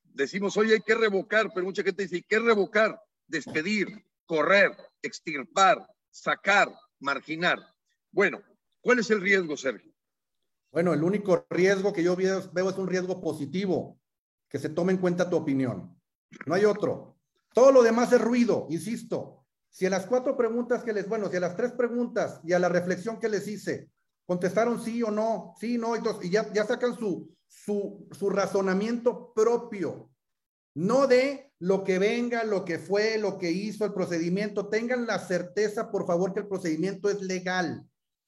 Decimos, 0.03 0.57
oye, 0.57 0.73
hay 0.73 0.81
que 0.81 0.95
revocar, 0.95 1.51
pero 1.53 1.65
mucha 1.65 1.83
gente 1.83 2.03
dice, 2.03 2.25
¿qué 2.27 2.39
revocar? 2.39 3.01
Despedir, 3.27 3.87
correr, 4.25 4.75
extirpar, 5.01 5.87
sacar, 6.09 6.69
marginar. 6.99 7.59
Bueno, 8.11 8.41
¿cuál 8.81 8.99
es 8.99 9.09
el 9.09 9.21
riesgo, 9.21 9.55
Sergio? 9.55 9.91
Bueno, 10.71 10.93
el 10.93 11.03
único 11.03 11.45
riesgo 11.49 11.91
que 11.91 12.03
yo 12.03 12.15
veo, 12.15 12.39
es 12.39 12.77
un 12.77 12.87
riesgo 12.87 13.21
positivo, 13.21 13.99
que 14.49 14.59
se 14.59 14.69
tome 14.69 14.93
en 14.93 14.99
cuenta 14.99 15.29
tu 15.29 15.35
opinión. 15.35 15.97
No 16.45 16.55
hay 16.55 16.65
otro. 16.65 17.17
Todo 17.53 17.71
lo 17.71 17.83
demás 17.83 18.11
es 18.13 18.21
ruido, 18.21 18.67
insisto. 18.69 19.40
Si 19.71 19.85
a 19.85 19.89
las 19.89 20.05
cuatro 20.05 20.37
preguntas 20.37 20.83
que 20.83 20.93
les, 20.93 21.07
bueno, 21.07 21.29
si 21.29 21.37
a 21.37 21.39
las 21.39 21.55
tres 21.55 21.71
preguntas 21.71 22.39
y 22.43 22.53
a 22.53 22.59
la 22.59 22.69
reflexión 22.69 23.19
que 23.19 23.29
les 23.29 23.47
hice, 23.47 23.89
contestaron 24.25 24.83
sí 24.83 25.01
o 25.01 25.09
no, 25.09 25.55
sí, 25.59 25.77
no, 25.77 25.95
y, 25.95 26.01
y 26.23 26.29
ya, 26.29 26.51
ya 26.53 26.65
sacan 26.65 26.95
su, 26.95 27.33
su, 27.47 28.07
su 28.11 28.29
razonamiento 28.29 29.33
propio, 29.33 30.11
no 30.75 31.07
de 31.07 31.51
lo 31.59 31.83
que 31.83 31.99
venga, 31.99 32.43
lo 32.43 32.65
que 32.65 32.79
fue, 32.79 33.17
lo 33.17 33.37
que 33.37 33.51
hizo 33.51 33.85
el 33.85 33.93
procedimiento. 33.93 34.67
Tengan 34.67 35.05
la 35.05 35.19
certeza, 35.19 35.91
por 35.91 36.05
favor, 36.05 36.33
que 36.33 36.41
el 36.41 36.47
procedimiento 36.47 37.09
es 37.09 37.21
legal. 37.21 37.87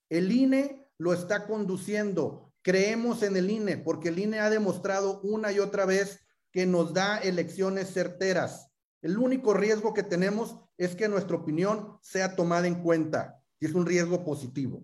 El 0.09 0.31
INE 0.31 0.87
lo 0.97 1.13
está 1.13 1.47
conduciendo. 1.47 2.53
Creemos 2.61 3.23
en 3.23 3.35
el 3.35 3.49
INE 3.49 3.77
porque 3.77 4.09
el 4.09 4.19
INE 4.19 4.39
ha 4.39 4.49
demostrado 4.49 5.19
una 5.21 5.51
y 5.51 5.59
otra 5.59 5.85
vez 5.85 6.19
que 6.51 6.65
nos 6.65 6.93
da 6.93 7.17
elecciones 7.17 7.91
certeras. 7.91 8.72
El 9.03 9.17
único 9.17 9.53
riesgo 9.53 9.93
que 9.93 10.01
tenemos 10.01 10.55
es 10.77 10.95
que 10.95 11.09
nuestra 11.09 11.35
opinión 11.35 11.99
sea 12.01 12.35
tomada 12.35 12.67
en 12.67 12.81
cuenta 12.81 13.43
y 13.59 13.65
es 13.65 13.73
un 13.73 13.85
riesgo 13.85 14.23
positivo. 14.23 14.81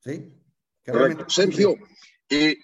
¿Sí? 0.00 0.34
Sergio, 1.28 1.76
eh, 2.28 2.58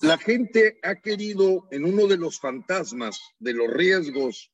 la, 0.00 0.18
gente 0.18 0.78
ha 0.82 0.96
querido, 0.96 1.66
en 1.70 1.86
uno 1.86 2.06
de 2.06 2.18
los 2.18 2.38
fantasmas 2.38 3.18
de 3.38 3.54
los 3.54 3.72
riesgos, 3.72 4.52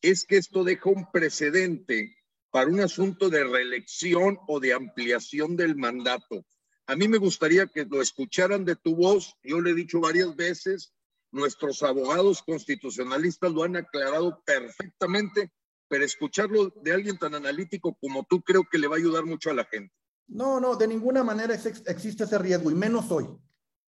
es 0.00 0.24
que 0.24 0.36
esto 0.36 0.62
deja 0.62 0.90
un 0.90 1.10
precedente 1.10 2.16
para 2.50 2.70
un 2.70 2.80
asunto 2.80 3.30
de 3.30 3.42
reelección 3.42 4.38
o 4.46 4.60
de 4.60 4.74
ampliación 4.74 5.56
del 5.56 5.74
mandato. 5.74 6.46
A 6.86 6.94
mí 6.94 7.08
me 7.08 7.18
gustaría 7.18 7.66
que 7.66 7.84
lo 7.84 8.00
escucharan 8.00 8.64
de 8.64 8.76
tu 8.76 8.94
voz. 8.94 9.36
Yo 9.42 9.60
le 9.60 9.70
he 9.70 9.74
dicho 9.74 10.00
varias 10.00 10.36
veces, 10.36 10.92
nuestros 11.32 11.82
abogados 11.82 12.42
constitucionalistas 12.42 13.52
lo 13.52 13.62
han 13.62 13.76
aclarado 13.76 14.42
perfectamente, 14.44 15.52
pero 15.88 16.04
escucharlo 16.04 16.72
de 16.82 16.92
alguien 16.92 17.18
tan 17.18 17.34
analítico 17.34 17.96
como 18.00 18.24
tú 18.24 18.42
creo 18.42 18.64
que 18.70 18.78
le 18.78 18.88
va 18.88 18.96
a 18.96 18.98
ayudar 18.98 19.24
mucho 19.24 19.50
a 19.50 19.54
la 19.54 19.64
gente. 19.64 19.94
No, 20.28 20.60
no, 20.60 20.76
de 20.76 20.86
ninguna 20.86 21.24
manera 21.24 21.54
existe 21.54 22.24
ese 22.24 22.38
riesgo, 22.38 22.70
y 22.70 22.74
menos 22.74 23.10
hoy. 23.10 23.28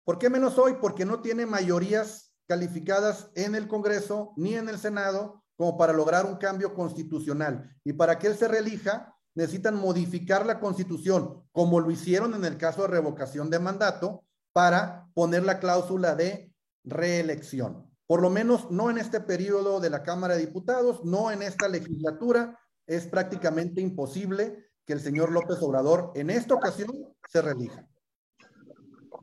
¿Por 0.03 0.17
qué 0.17 0.29
menos 0.29 0.57
hoy? 0.57 0.75
Porque 0.81 1.05
no 1.05 1.21
tiene 1.21 1.45
mayorías 1.45 2.33
calificadas 2.47 3.29
en 3.35 3.55
el 3.55 3.67
Congreso 3.67 4.33
ni 4.35 4.55
en 4.55 4.67
el 4.69 4.77
Senado 4.77 5.43
como 5.55 5.77
para 5.77 5.93
lograr 5.93 6.25
un 6.25 6.37
cambio 6.37 6.73
constitucional. 6.73 7.77
Y 7.83 7.93
para 7.93 8.17
que 8.19 8.27
él 8.27 8.35
se 8.35 8.47
reelija, 8.47 9.15
necesitan 9.35 9.75
modificar 9.75 10.45
la 10.45 10.59
constitución, 10.59 11.43
como 11.51 11.79
lo 11.79 11.91
hicieron 11.91 12.33
en 12.33 12.45
el 12.45 12.57
caso 12.57 12.81
de 12.81 12.89
revocación 12.89 13.49
de 13.49 13.59
mandato, 13.59 14.23
para 14.51 15.07
poner 15.13 15.43
la 15.43 15.59
cláusula 15.59 16.15
de 16.15 16.52
reelección. 16.83 17.89
Por 18.05 18.21
lo 18.21 18.29
menos 18.29 18.69
no 18.69 18.89
en 18.89 18.97
este 18.97 19.21
periodo 19.21 19.79
de 19.79 19.89
la 19.89 20.03
Cámara 20.03 20.35
de 20.35 20.45
Diputados, 20.45 21.03
no 21.03 21.31
en 21.31 21.41
esta 21.41 21.67
legislatura, 21.67 22.59
es 22.85 23.07
prácticamente 23.07 23.81
imposible 23.81 24.71
que 24.85 24.93
el 24.93 24.99
señor 24.99 25.31
López 25.31 25.57
Obrador 25.61 26.11
en 26.15 26.29
esta 26.29 26.55
ocasión 26.55 26.91
se 27.29 27.41
reelija. 27.41 27.87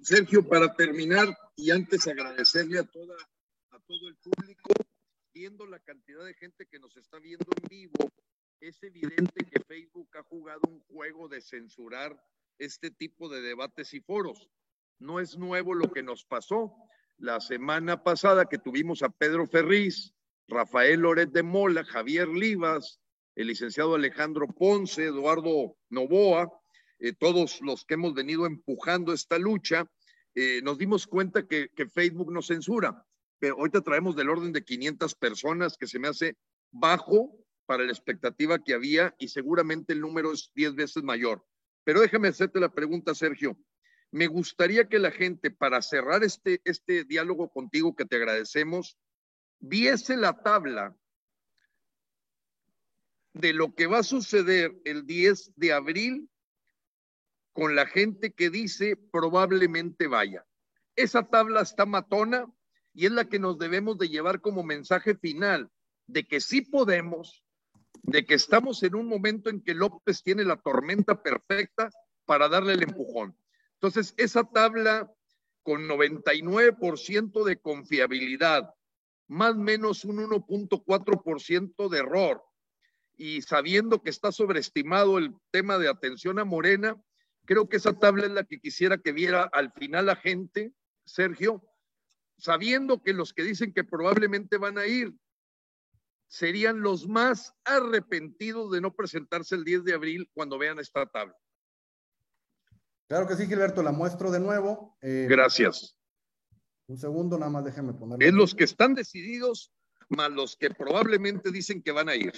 Sergio, 0.03 0.47
para 0.47 0.75
terminar 0.75 1.29
y 1.57 1.71
antes 1.71 2.07
agradecerle 2.09 2.79
a, 2.79 2.85
toda, 2.85 3.15
a 3.71 3.79
todo 3.81 4.09
el 4.09 4.17
público, 4.17 4.73
viendo 5.35 5.67
la 5.67 5.79
cantidad 5.81 6.25
de 6.25 6.35
gente 6.35 6.67
que 6.67 6.79
nos 6.79 6.97
está 6.97 7.19
viendo 7.19 7.45
en 7.61 7.69
vivo, 7.69 8.11
es 8.61 8.83
evidente 8.83 9.45
que 9.45 9.63
Facebook 9.65 10.09
ha 10.19 10.23
jugado 10.23 10.61
un 10.69 10.81
juego 10.81 11.29
de 11.29 11.41
censurar 11.41 12.19
este 12.59 12.91
tipo 12.91 13.29
de 13.29 13.41
debates 13.41 13.93
y 13.95 14.01
foros. 14.01 14.51
No 14.99 15.21
es 15.21 15.37
nuevo 15.37 15.75
lo 15.75 15.91
que 15.91 16.03
nos 16.03 16.25
pasó. 16.25 16.75
La 17.21 17.39
semana 17.39 18.03
pasada 18.03 18.47
que 18.47 18.57
tuvimos 18.57 19.03
a 19.03 19.11
Pedro 19.11 19.47
Ferriz, 19.47 20.15
Rafael 20.49 21.01
Loret 21.01 21.31
de 21.31 21.43
Mola, 21.43 21.85
Javier 21.85 22.27
Livas, 22.29 22.99
el 23.35 23.49
licenciado 23.49 23.95
Alejandro 23.95 24.47
Ponce, 24.49 25.05
Eduardo 25.05 25.77
Novoa, 25.91 26.51
eh, 26.99 27.13
todos 27.13 27.61
los 27.61 27.85
que 27.85 27.93
hemos 27.93 28.15
venido 28.15 28.47
empujando 28.47 29.13
esta 29.13 29.37
lucha, 29.37 29.87
eh, 30.35 30.63
nos 30.63 30.79
dimos 30.79 31.07
cuenta 31.07 31.47
que, 31.47 31.69
Facebook 31.93 32.33
nos 32.33 32.47
censura. 32.47 33.07
Pero 33.39 33.57
ahorita 33.57 33.83
traemos 33.83 34.17
del 34.17 34.31
orden 34.31 34.53
de 34.53 34.65
500 34.65 35.15
personas, 35.15 35.77
que 35.77 35.87
se 35.87 35.99
me 35.99 36.09
hace 36.09 36.39
bajo 36.71 37.37
para 37.67 37.85
la 37.85 37.93
expectativa 37.93 38.65
que 38.65 38.73
había 38.73 39.15
y 39.19 39.29
seguramente 39.29 39.93
el 39.93 40.01
número 40.01 40.33
es 40.33 40.53
10 40.55 40.75
veces 40.75 41.03
mayor. 41.03 41.45
Pero 41.85 42.01
déjame 42.01 42.29
hacerte 42.29 42.61
la 42.61 42.73
pregunta, 42.73 43.15
Sergio. 43.15 43.59
Me 44.13 44.27
gustaría 44.27 44.89
que 44.89 44.99
la 44.99 45.11
gente, 45.11 45.51
para 45.51 45.83
cerrar 45.83 46.25
este, 46.25 46.61
este 46.65 47.05
diálogo 47.05 47.51
contigo 47.51 47.95
que 47.95 48.05
te 48.05 48.17
agradecemos, 48.17 48.99
viese 49.61 50.17
la 50.17 50.43
tabla 50.43 50.97
de 53.33 53.53
lo 53.53 53.75
que 53.75 53.87
va 53.87 53.99
a 53.99 54.03
suceder 54.03 54.81
el 54.85 55.07
10 55.07 55.53
de 55.57 55.73
abril 55.73 56.29
con 57.53 57.77
la 57.77 57.87
gente 57.87 58.33
que 58.33 58.51
dice 58.51 58.97
probablemente 58.97 60.07
vaya. 60.07 60.45
Esa 60.97 61.23
tabla 61.23 61.63
está 61.63 61.87
matona 61.87 62.47
y 62.93 63.07
es 63.07 63.13
la 63.13 63.29
que 63.29 63.39
nos 63.39 63.59
debemos 63.59 63.99
de 63.99 64.09
llevar 64.09 64.41
como 64.41 64.63
mensaje 64.63 65.15
final 65.15 65.71
de 66.07 66.27
que 66.27 66.41
sí 66.41 66.63
podemos, 66.63 67.45
de 68.03 68.25
que 68.25 68.35
estamos 68.35 68.83
en 68.83 68.97
un 68.97 69.07
momento 69.07 69.51
en 69.51 69.63
que 69.63 69.75
López 69.75 70.23
tiene 70.23 70.45
la 70.45 70.57
tormenta 70.57 71.23
perfecta 71.23 71.91
para 72.25 72.49
darle 72.49 72.73
el 72.73 72.83
empujón. 72.83 73.37
Entonces, 73.81 74.15
esa 74.17 74.45
tabla 74.45 75.13
con 75.63 75.89
99% 75.89 77.45
de 77.45 77.61
confiabilidad, 77.61 78.75
más 79.29 79.53
o 79.53 79.59
menos 79.59 80.05
un 80.05 80.19
1.4% 80.19 81.89
de 81.89 81.99
error, 81.99 82.43
y 83.17 83.43
sabiendo 83.43 84.03
que 84.03 84.11
está 84.11 84.33
sobreestimado 84.33 85.19
el 85.19 85.35
tema 85.51 85.79
de 85.79 85.89
atención 85.89 86.39
a 86.39 86.45
Morena, 86.45 86.97
Creo 87.51 87.69
que 87.69 87.79
esa 87.79 87.99
tabla 87.99 88.27
es 88.27 88.31
la 88.31 88.45
que 88.45 88.61
quisiera 88.61 88.99
que 88.99 89.11
viera 89.11 89.43
al 89.53 89.73
final 89.73 90.07
la 90.07 90.15
gente, 90.15 90.73
Sergio, 91.05 91.61
sabiendo 92.39 93.03
que 93.03 93.13
los 93.13 93.33
que 93.33 93.43
dicen 93.43 93.73
que 93.73 93.83
probablemente 93.83 94.57
van 94.57 94.79
a 94.79 94.87
ir 94.87 95.13
serían 96.29 96.81
los 96.81 97.09
más 97.09 97.53
arrepentidos 97.65 98.71
de 98.71 98.81
no 98.81 98.95
presentarse 98.95 99.57
el 99.57 99.65
10 99.65 99.83
de 99.83 99.95
abril 99.95 100.31
cuando 100.33 100.59
vean 100.59 100.79
esta 100.79 101.07
tabla. 101.07 101.37
Claro 103.11 103.27
que 103.27 103.35
sí, 103.35 103.49
Gilberto, 103.49 103.83
la 103.83 103.91
muestro 103.91 104.31
de 104.31 104.39
nuevo. 104.39 104.97
Eh, 105.01 105.27
Gracias. 105.29 105.99
Un 106.87 106.97
segundo, 106.97 107.37
nada 107.37 107.51
más 107.51 107.65
déjeme 107.65 107.93
poner. 107.93 108.23
Es 108.23 108.33
los 108.33 108.55
que 108.55 108.63
están 108.63 108.95
decididos, 108.95 109.73
más 110.11 110.31
los 110.31 110.55
que 110.57 110.71
probablemente 110.71 111.51
dicen 111.51 111.83
que 111.83 111.91
van 111.91 112.09
a 112.09 112.15
ir. 112.15 112.33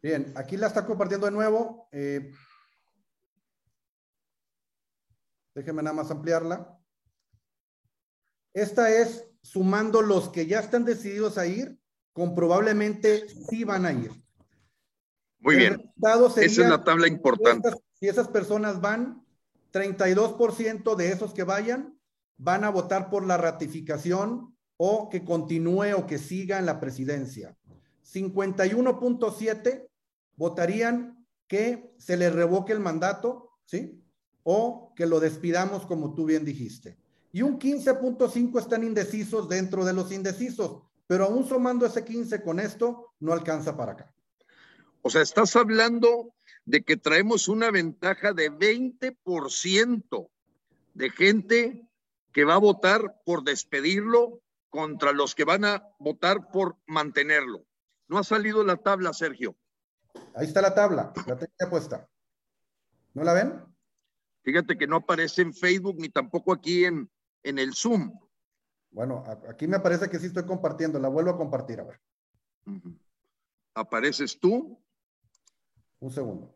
Bien, 0.00 0.32
aquí 0.34 0.56
la 0.56 0.68
está 0.68 0.86
compartiendo 0.86 1.26
de 1.26 1.32
nuevo. 1.32 1.90
Eh, 1.92 2.32
Déjeme 5.54 5.82
nada 5.82 5.96
más 5.96 6.10
ampliarla. 6.10 6.80
Esta 8.54 8.88
es 8.88 9.28
sumando 9.42 10.00
los 10.00 10.30
que 10.30 10.46
ya 10.46 10.60
están 10.60 10.86
decididos 10.86 11.36
a 11.36 11.46
ir, 11.46 11.78
con 12.14 12.34
probablemente 12.34 13.28
sí 13.28 13.62
van 13.64 13.84
a 13.84 13.92
ir. 13.92 14.23
Muy 15.44 15.56
bien. 15.56 15.92
Esa 16.36 16.42
es 16.42 16.58
la 16.58 16.82
tabla 16.82 17.06
importante. 17.06 17.68
Si 18.00 18.08
esas, 18.08 18.28
personas 18.28 18.80
van, 18.80 19.22
32% 19.72 20.96
de 20.96 21.12
esos 21.12 21.34
que 21.34 21.44
vayan 21.44 21.98
van 22.36 22.64
a 22.64 22.70
votar 22.70 23.10
por 23.10 23.26
la 23.26 23.36
ratificación 23.36 24.56
o 24.76 25.08
que 25.10 25.22
continúe 25.24 25.94
o 25.96 26.06
que 26.06 26.18
siga 26.18 26.58
en 26.58 26.66
la 26.66 26.80
presidencia. 26.80 27.56
51.7 28.10 29.86
votarían 30.36 31.26
que 31.46 31.94
se 31.98 32.16
le 32.16 32.30
revoque 32.30 32.72
el 32.72 32.80
mandato, 32.80 33.50
¿sí? 33.66 34.02
O 34.44 34.92
que 34.96 35.06
lo 35.06 35.20
despidamos 35.20 35.86
como 35.86 36.14
tú 36.14 36.24
bien 36.24 36.44
dijiste. 36.44 36.98
Y 37.32 37.42
un 37.42 37.58
15.5 37.58 38.58
están 38.58 38.82
indecisos 38.82 39.48
dentro 39.48 39.84
de 39.84 39.92
los 39.92 40.10
indecisos, 40.10 40.82
pero 41.06 41.24
aún 41.24 41.46
sumando 41.46 41.84
ese 41.84 42.04
15 42.04 42.42
con 42.42 42.60
esto, 42.60 43.14
no 43.20 43.32
alcanza 43.32 43.76
para 43.76 43.92
acá. 43.92 44.13
O 45.06 45.10
sea, 45.10 45.20
estás 45.20 45.54
hablando 45.54 46.34
de 46.64 46.82
que 46.82 46.96
traemos 46.96 47.48
una 47.48 47.70
ventaja 47.70 48.32
de 48.32 48.50
20% 48.50 50.30
de 50.94 51.10
gente 51.10 51.86
que 52.32 52.44
va 52.44 52.54
a 52.54 52.58
votar 52.58 53.20
por 53.26 53.44
despedirlo 53.44 54.40
contra 54.70 55.12
los 55.12 55.34
que 55.34 55.44
van 55.44 55.66
a 55.66 55.86
votar 55.98 56.50
por 56.50 56.78
mantenerlo. 56.86 57.66
No 58.08 58.16
ha 58.16 58.24
salido 58.24 58.64
la 58.64 58.78
tabla, 58.78 59.12
Sergio. 59.12 59.58
Ahí 60.34 60.46
está 60.46 60.62
la 60.62 60.74
tabla, 60.74 61.12
la 61.26 61.36
tenía 61.36 61.68
puesta. 61.68 62.08
¿No 63.12 63.24
la 63.24 63.34
ven? 63.34 63.62
Fíjate 64.42 64.78
que 64.78 64.86
no 64.86 64.96
aparece 64.96 65.42
en 65.42 65.52
Facebook 65.52 65.96
ni 65.98 66.08
tampoco 66.08 66.50
aquí 66.50 66.86
en, 66.86 67.10
en 67.42 67.58
el 67.58 67.74
Zoom. 67.74 68.10
Bueno, 68.90 69.22
aquí 69.50 69.66
me 69.66 69.80
parece 69.80 70.08
que 70.08 70.18
sí 70.18 70.26
estoy 70.28 70.46
compartiendo. 70.46 70.98
La 70.98 71.08
vuelvo 71.08 71.32
a 71.32 71.36
compartir, 71.36 71.80
a 71.80 71.84
ver. 71.84 72.00
¿Apareces 73.74 74.40
tú? 74.40 74.80
Un 76.04 76.12
segundo. 76.12 76.54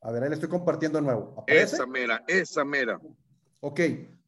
A 0.00 0.10
ver, 0.10 0.22
ahí 0.22 0.30
le 0.30 0.36
estoy 0.36 0.48
compartiendo 0.48 0.98
de 0.98 1.04
nuevo. 1.04 1.44
Esa 1.46 1.86
mera, 1.86 2.24
esa 2.26 2.64
mera. 2.64 2.98
Ok, 3.60 3.80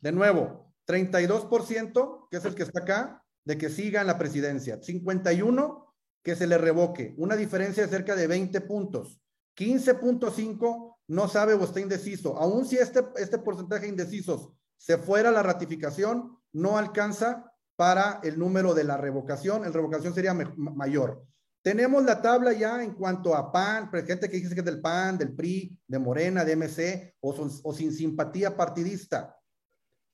de 0.02 0.12
nuevo, 0.12 0.74
32%, 0.86 2.28
que 2.30 2.36
es 2.36 2.44
el 2.44 2.54
que 2.54 2.64
está 2.64 2.80
acá, 2.80 3.24
de 3.46 3.56
que 3.56 3.70
siga 3.70 4.02
en 4.02 4.08
la 4.08 4.18
presidencia. 4.18 4.78
51, 4.82 5.94
que 6.22 6.36
se 6.36 6.46
le 6.46 6.58
revoque. 6.58 7.14
Una 7.16 7.36
diferencia 7.36 7.82
de 7.82 7.88
cerca 7.88 8.14
de 8.14 8.26
20 8.26 8.60
puntos. 8.60 9.22
15.5 9.56 10.98
no 11.06 11.28
sabe 11.28 11.54
o 11.54 11.64
está 11.64 11.80
indeciso. 11.80 12.36
Aún 12.36 12.66
si 12.66 12.76
este, 12.76 13.06
este 13.16 13.38
porcentaje 13.38 13.84
de 13.84 13.92
indecisos 13.92 14.50
se 14.76 14.98
fuera 14.98 15.30
la 15.30 15.42
ratificación, 15.42 16.38
no 16.52 16.76
alcanza 16.76 17.49
para 17.80 18.20
el 18.22 18.38
número 18.38 18.74
de 18.74 18.84
la 18.84 18.98
revocación. 18.98 19.64
El 19.64 19.72
revocación 19.72 20.14
sería 20.14 20.34
mayor. 20.34 21.26
Tenemos 21.62 22.04
la 22.04 22.20
tabla 22.20 22.52
ya 22.52 22.84
en 22.84 22.92
cuanto 22.92 23.34
a 23.34 23.50
PAN, 23.50 23.90
gente 24.06 24.28
que 24.28 24.36
dice 24.36 24.52
que 24.52 24.60
es 24.60 24.66
del 24.66 24.82
PAN, 24.82 25.16
del 25.16 25.34
PRI, 25.34 25.78
de 25.86 25.98
Morena, 25.98 26.44
de 26.44 26.56
MC 26.56 27.14
o, 27.20 27.72
sin 27.72 27.90
simpatía 27.90 28.54
partidista. 28.54 29.34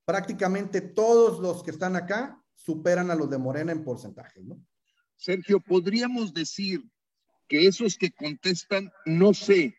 Prácticamente 0.05 0.81
todos 0.81 1.41
los 1.41 1.65
que 1.65 1.73
están 1.73 1.97
acá 1.97 2.41
superan 2.55 3.11
a 3.11 3.17
los 3.17 3.29
de 3.29 3.39
Morena 3.39 3.73
en 3.73 3.83
porcentaje, 3.83 4.45
¿no? 4.45 4.65
Sergio, 5.17 5.59
podríamos 5.59 6.33
decir 6.33 6.85
que 7.49 7.67
esos 7.67 7.99
que 7.99 8.13
contestan, 8.13 8.93
no 9.07 9.35
sé, 9.35 9.77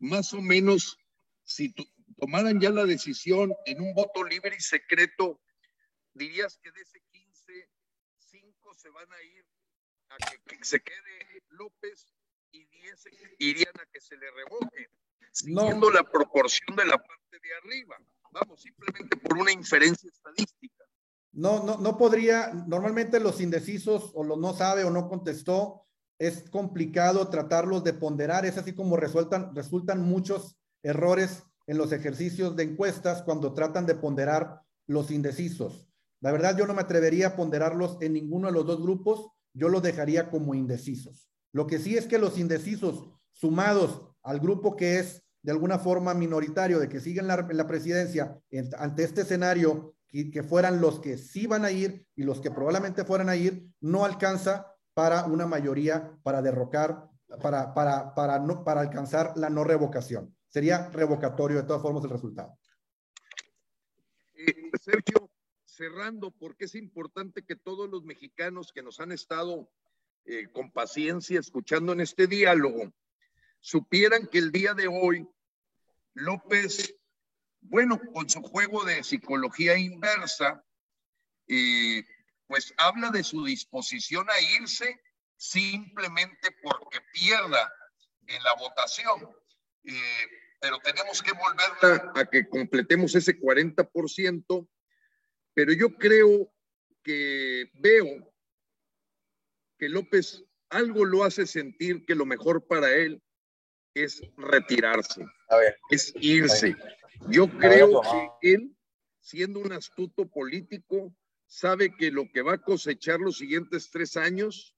más 0.00 0.34
o 0.34 0.42
menos, 0.42 0.98
si 1.44 1.72
tomaran 2.16 2.58
ya 2.58 2.70
la 2.70 2.86
decisión 2.86 3.54
en 3.66 3.82
un 3.82 3.94
voto 3.94 4.24
libre 4.24 4.56
y 4.58 4.60
secreto, 4.60 5.40
dirías 6.14 6.58
que 6.62 6.70
de 6.70 6.80
ese 6.80 7.00
15, 7.00 7.03
5 7.03 7.03
se 8.84 8.90
van 8.90 9.10
a 9.10 9.22
ir 9.22 9.44
que, 10.44 10.62
se 10.62 10.78
quede 10.80 11.42
López 11.48 12.12
y 12.52 12.66
10 12.66 13.04
irían 13.38 13.72
a 13.80 13.86
que 13.90 13.98
se 13.98 14.14
le 14.14 14.30
revoque, 14.30 14.90
siguiendo 15.32 15.90
la 15.90 16.04
proporción 16.04 16.76
de 16.76 16.84
la 16.84 16.98
parte 16.98 17.38
de 17.42 17.54
arriba. 17.62 17.96
Vamos, 18.30 18.60
simplemente 18.60 19.16
por 19.16 19.38
una 19.38 19.52
inferencia 19.52 20.10
estadística. 20.10 20.84
No, 21.32 21.64
no, 21.64 21.78
no 21.78 21.96
podría, 21.96 22.52
normalmente 22.52 23.20
los 23.20 23.40
indecisos 23.40 24.12
o 24.14 24.22
los 24.22 24.38
no 24.38 24.52
sabe 24.52 24.84
o 24.84 24.90
no 24.90 25.08
contestó, 25.08 25.86
es 26.18 26.50
complicado 26.50 27.30
tratarlos 27.30 27.84
de 27.84 27.94
ponderar, 27.94 28.44
es 28.44 28.58
así 28.58 28.74
como 28.74 28.98
resultan, 28.98 29.54
resultan 29.56 30.02
muchos 30.02 30.58
errores 30.82 31.42
en 31.66 31.78
los 31.78 31.90
ejercicios 31.92 32.54
de 32.54 32.64
encuestas 32.64 33.22
cuando 33.22 33.54
tratan 33.54 33.86
de 33.86 33.94
ponderar 33.94 34.60
los 34.86 35.10
indecisos. 35.10 35.88
La 36.24 36.32
verdad, 36.32 36.56
yo 36.56 36.66
no 36.66 36.72
me 36.72 36.80
atrevería 36.80 37.26
a 37.26 37.36
ponderarlos 37.36 37.98
en 38.00 38.14
ninguno 38.14 38.46
de 38.46 38.54
los 38.54 38.64
dos 38.64 38.80
grupos 38.80 39.28
yo 39.52 39.68
lo 39.68 39.82
dejaría 39.82 40.30
como 40.30 40.54
indecisos. 40.54 41.28
Lo 41.52 41.66
que 41.66 41.78
sí 41.78 41.98
es 41.98 42.06
que 42.06 42.18
los 42.18 42.38
indecisos 42.38 43.04
sumados 43.30 44.02
al 44.22 44.40
grupo 44.40 44.74
que 44.74 44.98
es 45.00 45.22
de 45.42 45.52
alguna 45.52 45.78
forma 45.78 46.14
minoritario, 46.14 46.78
de 46.80 46.88
que 46.88 46.98
siguen 46.98 47.26
la, 47.26 47.46
la 47.50 47.66
presidencia 47.66 48.40
ante 48.78 49.04
este 49.04 49.20
escenario, 49.20 49.96
que, 50.08 50.30
que 50.30 50.42
fueran 50.42 50.80
los 50.80 50.98
que 50.98 51.18
sí 51.18 51.46
van 51.46 51.66
a 51.66 51.70
ir 51.70 52.06
y 52.16 52.22
los 52.22 52.40
que 52.40 52.50
probablemente 52.50 53.04
fueran 53.04 53.28
a 53.28 53.36
ir, 53.36 53.68
no 53.82 54.06
alcanza 54.06 54.74
para 54.94 55.26
una 55.26 55.46
mayoría 55.46 56.18
para 56.22 56.40
derrocar, 56.40 57.06
para, 57.42 57.74
para, 57.74 58.14
para, 58.14 58.38
no, 58.38 58.64
para 58.64 58.80
alcanzar 58.80 59.34
la 59.36 59.50
no 59.50 59.62
revocación. 59.62 60.34
Sería 60.48 60.88
revocatorio 60.88 61.58
de 61.58 61.64
todas 61.64 61.82
formas 61.82 62.02
el 62.04 62.10
resultado. 62.10 62.56
Eh, 64.34 64.70
Sergio, 64.80 65.33
cerrando, 65.74 66.30
porque 66.30 66.66
es 66.66 66.74
importante 66.74 67.44
que 67.44 67.56
todos 67.56 67.88
los 67.88 68.04
mexicanos 68.04 68.72
que 68.72 68.82
nos 68.82 69.00
han 69.00 69.12
estado 69.12 69.70
eh, 70.24 70.48
con 70.52 70.70
paciencia 70.72 71.40
escuchando 71.40 71.92
en 71.92 72.00
este 72.00 72.26
diálogo, 72.26 72.92
supieran 73.60 74.26
que 74.26 74.38
el 74.38 74.52
día 74.52 74.74
de 74.74 74.88
hoy 74.88 75.26
López, 76.14 76.94
bueno, 77.60 78.00
con 78.12 78.28
su 78.28 78.40
juego 78.42 78.84
de 78.84 79.02
psicología 79.02 79.76
inversa, 79.76 80.64
pues 82.46 82.72
habla 82.78 83.10
de 83.10 83.24
su 83.24 83.44
disposición 83.44 84.28
a 84.30 84.40
irse 84.60 85.00
simplemente 85.36 86.56
porque 86.62 87.00
pierda 87.12 87.72
en 88.26 88.42
la 88.42 88.54
votación. 88.54 89.28
Eh, 89.84 90.26
pero 90.60 90.78
tenemos 90.78 91.22
que 91.22 91.32
volver 91.32 92.10
a 92.14 92.24
que 92.24 92.48
completemos 92.48 93.14
ese 93.14 93.38
40% 93.38 94.68
pero 95.54 95.72
yo 95.72 95.94
creo 95.96 96.52
que 97.02 97.70
veo 97.74 98.32
que 99.78 99.88
López 99.88 100.44
algo 100.68 101.04
lo 101.04 101.24
hace 101.24 101.46
sentir 101.46 102.04
que 102.04 102.14
lo 102.14 102.26
mejor 102.26 102.66
para 102.66 102.92
él 102.94 103.22
es 103.94 104.22
retirarse, 104.36 105.24
es 105.90 106.12
irse. 106.16 106.74
Yo 107.28 107.48
creo 107.58 108.00
que 108.40 108.54
él, 108.54 108.76
siendo 109.20 109.60
un 109.60 109.72
astuto 109.72 110.28
político, 110.28 111.14
sabe 111.46 111.94
que 111.96 112.10
lo 112.10 112.28
que 112.32 112.42
va 112.42 112.54
a 112.54 112.62
cosechar 112.62 113.20
los 113.20 113.38
siguientes 113.38 113.90
tres 113.90 114.16
años 114.16 114.74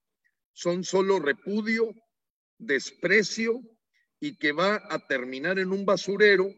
son 0.52 0.84
solo 0.84 1.18
repudio, 1.18 1.94
desprecio 2.58 3.62
y 4.20 4.36
que 4.36 4.52
va 4.52 4.82
a 4.90 4.98
terminar 5.06 5.58
en 5.58 5.72
un 5.72 5.86
basurero 5.86 6.48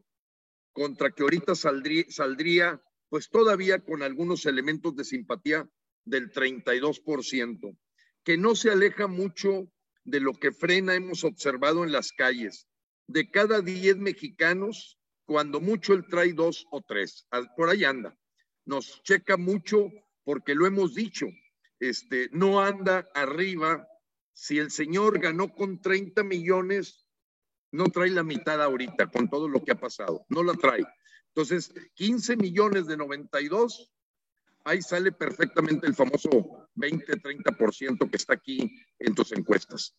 contra 0.72 1.10
que 1.10 1.22
ahorita 1.22 1.54
saldría, 1.54 2.04
saldría 2.08 2.82
pues 3.08 3.30
todavía 3.30 3.78
con 3.80 4.02
algunos 4.02 4.46
elementos 4.46 4.94
de 4.96 5.04
simpatía 5.04 5.68
del 6.04 6.32
32%, 6.32 7.76
que 8.24 8.36
no 8.36 8.54
se 8.54 8.70
aleja 8.70 9.06
mucho 9.06 9.70
de 10.04 10.20
lo 10.20 10.32
que 10.32 10.52
Frena 10.52 10.94
hemos 10.94 11.24
observado 11.24 11.84
en 11.84 11.92
las 11.92 12.12
calles. 12.12 12.66
De 13.06 13.30
cada 13.30 13.60
10 13.60 13.98
mexicanos, 13.98 14.98
cuando 15.24 15.60
mucho 15.60 15.94
él 15.94 16.06
trae 16.08 16.32
dos 16.32 16.66
o 16.70 16.82
tres, 16.82 17.26
por 17.56 17.70
ahí 17.70 17.84
anda. 17.84 18.16
Nos 18.64 19.02
checa 19.02 19.36
mucho 19.36 19.90
porque 20.24 20.54
lo 20.54 20.66
hemos 20.66 20.94
dicho, 20.94 21.26
este, 21.80 22.28
no 22.32 22.60
anda 22.60 23.08
arriba. 23.14 23.86
Si 24.32 24.58
el 24.58 24.70
señor 24.70 25.20
ganó 25.20 25.54
con 25.54 25.80
30 25.80 26.22
millones, 26.22 27.06
no 27.72 27.84
trae 27.86 28.10
la 28.10 28.22
mitad 28.22 28.62
ahorita 28.62 29.08
con 29.08 29.28
todo 29.28 29.48
lo 29.48 29.62
que 29.64 29.72
ha 29.72 29.80
pasado, 29.80 30.24
no 30.28 30.42
la 30.42 30.54
trae. 30.54 30.84
Entonces, 31.38 31.72
15 31.94 32.36
millones 32.36 32.88
de 32.88 32.96
92, 32.96 33.92
ahí 34.64 34.82
sale 34.82 35.12
perfectamente 35.12 35.86
el 35.86 35.94
famoso 35.94 36.68
20-30% 36.74 38.10
que 38.10 38.16
está 38.16 38.34
aquí 38.34 38.68
en 38.98 39.14
tus 39.14 39.30
encuestas. 39.30 39.96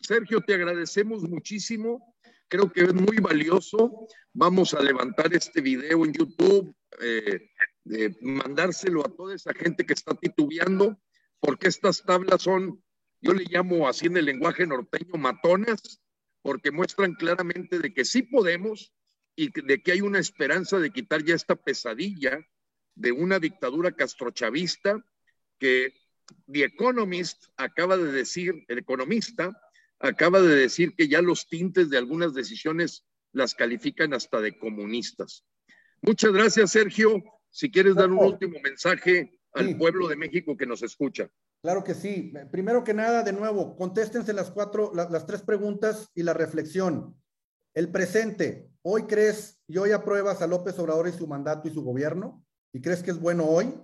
Sergio, 0.00 0.40
te 0.40 0.54
agradecemos 0.54 1.22
muchísimo. 1.22 2.16
Creo 2.48 2.72
que 2.72 2.80
es 2.80 2.92
muy 2.92 3.18
valioso. 3.18 4.08
Vamos 4.32 4.74
a 4.74 4.82
levantar 4.82 5.32
este 5.32 5.60
video 5.60 6.04
en 6.04 6.12
YouTube, 6.12 6.74
eh, 7.00 7.48
mandárselo 8.20 9.06
a 9.06 9.14
toda 9.14 9.36
esa 9.36 9.54
gente 9.54 9.86
que 9.86 9.92
está 9.92 10.12
titubeando, 10.16 11.00
porque 11.38 11.68
estas 11.68 12.02
tablas 12.02 12.42
son, 12.42 12.82
yo 13.20 13.32
le 13.32 13.44
llamo 13.44 13.86
así 13.86 14.06
en 14.06 14.16
el 14.16 14.24
lenguaje 14.24 14.66
norteño, 14.66 15.14
matonas, 15.18 16.02
porque 16.42 16.72
muestran 16.72 17.14
claramente 17.14 17.78
de 17.78 17.94
que 17.94 18.04
sí 18.04 18.22
podemos, 18.24 18.92
y 19.36 19.50
de 19.62 19.82
que 19.82 19.92
hay 19.92 20.00
una 20.00 20.18
esperanza 20.18 20.78
de 20.78 20.90
quitar 20.90 21.24
ya 21.24 21.34
esta 21.34 21.56
pesadilla 21.56 22.38
de 22.94 23.12
una 23.12 23.38
dictadura 23.38 23.92
castrochavista 23.92 25.04
que 25.58 25.94
The 26.50 26.64
Economist 26.64 27.44
acaba 27.56 27.96
de 27.96 28.12
decir, 28.12 28.64
el 28.68 28.78
economista 28.78 29.60
acaba 29.98 30.40
de 30.40 30.54
decir 30.54 30.94
que 30.96 31.08
ya 31.08 31.22
los 31.22 31.48
tintes 31.48 31.90
de 31.90 31.98
algunas 31.98 32.34
decisiones 32.34 33.04
las 33.32 33.54
califican 33.54 34.14
hasta 34.14 34.40
de 34.40 34.58
comunistas. 34.58 35.44
Muchas 36.02 36.32
gracias, 36.32 36.72
Sergio. 36.72 37.22
Si 37.50 37.70
quieres 37.70 37.94
dar 37.94 38.10
un 38.10 38.18
último 38.18 38.58
mensaje 38.62 39.38
al 39.52 39.76
pueblo 39.76 40.08
de 40.08 40.16
México 40.16 40.56
que 40.56 40.66
nos 40.66 40.82
escucha. 40.82 41.30
Claro 41.62 41.84
que 41.84 41.94
sí. 41.94 42.32
Primero 42.50 42.84
que 42.84 42.94
nada, 42.94 43.22
de 43.22 43.32
nuevo, 43.32 43.76
contéstense 43.76 44.32
las 44.32 44.50
cuatro, 44.50 44.92
las 44.94 45.26
tres 45.26 45.42
preguntas 45.42 46.10
y 46.14 46.22
la 46.22 46.32
reflexión. 46.32 47.16
El 47.74 47.90
presente, 47.90 48.69
¿hoy 48.82 49.04
crees 49.04 49.60
y 49.66 49.78
hoy 49.78 49.92
apruebas 49.92 50.40
a 50.42 50.46
López 50.46 50.78
Obrador 50.78 51.08
y 51.08 51.12
su 51.12 51.26
mandato 51.26 51.68
y 51.68 51.72
su 51.72 51.82
gobierno? 51.82 52.44
¿Y 52.72 52.80
crees 52.80 53.02
que 53.02 53.10
es 53.10 53.20
bueno 53.20 53.46
hoy? 53.46 53.74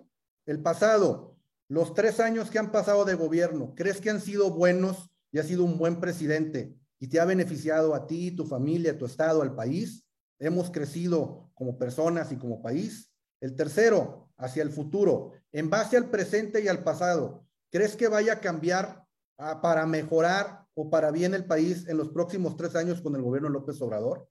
El 0.46 0.62
pasado, 0.62 1.36
los 1.68 1.94
tres 1.94 2.20
años 2.20 2.50
que 2.50 2.58
han 2.58 2.72
pasado 2.72 3.04
de 3.04 3.14
gobierno, 3.14 3.74
¿crees 3.74 4.00
que 4.00 4.10
han 4.10 4.20
sido 4.20 4.50
buenos 4.50 5.10
y 5.32 5.38
ha 5.38 5.42
sido 5.42 5.64
un 5.64 5.78
buen 5.78 6.00
presidente 6.00 6.76
y 6.98 7.08
te 7.08 7.20
ha 7.20 7.24
beneficiado 7.24 7.94
a 7.94 8.06
ti, 8.06 8.30
tu 8.30 8.46
familia, 8.46 8.96
tu 8.96 9.06
estado, 9.06 9.42
al 9.42 9.54
país? 9.54 10.06
Hemos 10.38 10.70
crecido 10.70 11.50
como 11.54 11.78
personas 11.78 12.32
y 12.32 12.36
como 12.36 12.62
país. 12.62 13.12
El 13.40 13.54
tercero, 13.54 14.30
hacia 14.36 14.62
el 14.62 14.70
futuro, 14.70 15.32
en 15.52 15.68
base 15.68 15.96
al 15.96 16.10
presente 16.10 16.62
y 16.62 16.68
al 16.68 16.84
pasado, 16.84 17.44
¿crees 17.70 17.96
que 17.96 18.08
vaya 18.08 18.34
a 18.34 18.40
cambiar 18.40 19.04
ah, 19.38 19.60
para 19.60 19.86
mejorar 19.86 20.66
o 20.74 20.88
para 20.90 21.10
bien 21.10 21.34
el 21.34 21.46
país 21.46 21.88
en 21.88 21.96
los 21.96 22.10
próximos 22.10 22.56
tres 22.56 22.76
años 22.76 23.00
con 23.00 23.14
el 23.16 23.22
gobierno 23.22 23.48
López 23.48 23.80
Obrador? 23.82 24.28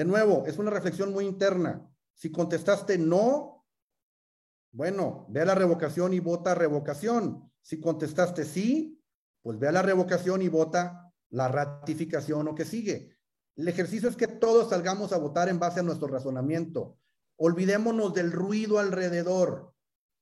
De 0.00 0.06
nuevo, 0.06 0.46
es 0.46 0.56
una 0.56 0.70
reflexión 0.70 1.12
muy 1.12 1.26
interna. 1.26 1.86
Si 2.14 2.32
contestaste 2.32 2.96
no, 2.96 3.66
bueno, 4.72 5.26
ve 5.28 5.42
a 5.42 5.44
la 5.44 5.54
revocación 5.54 6.14
y 6.14 6.20
vota 6.20 6.54
revocación. 6.54 7.52
Si 7.60 7.78
contestaste 7.78 8.46
sí, 8.46 8.98
pues 9.42 9.58
ve 9.58 9.68
a 9.68 9.72
la 9.72 9.82
revocación 9.82 10.40
y 10.40 10.48
vota 10.48 11.12
la 11.28 11.48
ratificación 11.48 12.48
o 12.48 12.54
que 12.54 12.64
sigue. 12.64 13.18
El 13.56 13.68
ejercicio 13.68 14.08
es 14.08 14.16
que 14.16 14.26
todos 14.26 14.70
salgamos 14.70 15.12
a 15.12 15.18
votar 15.18 15.50
en 15.50 15.58
base 15.58 15.80
a 15.80 15.82
nuestro 15.82 16.08
razonamiento. 16.08 16.96
Olvidémonos 17.36 18.14
del 18.14 18.32
ruido 18.32 18.78
alrededor. 18.78 19.74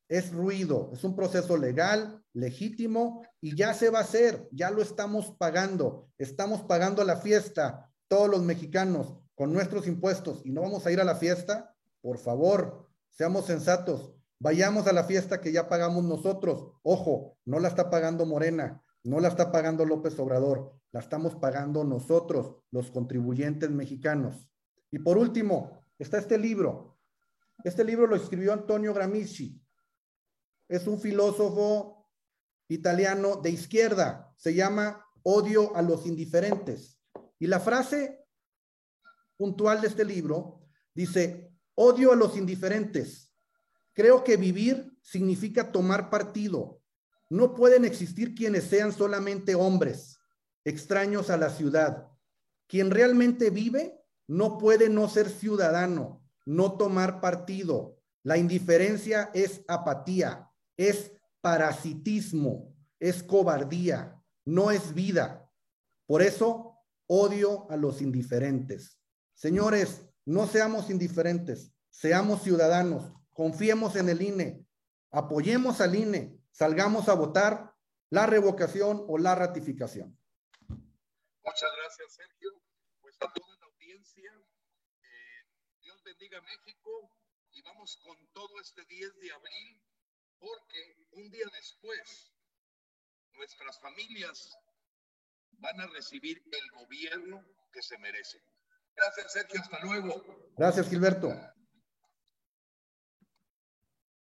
Es 0.09 0.33
ruido, 0.33 0.91
es 0.93 1.05
un 1.05 1.14
proceso 1.14 1.57
legal, 1.57 2.24
legítimo 2.33 3.24
y 3.41 3.55
ya 3.55 3.74
se 3.74 3.91
va 3.91 4.01
a 4.01 4.03
hacer, 4.03 4.49
ya 4.51 4.72
lo 4.72 4.83
estamos 4.83 5.37
pagando. 5.39 6.11
Estamos 6.18 6.62
pagando 6.62 7.05
la 7.05 7.18
fiesta, 7.18 7.93
todos 8.09 8.29
los 8.29 8.43
mexicanos, 8.43 9.14
con 9.39 9.53
nuestros 9.53 9.86
impuestos 9.86 10.45
y 10.45 10.51
no 10.51 10.62
vamos 10.62 10.84
a 10.84 10.91
ir 10.91 11.01
a 11.01 11.05
la 11.05 11.14
fiesta. 11.14 11.72
Por 12.01 12.18
favor, 12.18 12.89
seamos 13.09 13.47
sensatos. 13.47 14.12
Vayamos 14.41 14.89
a 14.89 14.93
la 14.93 15.05
fiesta 15.05 15.41
que 15.41 15.53
ya 15.53 15.68
pagamos 15.68 16.03
nosotros. 16.03 16.72
Ojo, 16.82 17.39
no 17.45 17.61
la 17.61 17.68
está 17.68 17.89
pagando 17.89 18.26
Morena, 18.26 18.82
no 19.05 19.20
la 19.20 19.28
está 19.28 19.53
pagando 19.53 19.84
López 19.84 20.18
Obrador, 20.18 20.72
la 20.91 20.99
estamos 20.99 21.36
pagando 21.36 21.84
nosotros, 21.84 22.57
los 22.72 22.91
contribuyentes 22.91 23.70
mexicanos. 23.70 24.51
Y 24.91 24.99
por 24.99 25.16
último, 25.16 25.84
está 26.01 26.18
este 26.18 26.36
libro. 26.36 26.99
Este 27.62 27.84
libro 27.84 28.09
lo 28.09 28.16
escribió 28.16 28.53
Antonio 28.53 28.93
Gramsci. 28.93 29.62
Es 30.66 30.89
un 30.89 30.99
filósofo 30.99 32.11
italiano 32.66 33.36
de 33.36 33.51
izquierda. 33.51 34.34
Se 34.36 34.53
llama 34.53 35.07
Odio 35.22 35.76
a 35.76 35.82
los 35.82 36.07
indiferentes. 36.07 36.99
Y 37.39 37.47
la 37.47 37.61
frase 37.61 38.18
puntual 39.39 39.80
de 39.80 39.86
este 39.86 40.05
libro 40.05 40.61
dice, 40.95 41.51
odio 41.74 42.12
a 42.12 42.16
los 42.16 42.36
indiferentes. 42.36 43.32
Creo 43.95 44.22
que 44.22 44.36
vivir 44.36 44.93
significa 45.01 45.72
tomar 45.72 46.11
partido. 46.11 46.82
No 47.30 47.55
pueden 47.55 47.86
existir 47.86 48.34
quienes 48.34 48.64
sean 48.64 48.93
solamente 48.93 49.55
hombres 49.55 50.18
extraños 50.64 51.30
a 51.30 51.36
la 51.36 51.51
ciudad. 51.51 52.09
Quien 52.66 52.91
realmente 52.91 53.49
vive 53.51 53.99
no 54.26 54.59
puede 54.59 54.91
no 54.91 55.09
ser 55.09 55.30
ciudadano, 55.30 56.22
no 56.45 56.76
tomar 56.76 57.20
partido. 57.20 57.99
La 58.22 58.36
indiferencia 58.36 59.30
es 59.32 59.62
apatía, 59.68 60.51
es 60.76 61.12
parasitismo, 61.41 62.74
es 63.01 63.22
cobardía, 63.22 64.22
no 64.45 64.70
es 64.70 64.93
vida. 64.93 65.51
Por 66.07 66.22
eso 66.22 66.74
odio 67.07 67.70
a 67.70 67.76
los 67.76 68.03
indiferentes. 68.03 68.97
Señores, 69.39 70.03
no 70.24 70.49
seamos 70.49 70.91
indiferentes, 70.91 71.70
seamos 71.91 72.43
ciudadanos, 72.43 73.12
confiemos 73.32 73.95
en 73.95 74.09
el 74.09 74.20
INE, 74.20 74.66
apoyemos 75.12 75.80
al 75.80 75.95
INE, 75.95 76.43
salgamos 76.51 77.09
a 77.09 77.14
votar 77.14 77.72
la 78.11 78.26
revocación 78.26 79.05
o 79.07 79.16
la 79.16 79.36
ratificación. 79.36 80.18
Muchas 80.68 81.70
gracias, 81.76 82.14
Sergio. 82.14 82.51
Pues 83.01 83.14
a 83.20 83.32
toda 83.32 83.57
la 83.61 83.66
audiencia, 83.66 84.28
eh, 85.03 85.47
Dios 85.82 86.03
bendiga 86.03 86.41
México 86.43 86.91
y 87.53 87.62
vamos 87.62 87.97
con 88.05 88.16
todo 88.32 88.61
este 88.61 88.84
10 88.86 89.20
de 89.20 89.32
abril, 89.34 89.80
porque 90.41 91.07
un 91.12 91.30
día 91.30 91.47
después 91.55 92.34
nuestras 93.34 93.78
familias 93.78 94.59
van 95.53 95.80
a 95.80 95.86
recibir 95.86 96.43
el 96.51 96.70
gobierno 96.72 97.47
que 97.72 97.82
se 97.82 97.97
merecen. 97.99 98.43
Gracias, 98.99 99.32
Sergio. 99.32 99.61
Hasta 99.61 99.78
luego. 99.84 100.24
Gracias, 100.57 100.88
Gilberto. 100.88 101.32